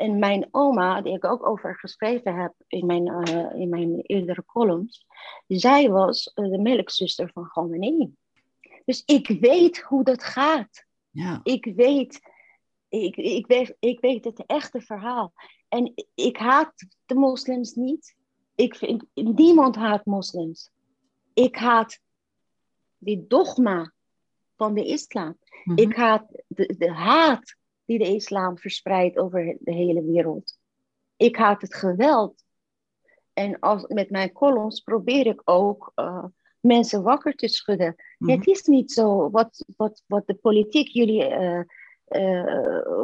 En 0.00 0.18
mijn 0.18 0.48
oma, 0.50 1.00
die 1.00 1.12
ik 1.12 1.24
ook 1.24 1.46
over 1.46 1.76
geschreven 1.76 2.34
heb 2.40 2.54
in 2.66 2.86
mijn, 2.86 3.08
eh, 3.08 3.60
in 3.60 3.68
mijn 3.68 4.00
eerdere 4.00 4.44
columns, 4.44 5.06
zij 5.46 5.90
was 5.90 6.32
eh, 6.34 6.50
de 6.50 6.58
melkzuster 6.58 7.30
van 7.32 7.48
Khamenei. 7.48 8.14
Dus 8.84 9.02
ik 9.06 9.28
weet 9.40 9.78
hoe 9.80 10.04
dat 10.04 10.24
gaat. 10.24 10.84
Ja, 11.10 11.40
Ik 11.42 11.64
weet, 11.64 12.20
ik, 12.88 13.16
ik, 13.16 13.46
weet, 13.46 13.76
ik 13.78 14.00
weet 14.00 14.24
het 14.24 14.46
echte 14.46 14.80
verhaal. 14.80 15.32
En 15.68 15.92
ik 16.14 16.36
haat 16.36 16.72
de 17.06 17.14
moslims 17.14 17.74
niet. 17.74 18.16
Ik 18.54 18.74
vind, 18.74 19.04
niemand 19.14 19.76
haat 19.76 20.04
moslims. 20.04 20.70
Ik 21.34 21.56
haat 21.56 22.00
die 22.98 23.26
dogma 23.26 23.92
van 24.56 24.74
de 24.74 24.84
islam. 24.84 25.38
Mhm. 25.64 25.78
Ik 25.78 25.96
haat 25.96 26.42
de, 26.46 26.74
de 26.78 26.90
haat 26.90 27.58
die 27.90 27.98
de 27.98 28.14
islam 28.14 28.58
verspreidt 28.58 29.18
over 29.18 29.56
de 29.60 29.72
hele 29.72 30.04
wereld. 30.04 30.58
Ik 31.16 31.36
haat 31.36 31.60
het 31.60 31.74
geweld. 31.74 32.44
En 33.32 33.58
als, 33.58 33.86
met 33.86 34.10
mijn 34.10 34.32
columns 34.32 34.80
probeer 34.80 35.26
ik 35.26 35.42
ook 35.44 35.92
eh, 35.94 36.24
mensen 36.60 37.02
wakker 37.02 37.34
te 37.34 37.48
schudden. 37.48 37.94
Mhm. 38.18 38.30
Het 38.30 38.46
is 38.46 38.62
niet 38.62 38.92
zo 38.92 39.30
wat, 39.30 39.64
wat, 39.76 40.02
wat 40.06 40.26
de 40.26 40.34
politiek 40.34 40.88
jullie 40.88 41.24
eh, 41.24 41.60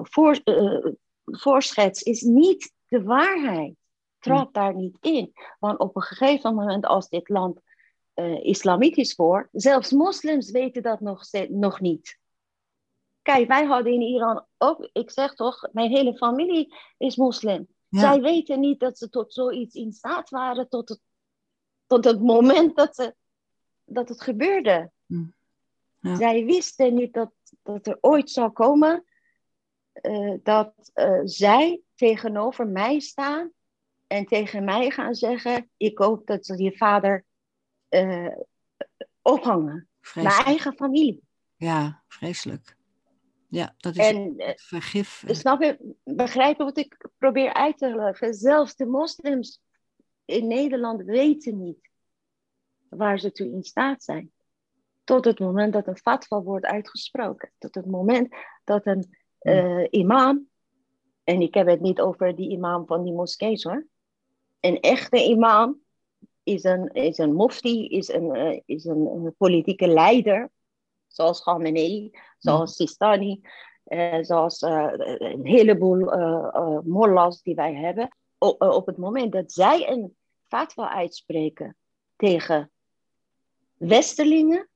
voor, 0.02 0.40
voorschetst, 1.24 2.06
is 2.06 2.20
niet 2.22 2.72
de 2.88 3.02
waarheid. 3.02 3.74
Trap 4.18 4.54
daar 4.54 4.74
niet 4.74 4.98
in. 5.00 5.32
Want 5.58 5.78
op 5.78 5.96
een 5.96 6.02
gegeven 6.02 6.54
moment, 6.54 6.86
als 6.86 7.08
dit 7.08 7.28
land 7.28 7.60
islamitisch 8.42 9.14
wordt, 9.14 9.48
zelfs 9.52 9.92
moslims 9.92 10.50
weten 10.50 10.82
dat 10.82 11.00
nog, 11.00 11.22
nog 11.48 11.80
niet. 11.80 12.18
Kijk, 13.26 13.48
wij 13.48 13.64
hadden 13.64 13.92
in 13.92 14.00
Iran 14.00 14.46
ook, 14.58 14.88
ik 14.92 15.10
zeg 15.10 15.34
toch, 15.34 15.68
mijn 15.72 15.90
hele 15.90 16.16
familie 16.16 16.74
is 16.96 17.16
moslim. 17.16 17.68
Ja. 17.88 18.00
Zij 18.00 18.20
weten 18.20 18.60
niet 18.60 18.80
dat 18.80 18.98
ze 18.98 19.08
tot 19.08 19.32
zoiets 19.32 19.74
in 19.74 19.92
staat 19.92 20.30
waren, 20.30 20.68
tot 20.68 20.88
het, 20.88 21.00
tot 21.86 22.04
het 22.04 22.20
moment 22.20 22.76
dat, 22.76 22.94
ze, 22.94 23.14
dat 23.84 24.08
het 24.08 24.22
gebeurde. 24.22 24.90
Mm. 25.06 25.34
Ja. 26.00 26.16
Zij 26.16 26.44
wisten 26.44 26.94
niet 26.94 27.12
dat, 27.12 27.32
dat 27.62 27.86
er 27.86 27.98
ooit 28.00 28.30
zou 28.30 28.50
komen 28.50 29.04
eh, 29.92 30.34
dat 30.42 30.90
eh, 30.94 31.20
zij 31.24 31.80
tegenover 31.94 32.66
mij 32.66 33.00
staan 33.00 33.50
en 34.06 34.26
tegen 34.26 34.64
mij 34.64 34.90
gaan 34.90 35.14
zeggen: 35.14 35.70
Ik 35.76 35.98
hoop 35.98 36.26
dat 36.26 36.46
ze 36.46 36.62
je 36.62 36.76
vader 36.76 37.24
eh, 37.88 38.36
ophangen. 39.22 39.74
Mijn 39.74 39.88
Vreselijk. 40.00 40.46
eigen 40.46 40.74
familie. 40.74 41.22
Ja, 41.56 42.02
vreselijk. 42.08 42.76
Ja, 43.48 43.74
dat 43.76 43.96
is 43.96 44.12
En 44.12 44.34
eh, 44.36 44.52
vergif. 44.56 45.24
snap 45.26 45.62
je, 45.62 45.94
begrijp 46.04 46.56
je 46.56 46.64
wat 46.64 46.78
ik 46.78 47.08
probeer 47.18 47.52
uit 47.52 47.78
te 47.78 47.94
leggen? 47.94 48.34
Zelfs 48.34 48.76
de 48.76 48.86
moslims 48.86 49.60
in 50.24 50.46
Nederland 50.46 51.02
weten 51.02 51.58
niet 51.62 51.90
waar 52.88 53.18
ze 53.18 53.32
toe 53.32 53.50
in 53.50 53.62
staat 53.62 54.02
zijn. 54.02 54.30
Tot 55.04 55.24
het 55.24 55.38
moment 55.38 55.72
dat 55.72 55.86
een 55.86 55.96
fatwa 55.96 56.42
wordt 56.42 56.64
uitgesproken. 56.64 57.52
Tot 57.58 57.74
het 57.74 57.86
moment 57.86 58.34
dat 58.64 58.86
een 58.86 59.16
eh, 59.38 59.84
imam, 59.90 60.48
en 61.24 61.40
ik 61.40 61.54
heb 61.54 61.66
het 61.66 61.80
niet 61.80 62.00
over 62.00 62.36
die 62.36 62.50
imam 62.50 62.86
van 62.86 63.04
die 63.04 63.12
moskees 63.12 63.62
hoor. 63.62 63.86
Een 64.60 64.80
echte 64.80 65.24
imam 65.24 65.80
is 66.42 66.64
een, 66.64 66.88
is 66.92 67.18
een 67.18 67.36
mufti, 67.36 67.86
is 67.86 68.08
een, 68.08 68.34
eh, 68.34 68.60
is 68.64 68.84
een, 68.84 69.06
een 69.06 69.34
politieke 69.36 69.86
leider. 69.86 70.50
Zoals 71.06 71.42
Khamenei, 71.42 72.10
zoals 72.38 72.76
Sistani, 72.76 73.40
eh, 73.84 74.18
zoals 74.20 74.58
eh, 74.62 74.92
een 75.18 75.46
heleboel 75.46 75.98
mollahs 76.84 77.42
die 77.42 77.54
wij 77.54 77.74
hebben. 77.74 78.08
O- 78.38 78.56
op 78.58 78.86
het 78.86 78.96
moment 78.96 79.32
dat 79.32 79.52
zij 79.52 79.88
een 79.90 80.16
fatwa 80.48 80.94
uitspreken 80.94 81.76
tegen 82.16 82.70
westerlingen, 83.76 84.68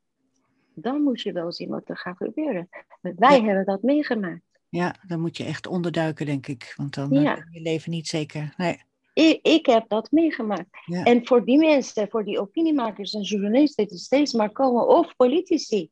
dan 0.74 1.03
moet 1.03 1.20
je 1.20 1.33
wel 1.33 1.53
zien 1.53 1.68
wat 1.68 1.89
er 1.89 1.97
gaat 1.97 2.16
gebeuren. 2.16 2.68
Wij 3.01 3.39
Ja. 3.39 3.45
hebben 3.45 3.64
dat 3.64 3.83
meegemaakt. 3.83 4.43
Ja, 4.68 4.95
dan 5.07 5.20
moet 5.20 5.37
je 5.37 5.45
echt 5.45 5.66
onderduiken, 5.66 6.26
denk 6.26 6.47
ik. 6.47 6.72
Want 6.76 6.95
dan 6.95 7.11
Ja. 7.11 7.47
je 7.51 7.61
leven 7.61 7.91
niet 7.91 8.07
zeker. 8.09 8.55
Nee. 8.57 8.83
Ik, 9.14 9.39
ik 9.47 9.66
heb 9.66 9.89
dat 9.89 10.11
meegemaakt. 10.11 10.68
Ja. 10.85 11.05
En 11.05 11.26
voor 11.26 11.45
die 11.45 11.59
mensen, 11.59 12.09
voor 12.09 12.24
die 12.24 12.41
opiniemakers 12.41 13.12
en 13.12 13.20
journalisten, 13.22 13.87
die 13.89 13.99
steeds 13.99 14.33
maar 14.33 14.51
komen, 14.53 14.89
of 14.89 15.16
politici, 15.16 15.91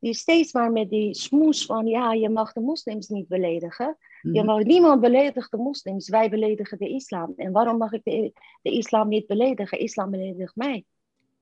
die 0.00 0.14
steeds 0.14 0.52
maar 0.52 0.72
met 0.72 0.90
die 0.90 1.14
smoes 1.14 1.66
van, 1.66 1.86
ja, 1.86 2.12
je 2.12 2.28
mag 2.28 2.52
de 2.52 2.60
moslims 2.60 3.08
niet 3.08 3.28
beledigen. 3.28 3.96
Je 4.22 4.30
Mhm. 4.30 4.46
mag 4.46 4.62
niemand 4.62 5.00
beledigen 5.00 5.58
de 5.58 5.64
moslims, 5.64 6.08
wij 6.08 6.30
beledigen 6.30 6.78
de 6.78 6.88
islam. 6.88 7.32
En 7.36 7.52
waarom 7.52 7.76
mag 7.78 7.92
ik 7.92 8.04
de, 8.04 8.32
de 8.62 8.70
islam 8.70 9.08
niet 9.08 9.26
beledigen? 9.26 9.78
Islam 9.78 10.10
beledigt 10.10 10.56
mij. 10.56 10.84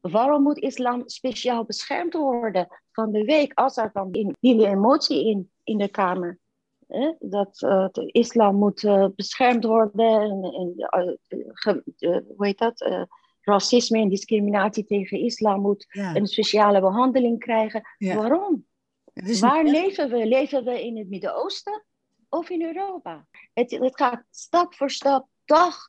Waarom 0.00 0.42
moet 0.42 0.58
islam 0.58 1.02
speciaal 1.06 1.64
beschermd 1.64 2.14
worden? 2.14 2.68
Van 2.92 3.12
de 3.12 3.24
week, 3.24 3.52
als 3.54 3.76
er 3.76 3.90
dan 3.92 4.10
die, 4.10 4.32
die 4.40 4.66
emotie 4.66 5.24
in, 5.26 5.50
in 5.64 5.78
de 5.78 5.88
Kamer. 5.88 6.38
Dat 7.18 7.62
eh, 7.62 7.88
de 7.92 8.06
islam 8.12 8.54
moet 8.56 8.84
eh, 8.84 9.06
beschermd 9.16 9.64
worden. 9.64 10.20
En, 10.20 10.42
en 10.90 11.18
ge- 11.52 11.82
eh, 11.98 12.18
hoe 12.36 12.46
heet 12.46 12.58
dat? 12.58 12.80
Racisme 13.48 13.98
en 13.98 14.08
discriminatie 14.08 14.84
tegen 14.84 15.18
islam 15.18 15.60
moet 15.60 15.86
Ja. 15.88 16.14
een 16.16 16.26
speciale 16.26 16.80
behandeling 16.80 17.38
krijgen. 17.38 17.82
Ja. 17.98 18.16
Waarom? 18.16 18.66
Waar 19.40 19.64
leven 19.64 20.10
we? 20.10 20.26
Leven 20.26 20.64
we 20.64 20.84
in 20.84 20.98
het 20.98 21.08
Midden-Oosten 21.08 21.84
of 22.28 22.50
in 22.50 22.62
Europa? 22.62 23.26
Het, 23.52 23.70
het 23.70 23.96
gaat 23.96 24.24
stap 24.30 24.74
voor 24.74 24.90
stap, 24.90 25.26
dag, 25.44 25.88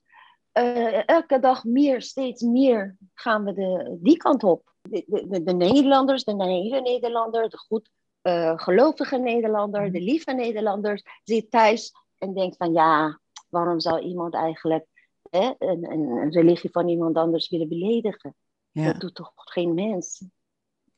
eh, 0.51 1.07
elke 1.07 1.39
dag 1.39 1.63
meer, 1.63 2.01
steeds 2.01 2.41
meer 2.41 2.97
gaan 3.13 3.43
we 3.43 3.53
de, 3.53 3.97
die 4.01 4.17
kant 4.17 4.43
op. 4.43 4.73
De, 4.81 5.03
de, 5.07 5.27
de, 5.27 5.43
de 5.43 5.53
Nederlanders, 5.53 6.23
de 6.23 6.33
naïeve 6.33 6.79
Nederlander, 6.81 7.49
de 7.49 7.57
goed 7.57 7.89
eh, 8.21 8.53
gelovige 8.55 9.17
Nederlander, 9.17 9.91
de 9.91 10.01
lieve 10.01 10.31
Nederlanders 10.33 11.03
zit 11.23 11.51
thuis 11.51 11.91
en 12.17 12.33
denkt 12.33 12.57
van 12.57 12.73
ja, 12.73 13.19
waarom 13.49 13.79
zou 13.79 13.99
iemand 13.99 14.33
eigenlijk 14.33 14.85
hè, 15.29 15.53
een, 15.57 16.31
religie 16.31 16.69
van 16.71 16.87
iemand 16.87 17.15
anders 17.15 17.49
willen 17.49 17.67
beledigen? 17.67 18.35
ja. 18.71 18.91
Dat 18.91 19.01
doet 19.01 19.15
toch 19.15 19.31
geen 19.35 19.73
mens? 19.73 20.23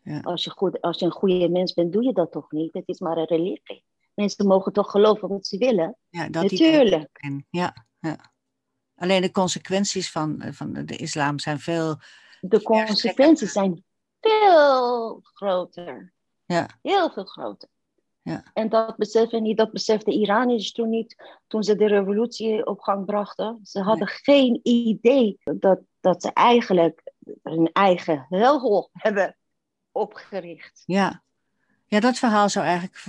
Ja. 0.04 0.20
Als, 0.20 0.44
je 0.44 0.50
goed, 0.50 0.82
als 0.82 1.00
je 1.00 1.06
een 1.06 1.12
goede 1.12 1.50
mens 1.50 1.74
bent, 1.74 1.94
doe 1.94 2.04
je 2.04 2.14
dat 2.14 2.32
toch 2.32 2.52
niet? 2.52 2.74
Het 2.74 2.88
is 2.88 3.00
maar 3.00 3.18
een 3.18 3.26
religie. 3.26 3.86
Mensen 4.14 4.48
mogen 4.48 4.74
toch 4.74 4.92
geloven 4.92 5.30
wat 5.30 5.48
ze 5.48 5.58
willen? 5.58 5.98
ja, 6.10 6.30
dat 6.30 6.52
Natuurlijk. 6.52 7.10
Ja, 7.50 7.86
ja. 8.00 8.32
Alleen 8.96 9.22
de 9.22 9.32
consequenties 9.32 10.12
van, 10.12 10.44
van 10.52 10.74
de 10.74 10.96
islam 10.96 11.40
zijn 11.40 11.60
veel. 11.60 11.96
De 12.40 12.62
consequenties 12.62 13.52
zijn 13.52 13.84
veel 14.20 15.20
groter. 15.22 16.14
Ja. 16.46 16.70
Heel 16.82 17.12
veel 17.12 17.26
groter. 17.26 17.70
Ja. 18.24 18.44
En 18.54 18.70
dat 18.70 18.98
beseffen 18.98 19.44
niet, 19.44 19.58
dat 19.58 19.72
beseften 19.72 20.14
Iraniërs 20.14 20.72
toen 20.72 20.90
niet, 20.90 21.16
toen 21.48 21.64
ze 21.64 21.76
de 21.76 21.88
revolutie 21.88 22.66
op 22.66 22.80
gang 22.80 23.06
brachten. 23.06 23.60
Ze 23.64 23.80
hadden 23.80 24.08
geen 24.08 24.60
idee 24.64 25.40
dat, 25.44 25.80
dat 26.00 26.22
ze 26.22 26.34
eigenlijk 26.34 27.12
hun 27.44 27.70
eigen 27.74 28.26
helhol 28.30 28.90
hebben 28.94 29.38
opgericht. 29.92 30.84
Ja. 30.86 31.24
ja, 31.86 32.00
dat 32.00 32.18
verhaal 32.18 32.50
zou 32.50 32.66
eigenlijk 32.66 33.04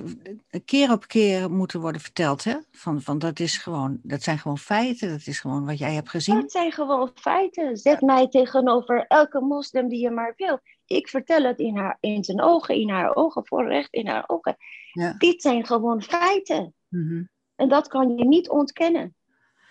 keer 0.65 0.93
op 0.93 1.07
keer 1.07 1.51
moeten 1.51 1.81
worden 1.81 2.01
verteld. 2.01 2.45
Hè? 2.45 2.57
Van, 2.71 3.03
van 3.03 3.19
dat, 3.19 3.41
is 3.41 3.57
gewoon, 3.57 3.99
dat 4.03 4.23
zijn 4.23 4.39
gewoon 4.39 4.59
feiten, 4.59 5.11
dat 5.11 5.27
is 5.27 5.41
gewoon 5.41 5.67
wat 5.67 5.79
jij 5.79 5.95
hebt 5.95 6.11
gezien. 6.11 6.41
Dat 6.41 6.53
zijn 6.53 6.73
gewoon 6.73 7.11
feiten. 7.15 7.77
Zet 7.77 8.01
mij 8.01 8.29
tegenover 8.29 9.05
elke 9.07 9.41
moslim 9.41 9.89
die 9.89 10.01
je 10.01 10.11
maar 10.11 10.33
wil. 10.37 10.61
Ik 10.93 11.09
vertel 11.09 11.43
het 11.43 11.59
in, 11.59 11.77
haar, 11.77 11.97
in 12.01 12.25
zijn 12.25 12.43
ogen, 12.43 12.75
in 12.75 12.91
haar 12.91 13.17
ogen, 13.17 13.47
voor 13.47 13.69
recht 13.69 13.93
in 13.93 14.07
haar 14.07 14.25
ogen. 14.27 14.57
Ja. 14.93 15.15
Dit 15.19 15.43
zijn 15.43 15.67
gewoon 15.67 16.03
feiten. 16.03 16.75
Mhm. 16.89 17.23
En 17.57 17.69
dat 17.69 17.89
kan 17.89 18.17
je 18.17 18.25
niet 18.25 18.49
ontkennen. 18.49 19.15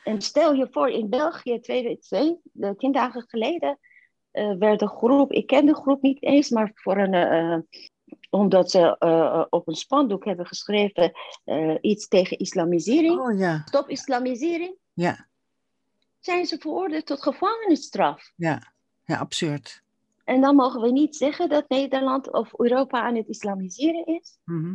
En 0.03 0.21
stel 0.21 0.53
je 0.53 0.67
voor, 0.71 0.89
in 0.89 1.09
België, 1.09 1.59
twee, 1.59 1.97
twee, 1.99 2.37
de 2.43 2.75
tien 2.75 2.91
dagen 2.91 3.25
geleden, 3.27 3.79
eh, 4.31 4.53
werd 4.59 4.81
een 4.81 4.87
groep, 4.87 5.31
ik 5.31 5.47
ken 5.47 5.65
de 5.65 5.75
groep 5.75 6.01
niet 6.01 6.23
eens, 6.23 6.49
maar 6.49 6.71
voor 6.73 6.97
een, 6.97 7.13
eh, 7.13 7.57
omdat 8.29 8.71
ze 8.71 8.95
eh, 8.99 9.45
op 9.49 9.67
een 9.67 9.75
spandoek 9.75 10.25
hebben 10.25 10.45
geschreven 10.45 11.11
eh, 11.43 11.75
iets 11.81 12.07
tegen 12.07 12.37
islamisering, 12.37 13.19
Oh 13.19 13.37
ja, 13.37 13.61
stop 13.65 13.89
islamisering, 13.89 14.75
ja, 14.93 15.27
zijn 16.19 16.45
ze 16.45 16.57
veroordeeld 16.59 17.05
tot 17.05 17.21
gevangenisstraf. 17.21 18.31
ja, 18.35 18.73
ja, 19.03 19.17
absurd. 19.17 19.83
En 20.23 20.41
dan 20.41 20.55
mogen 20.55 20.81
we 20.81 20.91
niet 20.91 21.15
zeggen 21.15 21.49
dat 21.49 21.69
Nederland 21.69 22.31
of 22.31 22.59
Europa 22.59 23.01
aan 23.01 23.15
het 23.15 23.27
islamiseren 23.27 24.05
is. 24.05 24.37
Mhm. 24.45 24.73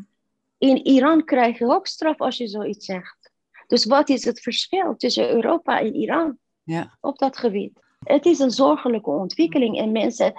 In 0.59 0.87
Iran 0.87 1.25
krijg 1.25 1.59
je 1.59 1.67
ook 1.67 1.87
straf 1.87 2.21
als 2.21 2.37
je 2.37 2.47
zoiets 2.47 2.87
zegt. 2.87 3.33
Dus 3.67 3.85
wat 3.85 4.09
is 4.09 4.25
het 4.25 4.41
verschil 4.41 4.97
tussen 4.97 5.31
Europa 5.31 5.81
en 5.81 5.95
Iran 5.95 6.39
Ja, 6.63 6.99
op 7.01 7.19
dat 7.19 7.37
gebied? 7.37 7.85
Het 7.99 8.27
is 8.27 8.39
een 8.39 8.51
zorgelijke 8.51 9.11
ontwikkeling 9.11 9.79
en 9.79 9.93
mensen, 9.93 10.33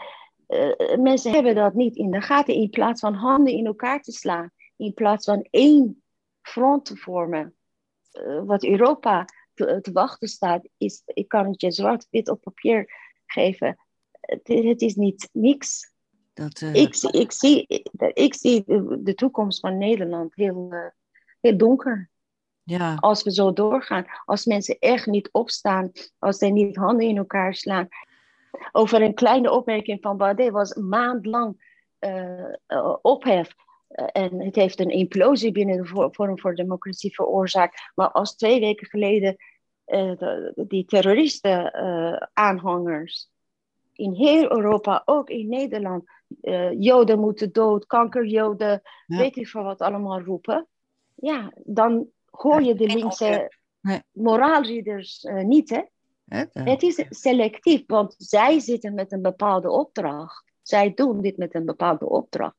eh, 0.47 0.97
mensen 0.97 1.31
hebben 1.31 1.55
dat 1.55 1.73
niet 1.73 1.95
in 1.95 2.11
de 2.11 2.21
gaten. 2.21 2.53
In 2.53 2.69
plaats 2.69 2.99
van 2.99 3.13
handen 3.13 3.53
in 3.53 3.65
elkaar 3.65 4.01
te 4.01 4.11
slaan, 4.11 4.51
in 4.75 4.93
plaats 4.93 5.25
van 5.25 5.47
één 5.49 6.03
front 6.41 6.85
te 6.85 6.97
vormen, 6.97 7.55
eh, 8.11 8.41
wat 8.45 8.65
Europa 8.65 9.25
te, 9.53 9.79
te 9.81 9.91
wachten 9.91 10.27
staat, 10.27 10.67
is, 10.77 11.01
ik 11.05 11.27
kan 11.27 11.47
het 11.47 11.61
je 11.61 11.71
zwart-wit 11.71 12.29
op 12.29 12.41
papier 12.41 12.85
geven. 13.25 13.77
Het, 14.27 14.81
is 14.81 14.95
niet 14.95 15.29
niks. 15.31 15.91
dat, 16.33 16.61
eh, 16.61 16.73
Ik, 16.73 16.95
zie- 16.95 17.11
ik 17.11 17.31
zie, 17.31 17.65
ik 18.13 18.33
zie 18.33 18.63
de, 18.99 19.13
toekomst 19.15 19.59
van 19.59 19.77
Nederland 19.77 20.35
heel, 20.35 20.67
eh, 20.71 20.85
heel 21.41 21.57
donker. 21.57 22.09
ja, 22.63 22.95
Als 22.99 23.23
we 23.23 23.31
zo 23.31 23.53
doorgaan. 23.53 24.05
Als 24.25 24.45
mensen 24.45 24.77
echt 24.79 25.05
niet 25.05 25.29
opstaan. 25.31 25.91
Als 26.19 26.37
ze 26.37 26.45
niet 26.45 26.75
handen 26.75 27.07
in 27.07 27.17
elkaar 27.17 27.55
slaan. 27.55 27.87
Over 28.71 29.01
een 29.01 29.13
kleine 29.13 29.51
opmerking 29.51 29.97
van 30.01 30.17
Baudet 30.17 30.51
was 30.51 30.75
een 30.75 30.87
maand 30.87 31.25
lang 31.25 31.65
eh, 31.99 32.53
eh, 32.65 32.95
ophef. 33.01 33.49
En 34.11 34.41
het 34.41 34.55
heeft 34.55 34.79
een 34.79 34.89
implosie 34.89 35.51
binnen 35.51 35.77
de 35.77 36.09
Forum 36.11 36.39
voor 36.39 36.55
Democratie 36.55 37.15
veroorzaakt. 37.15 37.91
Maar 37.95 38.11
als 38.11 38.35
twee 38.35 38.59
weken 38.59 38.87
geleden 38.87 39.35
de- 39.85 40.53
die 40.67 40.85
terroristen-aanhangers 40.85 43.29
in 43.97 44.13
heel 44.13 44.51
Europa, 44.51 45.01
ook 45.05 45.29
in 45.29 45.49
Nederland, 45.49 46.03
uh, 46.41 46.81
Joden 46.81 47.19
moeten 47.19 47.51
dood, 47.51 47.85
kankerjoden, 47.85 48.81
weet 49.05 49.35
ik 49.35 49.47
veel 49.47 49.63
wat 49.63 49.81
allemaal 49.81 50.21
roepen. 50.21 50.67
Ja, 51.15 51.53
dan 51.63 52.07
hoor 52.29 52.61
je 52.61 52.75
de 52.75 52.85
linkse 52.85 53.51
nee. 53.81 54.01
uh, 55.23 55.43
niet, 55.43 55.69
hè? 55.69 55.81
Het 56.51 56.83
is 56.83 57.05
selectief, 57.09 57.83
want 57.87 58.15
zij 58.17 58.59
zitten 58.59 58.93
met 58.93 59.11
een 59.11 59.21
bepaalde 59.21 59.69
opdracht. 59.69 60.43
Zij 60.61 60.93
doen 60.93 61.21
dit 61.21 61.37
met 61.37 61.55
een 61.55 61.65
bepaalde 61.65 62.09
opdracht. 62.09 62.55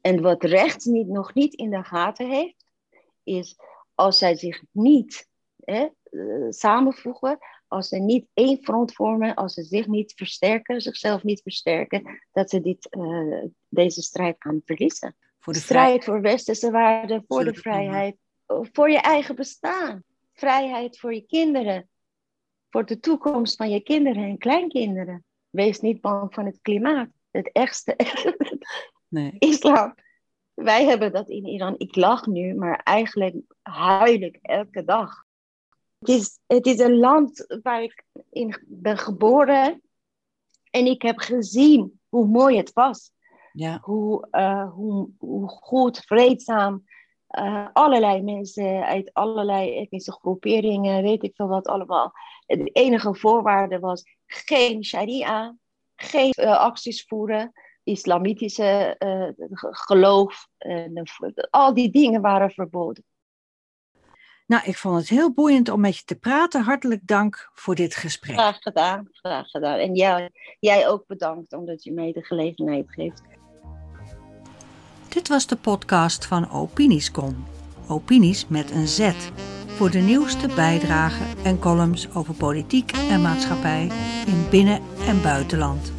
En 0.00 0.22
wat 0.22 0.44
rechts 0.44 0.84
niet, 0.84 1.08
nog 1.08 1.34
niet 1.34 1.54
in 1.54 1.70
de 1.70 1.84
gaten 1.84 2.28
heeft, 2.30 2.64
is 3.22 3.56
als 3.94 4.18
zij 4.18 4.34
zich 4.34 4.62
niet 4.70 5.28
hè, 5.66 5.88
uh, 6.10 6.46
samenvoegen, 6.50 7.38
als 7.68 7.88
ze 7.88 7.96
niet 7.96 8.26
één 8.34 8.58
front 8.62 8.92
vormen, 8.92 9.34
als 9.34 9.54
ze 9.54 9.62
zich 9.62 9.86
niet 9.86 10.12
versterken, 10.16 10.80
zichzelf 10.80 11.22
niet 11.22 11.42
versterken, 11.42 12.20
dat 12.32 12.50
ze 12.50 12.60
dit, 12.60 12.88
uh, 12.90 13.44
deze 13.68 14.02
strijd 14.02 14.36
gaan 14.38 14.60
verliezen. 14.64 15.16
Voor 15.38 15.52
de 15.52 15.58
strijd 15.58 16.04
voor 16.04 16.20
westerse 16.20 16.70
waarden, 16.70 17.24
voor 17.28 17.44
de 17.44 17.54
vrijheid, 17.54 18.16
voor 18.46 18.90
je 18.90 19.00
eigen 19.00 19.34
bestaan. 19.34 20.02
Vrijheid 20.32 20.98
voor 20.98 21.14
je 21.14 21.26
kinderen, 21.26 21.88
voor 22.70 22.86
de 22.86 23.00
toekomst 23.00 23.56
van 23.56 23.70
je 23.70 23.80
kinderen 23.80 24.24
en 24.24 24.38
kleinkinderen. 24.38 25.24
Wees 25.50 25.80
niet 25.80 26.00
bang 26.00 26.34
van 26.34 26.46
het 26.46 26.58
klimaat. 26.62 27.08
Het 27.30 27.50
ergste 27.52 27.96
nee. 29.08 29.36
islam. 29.38 29.94
Wij 30.54 30.84
hebben 30.84 31.12
dat 31.12 31.28
in 31.28 31.46
Iran. 31.46 31.74
Ik 31.78 31.96
lach 31.96 32.26
nu, 32.26 32.54
maar 32.54 32.80
eigenlijk 32.84 33.36
huil 33.62 34.20
ik 34.20 34.38
elke 34.42 34.84
dag. 34.84 35.25
Het 36.06 36.14
is, 36.14 36.38
het 36.46 36.66
is 36.66 36.78
een 36.78 36.96
land 36.96 37.58
waar 37.62 37.82
ik 37.82 38.04
in 38.30 38.64
ben 38.66 38.98
geboren. 38.98 39.82
En 40.70 40.86
ik 40.86 41.02
heb 41.02 41.18
gezien 41.18 42.00
hoe 42.08 42.26
mooi 42.26 42.56
het 42.56 42.72
was. 42.72 43.12
Ja. 43.52 43.78
Hoe, 43.82 44.28
uh, 44.30 44.72
hoe, 44.72 45.10
hoe 45.18 45.48
goed, 45.48 45.98
vreedzaam. 45.98 46.84
Uh, 47.38 47.68
allerlei 47.72 48.22
mensen 48.22 48.84
uit 48.84 49.10
allerlei 49.12 49.76
etnische 49.76 50.12
groeperingen, 50.12 51.02
weet 51.02 51.22
ik 51.22 51.34
veel 51.34 51.48
wat 51.48 51.66
allemaal. 51.66 52.12
De 52.46 52.70
enige 52.72 53.14
voorwaarde 53.14 53.78
was 53.78 54.04
geen 54.26 54.84
sharia, 54.84 55.56
geen 55.96 56.32
uh, 56.40 56.58
acties 56.58 57.04
voeren, 57.04 57.52
islamitische 57.82 58.96
geloof. 59.70 60.48
al 61.50 61.74
die 61.74 61.90
dingen 61.90 62.20
waren 62.20 62.50
verboden. 62.50 63.04
Nou, 64.46 64.62
ik 64.64 64.76
vond 64.76 64.98
het 64.98 65.08
heel 65.08 65.32
boeiend 65.32 65.68
om 65.68 65.80
met 65.80 65.96
je 65.96 66.04
te 66.04 66.14
praten. 66.14 66.62
Hartelijk 66.62 67.00
dank 67.06 67.50
voor 67.54 67.74
dit 67.74 67.94
gesprek. 67.94 68.34
Graag 68.34 68.58
gedaan, 68.58 69.08
graag 69.12 69.50
gedaan. 69.50 69.78
En 69.78 69.94
jij, 69.94 70.30
jij 70.60 70.88
ook 70.88 71.06
bedankt 71.06 71.52
omdat 71.52 71.84
je 71.84 71.92
mij 71.92 72.12
de 72.12 72.22
gelegenheid 72.22 72.86
geeft. 72.88 73.22
Dit 75.08 75.28
was 75.28 75.46
de 75.46 75.56
podcast 75.56 76.26
van 76.26 76.50
Opiniescom. 76.50 77.44
Opinies 77.88 78.48
met 78.48 78.70
een 78.70 78.88
Z. 78.88 79.12
Voor 79.66 79.90
de 79.90 79.98
nieuwste 79.98 80.48
bijdragen 80.54 81.44
en 81.44 81.58
columns 81.58 82.14
over 82.14 82.34
politiek 82.34 82.92
en 82.92 83.22
maatschappij 83.22 83.90
in 84.26 84.46
binnen- 84.50 84.82
en 85.06 85.22
buitenland. 85.22 85.92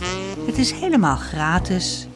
Het 0.45 0.57
is 0.57 0.71
helemaal 0.71 1.15
gratis 1.15 2.07